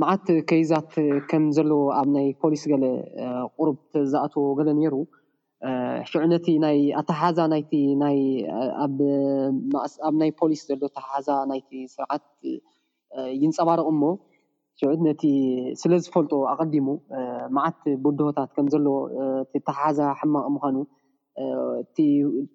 ማዓት 0.00 0.26
ከይዛት 0.48 0.90
ከም 1.30 1.44
ዘለዎ 1.56 1.80
ኣብ 2.00 2.08
ናይ 2.16 2.26
ፖሊስ 2.42 2.62
ገለ 2.72 2.84
ቁሩብ 3.58 3.76
ተዝኣትዎ 3.94 4.44
ገለ 4.58 4.68
ነይሩ 4.80 4.94
ሽዑነቲ 6.10 6.46
ኣታሓዛ 7.00 7.38
ኣብናይ 10.08 10.30
ፖሊስ 10.40 10.60
ዘሎ 10.70 10.82
ተሓዛ 10.96 11.28
ናይቲ 11.50 11.70
ስርዓት 11.94 12.26
ይንፀባርቕ 13.42 13.86
እሞ 13.94 14.02
ዑት 14.90 15.00
ነቲ 15.08 15.22
ስለ 15.80 15.90
ዝፈልጦ 16.04 16.32
ኣቀዲሙ 16.52 16.86
ማዓት 17.56 17.78
ቡድሆታት 18.04 18.50
ከምዘለዎ 18.56 18.96
እ 19.58 19.60
ተሓዛ 19.68 19.98
ሕማቅ 20.20 20.44
ምኳኑ 20.54 20.76
እቲ 21.82 21.98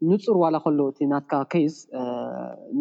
ንፁር 0.09 0.35
ዋላ 0.41 0.55
ከሎ 0.63 0.79
እቲ 0.91 0.99
ናትካ 1.11 1.33
ከይዝ 1.51 1.75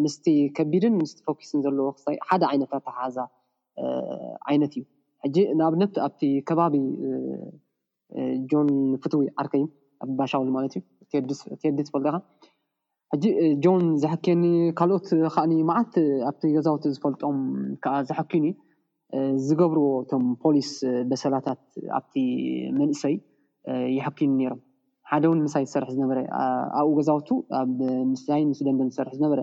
ምስቲ 0.03 0.25
ከቢድን 0.57 0.95
ምስ 0.99 1.11
ፎኪስን 1.27 1.61
ዘለዎ 1.65 1.87
ክ 1.97 2.17
ሓደ 2.27 2.43
ዓይነት 2.51 2.71
ተሓዛ 2.87 3.17
ዓይነት 4.51 4.73
እዩ 4.79 4.83
ሕጂ 5.23 5.37
ናብ 5.61 5.73
ነብቲ 5.81 5.97
ኣብቲ 6.07 6.21
ከባቢ 6.49 6.73
ጆን 8.51 8.67
ፍትዊ 9.03 9.21
ዓርከይ 9.41 9.63
ኣብ 10.03 10.09
ባሻውሊ 10.19 10.49
ማለት 10.57 10.73
እዩ 10.79 10.83
እቲየዲስ 11.55 11.87
ዝፈልጠካ 11.89 12.15
ሕጂ 13.13 13.25
ጆን 13.63 13.81
ዘሐክየኒ 14.03 14.43
ካልኦት 14.79 15.07
ከዓ 15.35 15.43
ማዓት 15.69 15.93
ኣብቲ 16.29 16.41
ገዛውቲ 16.57 16.85
ዝፈልጦም 16.95 17.37
ከዓ 17.83 17.93
ዘሐኪን 18.09 18.43
እዩ 18.47 18.53
ዝገብርዎ 19.47 19.85
እቶም 20.03 20.23
ፖሊስ 20.43 20.69
በሰላታት 21.09 21.61
ኣብቲ 21.97 22.13
መንእሰይ 22.79 23.13
ይሓኪን 23.97 24.31
ነሮም 24.39 24.59
ሓደ 25.09 25.23
እውን 25.29 25.39
ምሳይ 25.45 25.63
ዝሰርሒ 25.67 25.89
ዝነበረ 25.97 26.19
ኣብኡ 26.79 26.89
ገዛውቱ 26.97 27.29
ኣብ 27.59 27.77
ምስይ 28.09 28.41
ምስ 28.49 28.59
ደንደን 28.67 28.89
ዝሰርሕ 28.93 29.13
ዝነበረ 29.19 29.39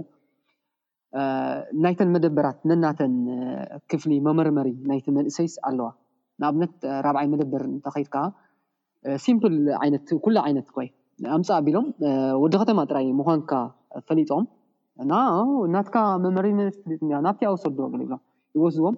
ናይተን 1.85 2.11
መደበራት 2.17 2.59
ነናተን 2.71 3.15
ክፍሊ 3.91 4.13
መመርመሪ 4.27 4.69
ናይቲ 4.91 5.07
መንእሰይ 5.19 5.49
ኣለዋ 5.69 5.89
ንኣብነት 6.43 6.75
ራብዓይ 7.07 7.27
መደበር 7.35 7.65
እንተከድከዓ 7.73 8.25
ም 9.39 9.39
ይነት 9.89 10.09
ኩላ 10.27 10.37
ዓይነት 10.49 10.69
ይ 10.87 10.91
ኣምፃእ 11.39 11.57
ኣቢሎም 11.61 11.89
ወዲ 12.43 12.55
ከተማ 12.63 12.79
ጥራይ 12.91 13.09
ምኳንካ 13.23 13.51
ፈሊጦም 14.09 14.45
ና 15.11 15.21
እናትካ 15.67 15.97
መመሪ 16.25 16.47
መ 16.59 16.63
ናብቲ 17.27 17.43
ኣውሰዶ 17.51 17.77
ገ 17.93 18.01
ሎ 18.01 18.05
ይወስዝዎም 18.57 18.97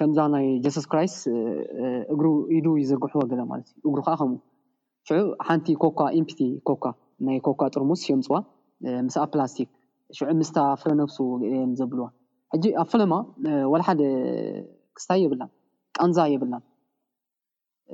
ከምዛ 0.00 0.18
ናይ 0.34 0.46
ጀሱስ 0.64 0.84
ክራይስት 0.90 1.18
እግሩ 2.12 2.26
ኢዱ 2.56 2.66
ይዝርግሕዎ 2.82 3.22
ገለ 3.30 3.40
ማለት 3.50 3.68
እዩ 3.76 3.84
እግሩ 3.90 4.00
ከዓ 4.06 4.14
ከም 4.20 4.32
ሽዑ 5.08 5.20
ሓንቲ 5.48 5.66
ኮኳ 5.82 6.00
ኢምፒቲ 6.18 6.40
ኮኳ 6.68 6.84
ናይ 7.26 7.38
ኮካ 7.46 7.60
ጥርሙስ 7.74 8.00
ሸምፅዋ 8.08 8.36
ምስኣ 9.06 9.22
ፕላስቲክ 9.32 9.68
ሽዑ 10.18 10.28
ምስታ 10.40 10.56
ፍረ 10.82 10.90
ነብሱ 11.00 11.16
ዘብልዋ 11.80 12.06
ሕጂ 12.54 12.64
ኣብ 12.82 12.88
ፈለማ 12.92 13.14
ወለሓደ 13.72 14.02
ክስታይ 14.98 15.20
የብላን 15.24 15.50
ቃንዛ 15.98 16.18
የብላን 16.34 16.62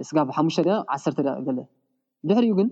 እስጋብ 0.04 0.28
ሓሙሽተ 0.36 0.62
ደቂ 0.68 0.76
ዓሰርተ 0.96 1.18
ገለ 1.48 1.58
ድሕሪኡ 2.28 2.52
ግን 2.60 2.68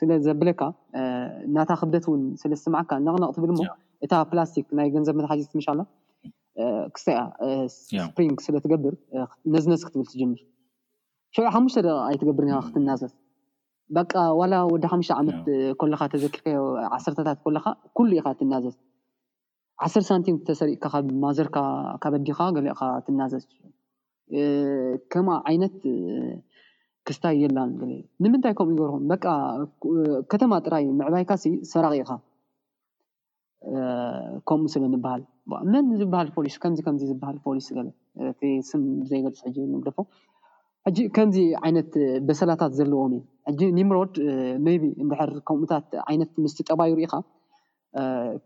ስለ 0.00 0.10
ዘብለካ 0.26 0.60
ናታ 1.54 1.70
ክብደት 1.80 2.04
እውን 2.08 2.22
ስለዝማዓካ 2.42 2.90
ነቕነቕ 3.06 3.30
ትብል 3.36 3.50
ሞ 3.58 3.62
እታ 4.04 4.14
ፕላስቲክ 4.30 4.66
ናይ 4.78 4.88
ገንዘብ 4.94 5.14
መትሓዚት 5.18 5.50
መሻላ 5.58 5.80
ክስታ 6.94 7.08
ያ 7.18 7.26
ስፕሪንክ 8.08 8.38
ስለ 8.46 8.56
ትገብር 8.64 8.94
ነዝነዝ 9.54 9.82
ክትብል 9.88 10.06
ትምር 10.12 10.40
ሸዑ 11.36 11.44
ሓሙሽተ 11.54 11.86
ኣይትገብርኒካ 12.08 12.56
ክትናዘዝ 12.68 13.12
ዋላ 14.40 14.54
ወዲ 14.72 14.84
ሓሙሽተ 14.92 15.12
ዓመት 15.20 15.46
ኮለካ 15.82 16.02
ተዘኪርከዮ 16.14 16.62
ዓሰርታት 16.96 17.40
ለካ 17.56 17.66
ኩሉ 17.98 18.10
ኢካ 18.20 18.26
ትናዘዝ 18.40 18.74
ዓሰርተ 19.84 20.06
ሳንቲን 20.10 20.36
ተሰሪእካ 20.48 20.84
ካ 20.94 21.00
ማዘርካ 21.22 21.56
ካበዲካ 22.02 22.40
ገሊኢካ 22.56 22.82
ትናዘዝ 23.06 23.46
ከምኣ 25.12 25.36
ዓይነት 25.50 25.78
ክስታይ 27.08 27.36
የላን 27.44 27.70
ንምንታይ 28.24 28.52
ከምኡ 28.58 28.74
ዝበርኩም 28.74 29.04
በቃ 29.12 29.24
ከተማ 30.32 30.50
ጥራይ 30.66 30.84
ምዕባይካሲ 31.00 31.44
ሰራቂእካ 31.72 32.10
ከምኡ 34.48 34.68
ስለ 34.74 34.82
ንበሃልመን 34.92 35.86
ዝበሃል 36.00 36.28
ፖሊስ 36.36 36.54
ከምዚ 36.62 36.78
ከምዚ 36.86 37.02
ዝበሃል 37.10 37.36
ፖሊስ 37.44 37.66
ገለ 37.76 37.88
ቲስም 38.40 38.82
ዘይገፅ 39.10 39.42
ንደፎ 39.74 39.98
ሕጂ 40.86 40.98
ከምዚ 41.16 41.36
ዓይነት 41.66 41.92
በሰላታት 42.28 42.72
ዘለዎም 42.78 43.12
እዩ 43.50 43.56
ጂ 43.60 43.70
ኒምሮድ 43.78 44.14
መቢ 44.66 44.82
እንድሕር 45.04 45.32
ከምኡታት 45.50 45.88
ዓይነት 46.10 46.32
ምስ 46.44 46.54
ጠባይሩኢካ 46.68 47.14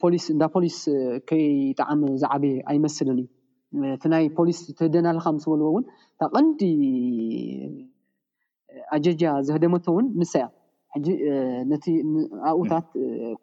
ፖሊ 0.00 0.14
እንዳ 0.34 0.42
ፖሊስ 0.54 0.78
ከይጣዕሚ 1.30 2.02
ዝዓበ 2.22 2.44
ኣይመስልን 2.72 3.10
እዩ 3.22 3.26
እቲ 3.96 4.02
ናይ 4.12 4.24
ፖሊስ 4.38 4.58
ትህደናለካ 4.78 5.26
ምስ 5.36 5.44
በልዎ 5.50 5.66
እውን 5.72 5.84
ካቐንዲ 6.20 6.60
ኣጀጃ 8.96 9.22
ዝህደመቶ 9.48 9.86
ውን 9.96 10.06
ንስያ 10.20 10.46
ጂ 11.04 11.14
ነቲ 11.70 11.84
ኣብኡታት 12.50 12.86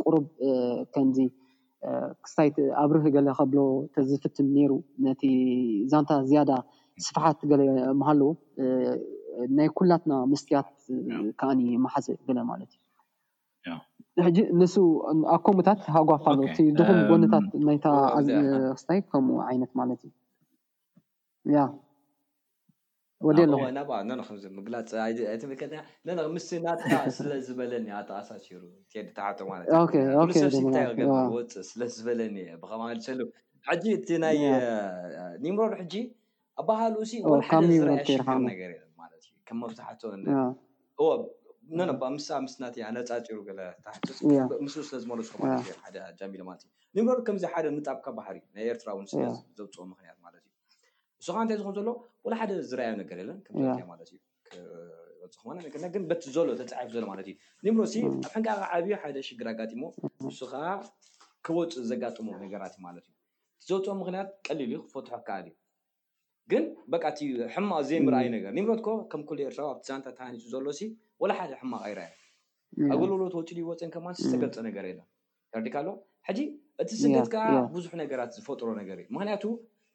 ቁሩብ 0.04 0.26
ከምዚ 0.94 1.18
ክስታይት 2.24 2.56
ኣብ 2.84 2.90
ርህ 2.96 3.06
ገለ 3.16 3.28
ከብሎ 3.38 3.60
ተዝፍትም 3.96 4.48
ነይሩ 4.58 4.74
ነቲ 5.06 5.22
ዛንታ 5.92 6.12
ዝያዳ 6.30 6.52
ስፋሓት 7.06 7.40
ገለ 7.52 7.62
መሃለዎ 8.02 8.30
ናይ 9.58 9.68
ኩላትና 9.78 10.14
ምስትያት 10.32 10.70
ከዓኒ 11.40 11.62
ማሓዘ 11.84 12.08
ለ 12.38 12.46
ማለት 12.52 12.72
እዩ 14.18 14.24
ሕጂ 14.26 14.38
ንሱ 14.60 14.76
ኣብ 15.36 15.42
ከምታት 15.46 15.80
ሃጓፋሉ 15.96 16.40
ቲ 16.56 16.66
ድኹም 16.80 17.00
ጎነታት 17.10 17.48
ናይ 17.70 17.78
ክስታይ 17.86 19.00
ከምኡ 19.12 19.38
ዓይነት 19.50 19.72
ማለት 19.80 20.02
እዩያ 20.08 21.62
ወዲ 23.28 23.40
ኣሎናብ 23.58 23.88
ከዚ 24.30 24.46
ምላፅይልከምስና 24.66 26.68
ስለዝበለኒ 27.18 27.88
ኣተኣሳሲሩ 28.00 28.62
ዲተዓ 29.08 29.28
ማለት 29.52 29.66
እታወፅእ 29.98 31.46
ስለዝበለኒ 31.70 32.36
ብከማልሰ 32.64 33.08
ጂ 33.84 33.86
እቲ 34.00 34.08
ናይ 34.24 34.40
ኒምሮዶ 35.46 35.72
ሕጂ 35.82 35.94
ኣባህሉእሲ 36.62 37.12
ሓዝርያ 37.52 37.98
ሸርሓ 38.10 38.28
ነገር 38.52 38.72
ማለት 39.02 39.22
እዩ 39.30 39.36
ከም 39.48 39.58
መብዛሕ 42.04 42.40
ምስና 42.46 42.64
ነፃፂሩ 42.98 43.38
ምስሉ 44.66 44.82
ስለዝመለሱኩማ 44.90 45.44
እደ 45.90 45.96
ጃሚሎማለት 46.20 46.62
እዩ 46.66 46.72
ኒምሮ 46.98 47.16
ከምዚ 47.28 47.44
ሓደ 47.54 47.66
ንጣብካ 47.78 48.06
ባህር 48.18 48.36
ናይኤርትራ 48.56 48.88
እውን 48.96 49.06
ዘብፅኦ 49.58 49.82
ምክንያ 49.94 50.10
ማለትእዩ 50.26 50.50
ንስካ 50.68 50.84
እንታይ 51.46 51.56
ዝኹም 51.62 51.74
ዘሎ 51.80 51.90
ወላ 52.26 52.36
ሓደ 52.42 52.52
ዝረኣዩ 52.72 52.94
ነገር 53.02 53.18
ለን 53.30 53.38
ከያማትእግን 53.48 56.04
በቲ 56.12 56.24
ዘሎ 56.36 56.46
ተፃፍ 56.60 56.92
ሎማለት 57.04 57.28
እዩ 57.32 57.36
ኒምሮ 57.66 57.82
ኣብ 58.10 58.18
ሕንቃ 58.36 58.48
ዓብዩ 58.76 58.92
ሓደ 59.02 59.16
ሽግር 59.28 59.48
ኣጋሞ 59.52 59.84
ንስ 60.28 60.40
ከዓ 60.52 60.64
ክበፁ 61.48 61.72
ዘጋጥሞ 61.90 62.28
ነገራትእዩ 62.44 62.82
ማለት 62.88 63.06
እዩ 63.10 63.14
ዘውፅኦ 63.70 63.94
ምክንያት 64.02 64.30
ቀሊል 64.48 64.70
ዩ 64.76 64.78
ክፈትሖ 64.88 65.14
ከኣል 65.28 65.46
እዩ 65.52 65.56
ግን 66.52 66.64
በቃ 66.94 67.04
ሕማቅ 67.56 67.82
ዘይምርኣይ 67.90 68.28
ነገር 68.36 68.52
ኒምት 68.60 68.80
ኮ 68.88 68.90
ከም 69.12 69.22
ኤርትራ 69.48 69.62
ኣብቲ 69.74 69.88
ንታ 70.00 70.08
ተሃኒቱ 70.20 70.44
ዘሎ 70.54 70.66
ወላ 71.24 71.32
ሓደ 71.40 71.52
ሕማቕ 71.62 71.82
ይርኣዩ 71.92 72.12
ኣገልግሎት 72.94 73.34
ወሉ 73.40 73.58
ይወፅን 73.64 73.90
ከማ 73.96 74.06
ዝተገልፀ 74.22 74.58
ነገር 74.70 74.84
የለን 74.90 75.08
ርዲካ 75.58 75.76
ኣሎ 75.82 75.88
ሓጂ 76.28 76.40
እቲ 76.82 76.90
ስደትካ 77.04 77.36
ብዙሕ 77.76 77.92
ነገራት 78.04 78.30
ዝፈጥሮ 78.38 78.70
ነገር 78.82 78.98
እዩ 79.04 79.08
ምክንያቱ 79.18 79.46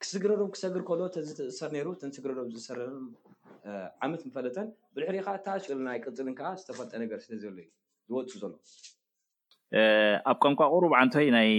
ክስግረዶም 0.03 0.51
ክሰግር 0.55 0.83
ከሎ 0.89 1.01
እተዚ 1.11 1.29
ትእሰር 1.39 1.71
ሩ 1.87 1.89
እተንስግረዶም 1.97 2.49
ዝእሰር 2.55 2.79
ዓመት 4.05 4.23
ፈለተን 4.37 4.69
ብልሕሪካ 4.95 5.27
ታሽሉ 5.47 5.79
ናይ 5.89 5.99
ቅፅልን 6.05 6.35
ከዓ 6.39 6.51
ዝተፈልጠ 6.61 6.93
ነገር 7.03 7.19
ስለዝብለዩ 7.25 7.67
ዝወፁ 8.11 8.31
ዘሎ 8.43 8.53
ኣብ 10.31 10.37
ቋንቋ 10.45 10.61
ቅሩብ 10.75 10.93
ዓንተወይ 10.99 11.51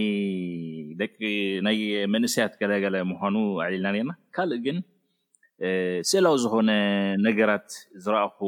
ደቂናይ 1.02 1.80
መንእስያት 2.14 2.54
ገለገለ 2.62 2.96
ምኳኑ 3.12 3.36
ኣዕሊልና 3.66 3.88
ነርና 3.96 4.12
ካልእ 4.38 4.62
ግን 4.68 4.78
ስእላዊ 6.10 6.36
ዝኮነ 6.44 6.72
ነገራት 7.28 7.70
ዝረእኹ 8.06 8.40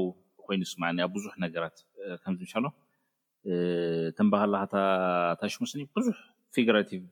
ኮይኑስ 0.45 0.73
ኣብ 1.07 1.11
ብዙሕ 1.17 1.33
ነገራት 1.45 1.77
ከምዚምሻሎ 2.23 2.65
ተንባሃልላካ 4.17 4.73
ታሽሙስኒ 5.41 5.83
ብዙሕ 5.97 6.17
ፊጉራቲቭ 6.55 7.03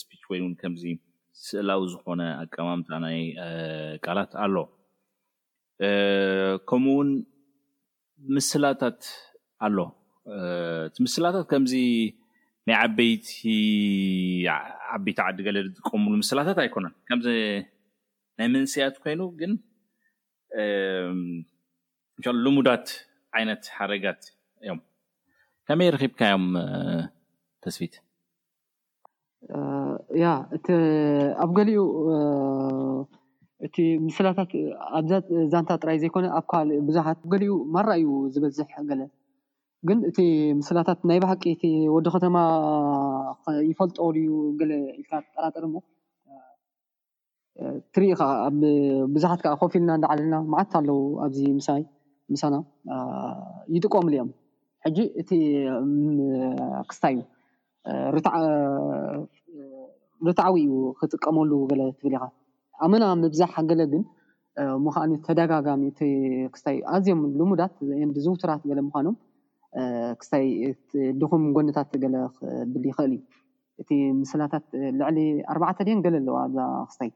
ስፒች 0.00 0.22
ወይውን 0.30 0.54
ከምዚ 0.60 0.84
ስእላዊ 1.44 1.82
ዝኮነ 1.92 2.20
ኣቀማምጣ 2.42 2.88
ናይ 3.04 3.18
ቃላት 4.04 4.32
ኣሎ 4.44 4.56
ከምኡ 6.68 6.94
ውን 6.98 7.10
ምስላታት 8.36 9.00
ኣሎ 9.66 9.78
እቲ 10.88 10.96
ምስላታት 11.06 11.44
ከምዚ 11.50 11.72
ናይ 12.68 12.76
ዓበይቲ 12.84 13.28
ዓበይቲ 14.94 15.18
ዓዲ 15.26 15.38
ገለ 15.48 15.56
ዝጥቀምሉ 15.66 16.12
ምስላታት 16.22 16.58
ኣይኮነን 16.62 16.94
ናይ 18.38 18.48
መንስያት 18.54 18.96
ኮይኑ 19.04 19.20
ግን 19.40 19.52
ንሻ 22.20 22.26
ልሙዳት 22.46 22.86
ዓይነት 23.38 23.62
ሓደጋት 23.76 24.22
እዮም 24.64 24.80
ከመይ 25.68 25.88
ረኪብካ 25.94 26.20
ዮም 26.34 26.44
ተስፊት 27.64 27.94
ያ 30.22 30.26
እቲ 30.56 30.66
ኣብ 31.42 31.50
ገሊኡ 31.58 31.82
እቲ 33.66 33.76
ምስላታት 34.06 34.50
ኣ 34.98 35.02
ዛንታ 35.52 35.70
ጥራይ 35.82 35.98
ዘይኮነ 36.02 36.26
ኣብ 36.38 36.46
ካእ 36.50 36.70
ብዙሓት 36.88 37.18
ኣ 37.24 37.30
ገሊኡ 37.32 37.52
ማራ 37.74 37.88
እዩ 38.00 38.08
ዝበዝሕ 38.34 38.70
ገለ 38.90 39.02
ግን 39.88 39.98
እቲ 40.10 40.18
ምስላታት 40.60 41.00
ናይ 41.10 41.18
ባህቂ 41.26 41.42
እቲ 41.56 41.64
ወዲ 41.96 42.06
ከተማ 42.14 42.36
ይፈልጦሉ 43.70 44.14
እዩ 44.22 44.30
ገለ 44.62 44.72
ኢልታ 44.98 45.12
ጠራጠሪ 45.34 45.64
ሞ 45.74 45.78
ትሪኢ 47.94 48.14
ከዓ 48.20 48.30
ብዙሓት 49.14 49.40
ከዓ 49.44 49.52
ኮፍ 49.60 49.72
ኢልና 49.78 49.92
ዳዓለልና 50.02 50.36
ማዓት 50.54 50.72
ኣለው 50.80 50.98
ኣብዚ 51.26 51.38
ምሳይ 51.58 51.82
ምሳና 52.34 52.56
ይጥቀምል 53.76 54.14
እዮም 54.16 54.30
ሕጂ 54.86 54.98
እቲ 55.20 55.30
ክስታይ 56.90 57.14
እዩ 57.16 57.22
ርትዓዊ 60.26 60.56
እዩ 60.68 60.72
ክጥቀመሉ 61.00 61.50
ገለ 61.70 61.80
ትብል 61.98 62.14
ኢኻ 62.18 62.24
ኣመና 62.84 63.02
መብዛሕ 63.22 63.52
ገለ 63.70 63.80
ግን 63.92 64.02
ሙከዓ 64.84 65.02
ተደጋጋሚ 65.26 65.82
ክስታይ 66.54 66.76
ኣዝዮም 66.94 67.20
ልሙዳትዝውትራት 67.38 68.62
ገለ 68.70 68.78
ምኳኖም 68.88 69.16
ክስታይ 70.20 70.46
ድኹም 71.20 71.42
ጎኒታት 71.56 71.90
ገለ 72.04 72.14
ክብል 72.36 72.84
ይኽእል 72.90 73.12
እዩ 73.20 73.24
እቲ 73.82 73.88
ምስላታት 74.22 74.66
ልዕሊ 74.98 75.18
ኣርባዕተ 75.52 75.78
ድን 75.88 75.98
ገለ 76.06 76.16
ኣለዋ 76.42 76.66
ክስታይ 76.90 77.10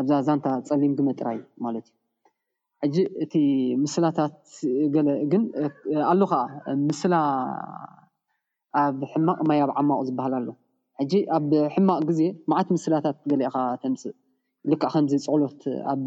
ኣብዛ 0.00 0.12
ዛንታ 0.26 0.46
ፀሊም 0.68 0.92
ግመ 0.98 1.08
ጥራይ 1.20 1.38
ማለት 1.64 1.86
እዩ 1.86 1.96
ሕጂ 2.84 2.96
እቲ 3.24 3.34
ምስላታት 3.82 4.38
ገለ 4.94 5.08
ግን 5.32 5.42
ኣሉ 6.12 6.20
ከዓ 6.30 6.40
ምስላ 6.86 7.14
ኣብ 8.80 8.98
ሕማቕ 9.12 9.38
ማይ 9.48 9.58
ኣብ 9.64 9.70
ዓማቅ 9.80 10.00
ዝበሃል 10.08 10.34
ኣሎ 10.38 10.48
ሕጂ 11.00 11.12
ኣብ 11.36 11.50
ሕማቕ 11.74 12.00
ግዜ 12.10 12.20
ማዓት 12.50 12.68
ምስላታት 12.74 13.16
ገሊአካ 13.30 13.56
ተምፅእ 13.82 14.14
ልካዓ 14.70 14.90
ከምዚ 14.94 15.12
ፀቅሎት 15.24 15.62
ኣብ 15.92 16.04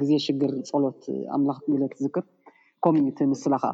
ግዜ 0.00 0.10
ሽግር 0.26 0.52
ፀቅሎት 0.68 1.02
ኣምላኽ 1.34 1.58
ግለ 1.72 1.82
ትዝክር 1.92 2.24
ከም 2.84 2.96
ቲምስላ 3.18 3.54
ከ 3.62 3.66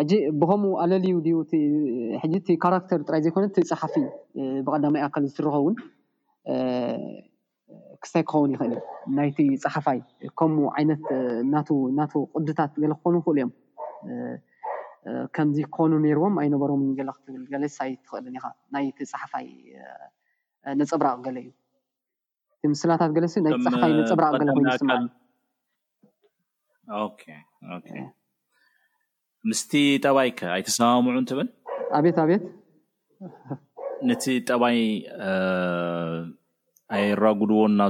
ሕጂ 0.00 0.12
ብከምኡ 0.42 0.70
ኣለልዩ 0.82 1.16
ድዩሕጂ 1.26 2.34
ቲ 2.46 2.56
ካራክተር 2.64 3.00
ጥራይ 3.08 3.20
ዘይኮነ 3.24 3.44
ቲፀሓፊ 3.56 3.94
ብቐዳማይ 4.66 5.02
ኣካል 5.08 5.24
ዝትረከውን 5.30 5.74
ክሳይ 8.04 8.22
ክኸውን 8.28 8.52
ይኽእል 8.54 8.72
ናይቲ 9.16 9.38
ፀሓፋይ 9.64 9.98
ከምኡ 10.38 10.62
ዓይነት 10.76 11.04
ናቱ 11.98 12.14
ቅድታት 12.34 12.72
ዘለ 12.82 12.92
ክኮኑ 12.98 13.14
ይክእሉ 13.20 13.34
እዮም 13.36 13.50
ከምዚ 15.36 15.58
ኮኑ 15.76 15.92
ነርዎም 16.04 16.34
ኣይነበሮምን 16.42 16.90
ክትብል 16.98 17.42
ገለስ 17.52 17.76
ኣይ 17.84 17.90
ትኽእል 18.02 18.26
ኢካ 18.38 18.44
ናይቲ 18.74 18.98
ፀሓፋይ 19.12 19.48
ነፅብራቅ 20.80 21.16
ገለ 21.26 21.36
እዩ 21.44 21.48
እ 22.64 22.68
ምስላታት 22.72 23.10
ገለስና 23.16 23.46
ፃፋይ 23.66 23.92
ነፅብራቅገ 23.98 24.46
ምስቲ 29.50 29.72
ጠባይ 30.06 30.28
ከ 30.38 30.50
ኣይተሰማምዑ 30.56 31.16
እንትብል 31.22 31.48
ኣቤት 31.98 32.18
ቤት 32.30 32.44
ነቲ 34.10 34.24
ጠባይ 34.50 34.78
ይራጉድዎን 37.10 37.72
ና 37.80 37.84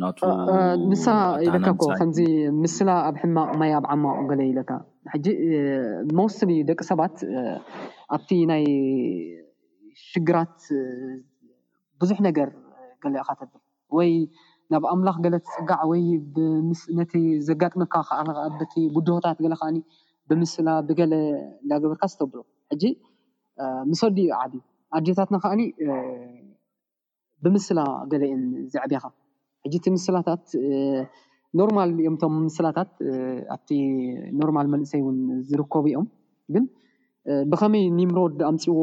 ናቱ 0.00 0.20
ንሳ 0.92 1.04
ኢለካኮ 1.44 1.82
ከምዚ 1.98 2.18
ምስላ 2.62 2.88
ኣብ 3.08 3.16
ሕማቅ 3.22 3.48
ማይ 3.60 3.70
ኣብ 3.78 3.84
ዓማቅ 3.94 4.16
ገለ 4.30 4.40
ኢለካ 4.50 4.70
ሕጂ 5.12 5.26
መውስሊ 6.20 6.50
ደቂ 6.70 6.78
ሰባት 6.90 7.16
ኣብቲ 8.16 8.28
ናይ 8.50 8.64
ሽግራት 10.10 10.56
ብዙሕ 12.02 12.18
ነገር 12.28 12.48
ገለ 13.04 13.14
ኢካተብል 13.24 13.62
ወይ 13.98 14.10
ናብ 14.72 14.84
ኣምላኽ 14.92 15.16
ገለ 15.24 15.34
ትፅጋዕ 15.46 15.80
ወይ 15.92 16.02
ነቲ 16.98 17.14
ዘጋጥምካ 17.48 17.94
ከዓ 18.08 18.20
በቲ 18.60 18.74
ጉድሆታት 18.96 19.38
ገለ 19.44 19.54
ከዓኒ 19.60 19.76
ብምስላ 20.30 20.68
ብገለ 20.88 21.14
እዳገብርካ 21.64 22.02
ዝተብሎ 22.12 22.38
ሕጂ 22.72 22.84
ምሰ 23.90 24.00
ወዲኡ 24.08 24.28
ዓቢ 24.42 24.54
ኣዴታት 24.98 25.28
ን 25.34 25.38
ከዓኒ 25.44 25.60
ብምስላ 27.44 27.80
ገለ 28.10 28.22
እን 28.34 28.42
ዘዕብያካ 28.74 29.04
ሕጂ 29.64 29.74
እቲ 29.80 29.86
ምስላታት 29.96 30.44
ኖርማል 31.58 31.90
እዮምቶም 32.02 32.34
ምስላታት 32.46 32.90
ኣቲ 33.54 33.68
ኖርማል 34.40 34.66
መንእሰይ 34.74 35.00
እውን 35.02 35.18
ዝርከቡ 35.48 35.84
እዮም 35.90 36.06
ግን 36.54 36.64
ብከመይ 37.50 37.84
ኒምሮድ 37.98 38.38
ኣምፅዎ 38.50 38.78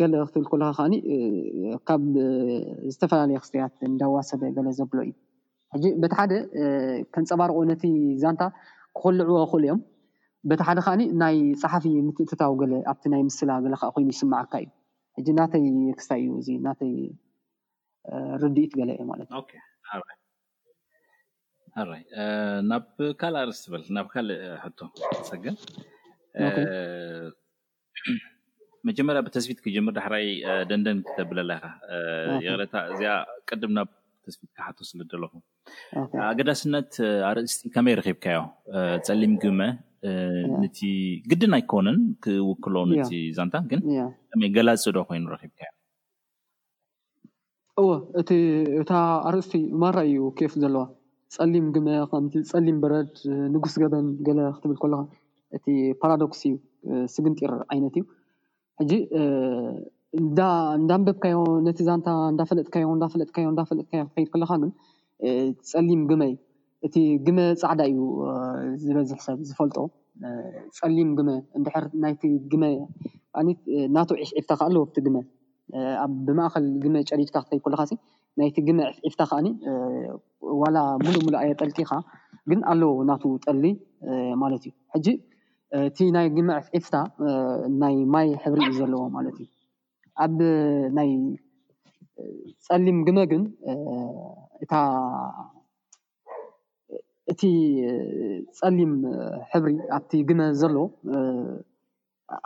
ገለ 0.00 0.14
ክትል 0.28 0.44
ኮለካ 0.52 0.70
ከዓ 0.78 1.02
ካብ 1.88 2.02
ዝተፈላለየ 2.92 3.38
ክስተያት 3.42 3.76
እዳዋሰበ 3.90 4.42
ገለ 4.56 4.68
ዘብሎ 4.78 4.98
እዩ 5.76 5.84
በቲ 6.02 6.12
ሓደ 6.18 6.32
ከንፀባርቆ 7.14 7.56
ነቲ 7.70 7.84
ዛንታ 8.24 8.42
ክኮልዕዎ 8.96 9.40
ክእሉ 9.52 9.64
እዮም 9.68 9.80
በቲ 10.50 10.60
ሓደ 10.68 10.78
ከዓኒ 10.88 11.02
ናይ 11.22 11.38
ፀሓፊ 11.62 11.86
ምትእትታዊ 12.08 12.52
ገ 12.62 12.68
ኣብቲ 12.92 13.04
ናይ 13.14 13.22
ምስላ 13.30 13.50
ኮይኑ 13.94 14.08
ይስማዓካ 14.16 14.52
እዩ 15.18 15.26
ሕ 15.26 15.34
ናተይ 15.40 15.66
ክስታይ 15.98 16.22
እዩ 16.26 16.38
እ 16.52 16.60
ናተይ 16.68 16.92
ርድኢት 18.42 18.72
ገለ 18.78 18.88
እዩማለት 18.96 19.28
ራይ 21.92 22.02
ናብ 22.70 22.84
ካልእ 23.20 23.38
ኣርእስ 23.42 23.58
ትብል 23.64 23.82
ናብ 23.96 24.06
ካልእ 24.14 24.40
ሕ 24.62 24.68
ትሰግን 24.78 25.56
መጀመርያ 28.88 29.20
ብተስፊት 29.26 29.58
ክጅምር 29.64 29.92
ዳሕራይ 29.98 30.26
ደንደን 30.70 30.98
ክተብለላካ 31.08 31.64
የቕረታ 32.44 32.74
እዚኣ 32.92 33.12
ቅድም 33.48 33.72
ናብ 33.78 33.88
ተስፊት 34.26 34.50
ካሓትስል 34.56 35.00
ደለኹም 35.12 35.42
ኣገዳስነት 36.30 36.92
ኣርእስቲ 37.30 37.62
ከመይ 37.74 37.94
ረኪብካዮ 38.00 38.40
ፀሊም 39.08 39.34
ግመ 39.44 39.60
ነቲ 40.62 40.80
ግድን 41.30 41.54
ኣይኮውንን 41.58 41.98
ክውክሎ 42.26 42.76
ነ 42.90 43.08
ዛንታ 43.38 43.56
ግን 43.72 43.82
ከመይ 44.32 44.50
ገላፅዶ 44.58 44.96
ኮይኑ 45.10 45.26
ረኪብካ 45.36 45.60
እዮ 45.68 45.77
እዎ 47.80 47.88
እቲ 48.20 48.30
እታ 48.80 48.92
ኣርእስቲ 49.28 49.56
ማራ 49.80 49.98
እዩ 50.08 50.20
ኬፍ 50.38 50.52
ዘለዋ 50.62 50.84
ፀሊም 51.34 51.66
ግመ 51.74 51.88
ከ 52.10 52.18
ፀሊም 52.50 52.78
በረድ 52.82 53.12
ንጉስ 53.54 53.74
ገበን 53.82 54.06
ገለ 54.26 54.38
ክትብል 54.54 54.78
ከለካ 54.82 55.04
እቲ 55.56 55.66
ፓራዶክስ 56.00 56.40
እዩ 56.48 56.54
ስግንጢር 57.14 57.52
ዓይነት 57.74 57.94
እዩ 58.00 58.04
ሕጂ 58.82 58.92
እንዳንበብካዮ 60.78 61.38
ነቲ 61.68 61.78
ዛንታ 61.90 62.08
እዳፈለጥካዮ 62.32 62.86
እዳለጥካዮ 62.98 63.46
እዳፈለጥዮ 63.54 63.94
ክከድ 64.10 64.28
ከለካ 64.34 64.50
ግን 64.64 64.70
ፀሊም 65.72 66.02
ግመይ 66.10 66.32
እቲ 66.88 66.96
ግመ 67.26 67.38
ፃዕዳ 67.62 67.80
እዩ 67.92 68.00
ዝበዝሕ 68.86 69.20
ሰብ 69.28 69.38
ዝፈልጦ 69.50 69.78
ፀሊም 70.78 71.10
ግመ 71.20 71.30
እንድሕር 71.58 71.86
ናይቲ 72.04 72.22
ግመ 72.52 72.64
ት 73.58 73.60
ናተ 73.96 74.08
ዒሽዒፍታ 74.22 74.52
ካ 74.60 74.66
ኣለዎ 74.68 74.82
ብቲ 74.90 74.96
ግመ 75.06 75.16
ኣብ 76.02 76.12
ብማእከል 76.26 76.66
ግመ 76.82 76.94
ጨሪድካ 77.08 77.34
ክትከይኩልካ 77.44 77.82
ናይቲ 78.40 78.56
ግመዕፍዒፍታ 78.66 79.20
ከዓኒ 79.30 79.46
ዋላ 80.60 80.76
ሙሉእ 81.04 81.22
ሙሉእ 81.26 81.38
ኣየ 81.42 81.52
ጠልጢካ 81.60 81.92
ግን 82.50 82.60
ኣለዎ 82.72 82.90
እናቱ 83.04 83.22
ጠሊ 83.44 83.64
ማለት 84.42 84.62
እዩ 84.68 84.72
ሕጂ 84.94 85.06
እቲ 85.88 85.98
ናይ 86.16 86.26
ግመ 86.36 86.48
ዕፍ 86.60 86.66
ዒፍታ 86.76 86.96
ናይ 87.82 87.96
ማይ 88.14 88.28
ሕብሪ 88.42 88.60
እዩ 88.70 88.74
ዘለዎ 88.80 89.02
ማለት 89.16 89.36
እዩ 89.44 89.48
ኣብ 90.24 90.38
ናይ 90.98 91.10
ፀሊም 92.66 92.98
ግመ 93.08 93.18
ግን 93.32 93.42
እቲ 97.32 97.42
ፀሊም 98.58 98.92
ሕብሪ 99.50 99.72
ኣብቲ 99.98 100.12
ግመ 100.28 100.40
ዘለዎ 100.62 100.84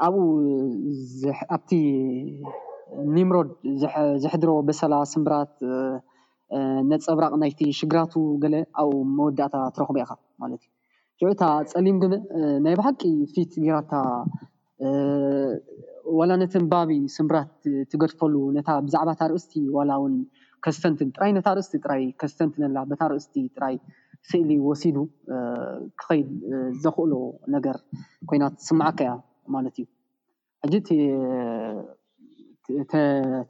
ኣብኡ 0.06 0.24
ኣቲ 1.56 1.70
ኒምሮድ 3.16 3.48
ዘሕድሮ 4.24 4.50
በሰላ 4.68 4.94
ስምብራት 5.12 5.54
ነፀብራቅ 6.90 7.32
ናይቲ 7.42 7.60
ሽግራቱ 7.80 8.14
ገለ 8.42 8.54
ኣብኡ 8.80 8.96
መወዳእታ 9.18 9.54
ትረክበ 9.74 9.96
ኢካ 10.04 10.12
ማለት 10.42 10.62
እዩ 10.66 11.20
ሽዕታ 11.28 11.42
ፀሊም 11.72 11.96
ግመ 12.02 12.12
ናይ 12.64 12.74
ባሓቂ 12.80 13.02
ፊት 13.34 13.52
ጌራታ 13.64 13.92
ዋላ 16.18 16.30
ነተን 16.40 16.64
ባቢ 16.72 16.92
ስምብራት 17.16 17.54
ትገድፈሉ 17.90 18.34
ነታ 18.56 18.68
ብዛዕባታ 18.86 19.20
ርእስቲ 19.32 19.52
ዋላ 19.76 19.90
ውን 20.02 20.14
ከስተንትን 20.64 21.08
ጥራይ 21.16 21.30
ነታ 21.38 21.48
ርእስቲ 21.58 21.74
ራይ 21.92 22.02
ከስተንትን 22.20 22.64
ኣላ 22.68 22.78
ታ 23.00 23.04
ርእስቲ 23.12 23.34
ጥራይ 23.56 23.76
ስእሊ 24.30 24.50
ወሲዱ 24.66 24.98
ክከይድ 26.00 26.28
ዘክእሎ 26.82 27.12
ነገር 27.54 27.78
ኮይናት 28.30 28.56
ስማዓካ 28.68 28.98
እያ 29.06 29.12
ማለት 29.54 29.76
እዩ 29.82 29.86
ሕጅ 30.74 30.88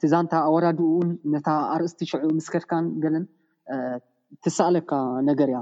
ቲ 0.01 0.09
ዛንታ 0.13 0.33
ኣወዳዲኡእውን 0.49 1.09
ነታ 1.35 1.49
ኣርእስቲ 1.75 2.01
ሽዑ 2.11 2.21
ምስከድካን 2.39 2.87
ገለን 3.05 3.25
ትሳኣለካ 4.45 4.91
ነገር 5.29 5.49
እያ 5.53 5.59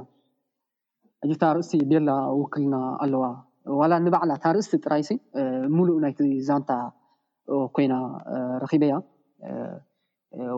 እዚታ 1.25 1.45
ርእስቲ 1.57 1.75
ቤላ 1.91 2.11
ውክልና 2.41 2.77
ኣለዋ 3.05 3.25
ዋላ 3.79 3.93
ንባዕላ 4.05 4.31
እታ 4.39 4.45
ርእስቲ 4.57 4.75
ጥራይ 4.85 5.03
ሲ 5.09 5.17
ሙሉእ 5.77 5.99
ናይቲ 6.05 6.21
ዛንታ 6.49 6.71
ኮይና 7.77 7.95
ረኪበያ 8.63 8.95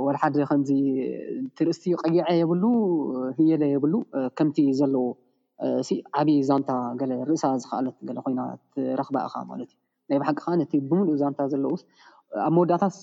ዋላሓደ 0.04 0.36
ከምዚ 0.50 0.70
እትርእስቲ 1.46 1.84
ቀይዐ 2.02 2.22
የብሉ 2.40 2.64
ህየለ 3.38 3.62
የብሉ 3.74 3.94
ከምቲ 4.38 4.58
ዘለዉ 4.80 5.04
እ 5.66 5.96
ዓብይ 6.20 6.38
ዛንታ 6.48 6.70
ገለ 7.00 7.12
ርእሳ 7.30 7.44
ዝኽኣለት 7.62 7.96
ኮይና 8.26 8.42
ትረክባእኻ 8.74 9.34
ማለት 9.52 9.70
እዩ 9.72 9.78
ናይ 10.10 10.18
ባሓቂ 10.22 10.38
ከዓነ 10.46 10.62
ብምሉእ 10.90 11.16
ዛንታ 11.22 11.40
ዘለው 11.52 11.72
ኣብ 12.44 12.50
መወዳእታት 12.56 12.94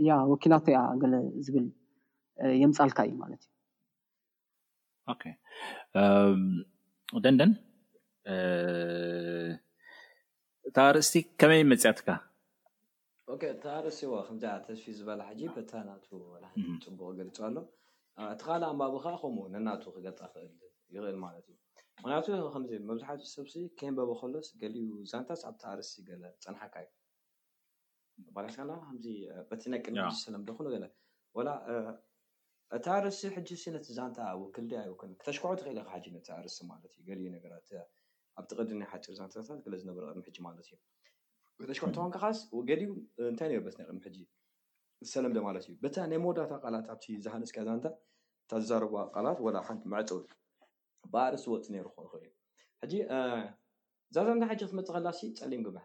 እያ 0.00 0.10
ወኪላትያ 0.32 0.78
ገለ 1.02 1.14
ዝብል 1.46 1.66
የምፃልካ 2.62 2.98
እዩ 3.08 3.14
ማለት 3.22 3.42
እዩ 6.02 7.20
ደንደን 7.24 7.52
እታ 10.68 10.76
ኣርእስቲ 10.90 11.16
ከመይ 11.40 11.62
መፅኣትካ 11.72 12.08
እታ 13.54 13.64
ኣርእሲቲ 13.78 14.04
ዎ 14.12 14.20
ከምዚ 14.28 14.44
ተስፊ 14.66 14.84
ዝበላ 14.98 15.20
ሓጂ 15.28 15.40
በታ 15.56 15.72
ናቱ 15.88 16.04
ፅቡቅ 16.84 17.10
ገሊፆ 17.18 17.36
ኣሎ 17.48 17.56
እቲ 18.32 18.40
ካል 18.48 18.62
ኣንባቢ 18.70 18.94
ከ 19.04 19.12
ከምኡ 19.22 19.42
ነናቱ 19.54 19.82
ክገፃ 19.96 20.20
ክእል 20.32 20.50
ይኽእል 20.96 21.16
ማለት 21.26 21.44
እዩ 21.50 21.56
ምክንያቱከዚ 22.02 22.80
መብዛሕት 22.90 23.20
ሰብ 23.34 23.46
ከ 23.78 23.92
በቦከሎስ 23.98 24.48
ገሊዩ 24.62 24.90
ዛንታስ 25.12 25.42
ኣብታ 25.50 25.62
ኣርእስቲ 25.74 25.96
ገለ 26.10 26.22
ፀናሓካ 26.44 26.74
እዩ 26.84 26.90
ባላስካና 28.36 28.72
ከዚ 28.86 29.06
በቲ 29.50 29.62
ነቅንዚ 29.74 30.00
ዝሰለምዶ 30.16 30.48
ኩኑ 30.58 30.68
እታ 32.76 32.86
ኣርሲ 32.98 33.20
ሕጂ 33.34 33.48
ነት 33.72 33.86
ዛንታ 33.96 34.18
ውክልደያው 34.42 34.94
ክተሽከዖትክእልካ 35.00 35.88
ኣር 36.36 36.46
ማትእዩገ 36.68 37.08
ነ 37.34 37.36
ኣብ 38.40 38.44
ቲቀዲን 38.50 38.78
ናይ 38.80 38.88
ሓጭር 38.92 39.12
ዛንታታት 39.18 39.66
ዝነበረ 39.82 40.02
ቅድ 40.18 40.24
ሕጂ 40.28 40.38
ማለት 40.46 40.60
እዩ 40.68 40.76
ብተሽኩ 41.62 41.84
ትኮንከ 41.96 42.16
ካስ 42.22 42.38
ገሊኡ 42.68 42.90
እንታይ 43.30 43.52
ሩ 43.64 43.70
ትናይቅድሚ 43.74 44.24
ዝሰለምዶ 45.08 45.38
ማለት 45.48 45.64
እዩ 45.68 45.90
ታ 45.96 46.06
ናይ 46.12 46.20
መወዳታ 46.24 46.52
ቃላት 46.64 46.86
ኣብ 46.94 47.00
ዝሃንፅ 47.26 47.50
ዛንታ 47.68 47.86
እታዝዘርባዋ 48.44 49.02
ቃላት 49.16 49.38
ሓን 49.66 49.78
መዕፅው 49.94 50.20
ብኣርሲ 51.12 51.44
ወፅ 51.54 51.68
እ 51.72 51.82
ዩ 51.82 52.18
ጂ 52.92 53.02
ዛዛታ 54.18 54.42
ሕጂ 54.52 54.60
ክትመፅእ 54.70 54.94
ከላ 54.96 55.06
ፀሊም 55.40 55.62
ግ 55.68 55.76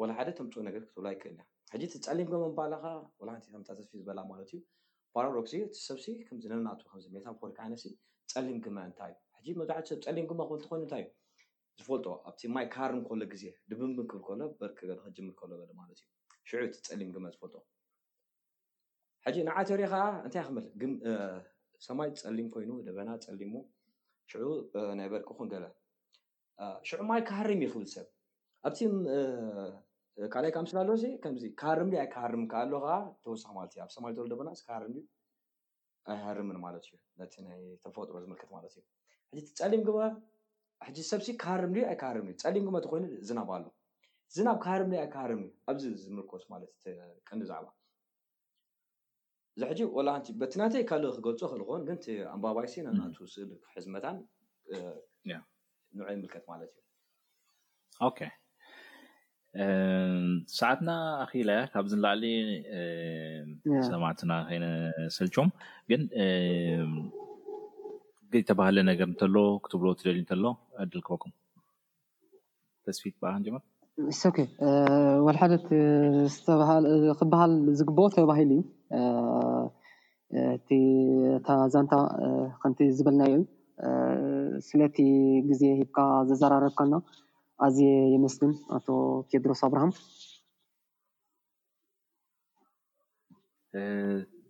ወላሓደ 0.00 0.28
ቶምፅ 0.36 0.54
ነገ 0.66 0.76
ክትብላ 0.82 1.06
ኣይክእል 1.14 1.32
ና 1.38 1.42
ሕጂ 1.72 1.82
ፀሊም 2.04 2.28
ግመ 2.32 2.42
በሃልካ 2.58 2.84
ፊ 3.88 3.98
ዝበላ 4.00 4.20
ማለት 4.32 4.50
ዩ 4.54 4.58
ፓራዶክስ 5.14 5.52
ሰብሲ 5.88 6.06
ዝካይነት 6.42 6.80
ፀሊም 8.32 8.60
መ 8.76 8.80
እታይዩመብብፀም 8.90 10.26
ክኮይኑእዩ 10.52 11.02
ዝፈልጦ 11.82 12.06
ኣብ 12.30 12.38
ማይ 12.54 12.66
ካሃርም 12.74 13.02
ሎ 13.20 13.26
ግዜ 13.34 13.44
ብ 13.70 13.80
ብልሎበርክርሎ 13.80 14.98
ፀሊም 15.66 17.18
መ 17.24 17.28
ዝፈልጦ 17.36 17.54
ሕጂ 19.26 19.36
ንዓተሪ 19.48 19.80
ከዓ 19.94 20.02
እንታይ 20.26 20.42
ክምል 20.48 20.64
ሰማይ 21.88 22.08
ፀሊም 22.22 22.48
ኮይኑ 22.54 22.70
ደበና 22.88 23.10
ፀሊ 23.26 23.42
ሽዑ 24.30 24.46
ናይ 25.00 25.06
በርቂ 25.14 25.28
ኩን 25.40 25.48
ገለ 25.52 25.64
ሽዑ 26.88 27.00
ማይ 27.12 27.20
ካሃርም 27.28 27.60
ይክብል 27.66 27.84
ሰብ 27.94 28.06
ኣብቲ 28.68 28.78
ካልኣይ 30.34 30.52
ካ 30.54 30.58
ምስሊ 30.64 30.76
ኣለ 30.82 30.90
ከምዚ 31.22 31.44
ካሃርም 31.60 31.90
ኣይከሃርም 32.00 32.42
ከ 32.50 32.54
ኣለ 32.62 32.72
ከዓ 32.84 32.90
ተወሳኪ 33.24 33.50
ማለት 33.58 33.72
እዩ 33.74 33.80
ኣብ 33.86 33.90
ሰማል 33.94 34.12
በል 34.38 34.46
ና 34.48 34.52
ካሃርም 34.68 34.92
ኣይሃርምን 36.12 36.58
ማለት 36.64 36.82
እዩ 36.88 36.94
ነቲ 37.20 37.34
ናይ 37.46 37.60
ተፈጥሮ 37.84 38.14
ዝምልከት 38.24 38.50
ማለት 38.56 38.72
እዩ 38.78 38.82
ሕ 39.36 39.42
ፀሊም 39.60 39.82
ጂ 40.96 41.04
ሰብሲ 41.12 41.28
ካሃርም 41.42 41.72
ድ 41.76 41.84
ኣይከሃርምእ 41.90 42.36
ፀሊም 42.46 42.64
ግ 42.68 42.76
ተኮይኑ 42.86 43.04
ዝናብ 43.28 43.48
ኣሎ 43.58 43.64
ዝናብ 44.34 44.56
ካርም 44.64 44.90
ኣይከሃርም 45.04 45.42
ኣብዚ 45.70 45.84
ዝምልኮስ 46.02 46.44
ማለት 46.52 46.72
ከንዲ 47.28 47.42
ብዛዕባ 47.46 47.68
እዚ 49.56 49.62
ሕጂ 49.70 49.80
ላንቲ 50.06 50.28
በቲናተይ 50.40 50.84
ካል 50.90 51.02
ክገልፁ 51.22 51.48
ክእልኮን 51.52 51.82
ግን 51.88 51.98
ኣንባባይስ 52.34 52.74
ናናትስእል 52.88 53.50
ሕዝመታን 53.74 54.18
ን 55.28 55.30
ይምልከት 56.10 56.44
ማለት 56.52 56.70
እዩ 56.78 56.84
ሰዓትና 60.58 60.90
ኣኺላ 61.22 61.50
እያ 61.58 61.62
ካብዚ 61.72 61.92
ንላዕሊ 61.98 62.24
ሰማዕትና 63.92 64.32
ኮይነ 64.48 64.64
ሰልቾም 65.16 65.48
ግን 65.90 66.02
ተባህለ 68.50 68.76
ነገር 68.90 69.06
እንተሎ 69.12 69.36
ክትብሎ 69.64 69.86
ትደልዩ 70.00 70.22
እተሎ 70.26 70.44
ደልክበኩም 70.90 71.32
ተስፊት 72.86 73.14
ኣሃን 73.30 73.42
መርእ 73.54 74.38
ወል 75.24 75.36
ሓደት 75.40 75.64
ክበሃል 77.22 77.52
ዝግበኦ 77.80 78.06
ተባሂሉዩ 78.16 78.60
እቲ 80.58 80.68
ታዛንታ 81.46 81.92
ከንቲ 82.62 82.78
ዝበልና 82.98 83.22
እዩ 83.32 83.40
ስለቲ 84.68 84.96
ግዜ 85.48 85.62
ሂብካ 85.80 85.96
ዝዘራረብከና 86.28 86.92
ኣዝ 87.64 87.78
የመስድን 88.12 88.52
ኣቶ 88.76 88.86
ቴድሮስ 89.30 89.60
ኣብርሃም 89.66 89.90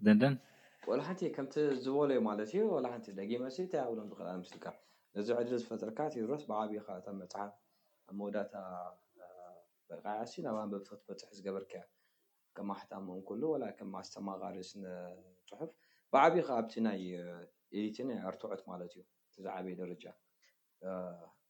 ደንደን 0.06 0.34
ወላሓንቲ 0.90 1.22
ከምቲ 1.36 1.54
ዝበለዩ 1.84 2.18
ማለት 2.28 2.50
እዩ 2.52 2.62
ወላሓንቲ 2.74 3.06
ደጊመሲ 3.18 3.56
እንታያብሎም 3.64 4.06
ዝክልል 4.12 4.38
ምስልካ 4.42 4.64
ነዚ 5.16 5.28
ዕድሪ 5.40 5.56
ዝፈጥርካ 5.62 5.98
ቴድሮስ 6.14 6.42
ብዓቢካ 6.50 6.86
እታ 7.00 7.08
መፅሓፍ 7.20 7.52
ብመወዳታ 8.08 8.54
ቃዕሲ 10.06 10.32
ናብ 10.46 10.56
ኣንበብቲ 10.62 10.86
ክትበፅሕ 10.92 11.30
ዝገበርከያ 11.38 11.82
ከም 12.58 12.66
ማሕታምኦም 12.72 13.22
ሉ 13.40 13.42
ላ 13.62 13.70
ከም 13.78 13.90
ኣስተማቃሪ 14.02 14.56
ስነፅሑፍ 14.70 15.72
ብዓብይካ 16.14 16.48
ኣብቲ 16.60 16.72
ናይ 16.86 17.02
ኤትን 17.82 18.08
ኣርትዖት 18.30 18.62
ማለት 18.70 18.90
እዩ 18.98 19.02
ተዛዕበየ 19.34 19.74
ደረጃ 19.82 20.04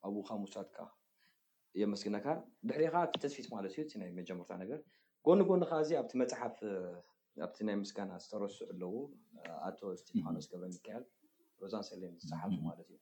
ኣብኡካ 0.08 0.30
ውሳድካ 0.46 0.78
የመስግናካ 1.80 2.26
ድሕሪካ 2.68 2.94
ብቲ 3.10 3.16
ተስፊት 3.24 3.46
ማለት 3.54 3.72
እዩ 3.74 3.82
እ 3.86 3.98
ናይ 4.02 4.10
መጀምርታ 4.18 4.50
ነገር 4.62 4.78
ጎኒ 5.26 5.40
ጎኒ 5.48 5.62
ካ 5.70 5.78
እዚ 5.84 5.90
ኣብቲ 6.00 6.12
መፅሓፍ 6.22 6.56
ኣብቲ 7.46 7.58
ናይ 7.68 7.76
ምስጋና 7.82 8.12
ዝተረስዑ 8.22 8.64
ኣለዎ 8.72 8.94
ኣቶ 9.68 9.80
ስቴፋኖስ 10.00 10.46
ገብረ 10.52 10.66
ይከል 10.78 11.04
ሮዛን 11.62 11.84
ሰሌን 11.90 12.14
ዝፅሓፉ 12.22 12.54
ማለት 12.68 12.88
እዩ 12.92 12.98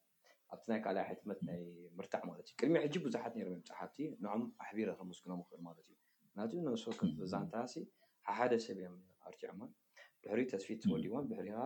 ኣብቲ 0.54 0.64
ናይ 0.72 0.80
ካልይ 0.84 1.04
ሓትመት 1.08 1.40
ናይ 1.48 1.60
ምርታዕ 1.98 2.22
ማለት 2.30 2.44
እዩ 2.50 2.54
ቅድሚ 2.60 2.74
ሕጂ 2.84 2.94
ብዙሓት 3.06 3.34
ምመፅሓፍቲ 3.40 3.98
ንኦም 4.24 4.42
ኣሕቢረ 4.64 4.90
ከምመስግኖም 5.00 5.40
ይኽእል 5.44 5.62
ማለት 5.68 5.86
እዩ 5.90 5.94
ንቱኡ 6.40 6.60
ንሶክ 6.74 6.98
ዛንታሲ 7.32 7.74
ሓሓደሰብ 8.30 8.76
እዮም 8.82 8.96
ኣርዑማ 9.28 9.60
ድሕሪ 10.24 10.40
ተስፊት 10.52 10.82
ወዲዎን 10.92 11.24
ሕሪካ 11.40 11.58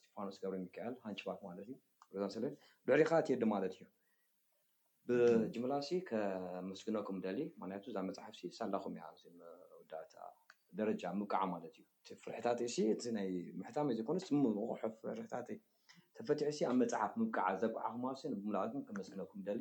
ስፋኖስ 0.00 0.36
ገብረ 0.44 0.58
ይከል 0.68 0.94
ሃንባክ 1.06 1.40
ማለእዩሮዛንሌን 1.48 2.54
ብሕሪካ 2.88 3.10
ትየዲ 3.26 3.42
ማለት 3.54 3.74
እዩ 3.76 3.82
ብጅምላሲ 5.08 5.88
ከመስግነኩም 6.08 7.18
ደሊ 7.26 7.38
ምክንያቱ 7.60 7.84
እዛ 7.90 7.98
መፅሓፍ 8.08 8.34
ሲ 8.40 8.50
ሳላኩም 8.56 8.94
እያ 8.96 9.04
ዚ 9.20 9.30
ወዳታ 9.78 10.14
ደረጃ 10.78 11.02
ምብቃዓ 11.20 11.42
ማለት 11.52 11.74
እዩ 11.82 11.84
እቲ 12.00 12.08
ፍርሕታትይ 12.24 12.68
እ 12.94 13.12
ናይ 13.18 13.30
ምሕታመ 13.60 13.88
ዘኮነ 14.00 14.18
ምቁሑ 14.42 14.66
ፍርሕታይ 15.04 15.58
ተፈትሒ 16.18 16.50
ሲ 16.58 16.66
ኣብ 16.70 16.76
መፅሓፍ 16.82 17.12
ምብቃዓ 17.20 17.46
ዘዓኹምሲምላእኩ 17.62 18.74
ከመስግነኩም 18.88 19.40
ደሊ 19.48 19.60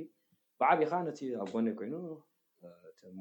ብዓብካ 0.61 0.93
ነቲ 1.07 1.19
ኣብ 1.43 1.49
ጎነ 1.55 1.67
ኮይኑ 1.79 1.95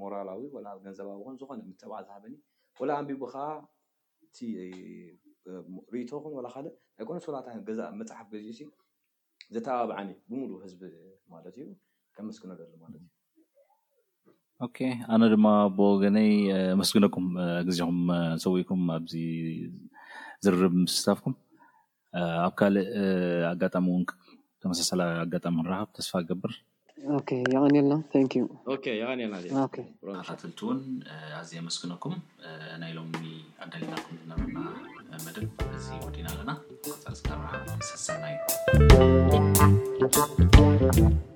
ሞራላዊ 0.03 0.43
ወ 0.57 0.59
ገንዘባዊ 0.85 1.23
ዝኮነ 1.41 1.61
ምተባ 1.73 1.93
ዝሃበኒ 2.07 2.35
ወላ 2.81 2.91
ኣንቢቡ 3.01 3.23
ካዓ 3.35 3.49
እቲ 4.27 4.39
ርእቶ 5.95 6.11
ኹን 6.23 6.33
ላካ 6.47 6.57
ይ 7.01 7.05
ኮነ 7.09 7.19
ላ 7.37 7.89
መፅሓፍ 8.01 8.27
ገዚ 8.35 8.49
ሲ 8.59 8.63
ዘተባብዓኒ 9.55 10.11
ብሙሉ 10.31 10.53
ህዝቢ 10.65 10.83
ማለት 11.35 11.57
እዩ 11.63 11.67
መስክማለትእዩ 12.29 12.85
ኣነ 15.15 15.23
ድማ 15.33 15.47
ብወገነይ 15.79 16.31
ኣመስግነኩም 16.75 17.27
ግዜኩም 17.67 17.99
ሰውኢኩም 18.45 18.81
ኣብዚ 18.95 19.13
ዝርርብ 20.45 20.75
ምስስሳፍኩም 20.85 21.35
ኣብ 22.45 22.53
ካልእ 22.61 22.89
ኣጋጣሚ 23.51 23.87
እውን 23.93 24.05
ተመሳሰላ 24.63 25.01
ኣጋጣሚ 25.25 25.57
ክንረብ 25.67 25.89
ተስፋ 25.99 26.13
ክገብር 26.25 26.55
የቀኒልና 27.05 27.93
ቀልና 28.15 29.37
ትልቲ 30.41 30.57
እውን 30.67 30.81
ኣዝ 31.41 31.51
ኣመስግነኩም 31.63 32.17
ናይ 32.83 32.93
ሎሚ 32.99 33.15
ኣጋዲታኩም 33.67 34.17
ዝነበና 34.23 34.59
መደብ 35.27 35.47
እዚ 35.79 35.87
ወዲና 36.15 36.27
ኣለና 36.35 36.51
ፃስሳሰና 37.07 38.27
ዩ 40.99 41.36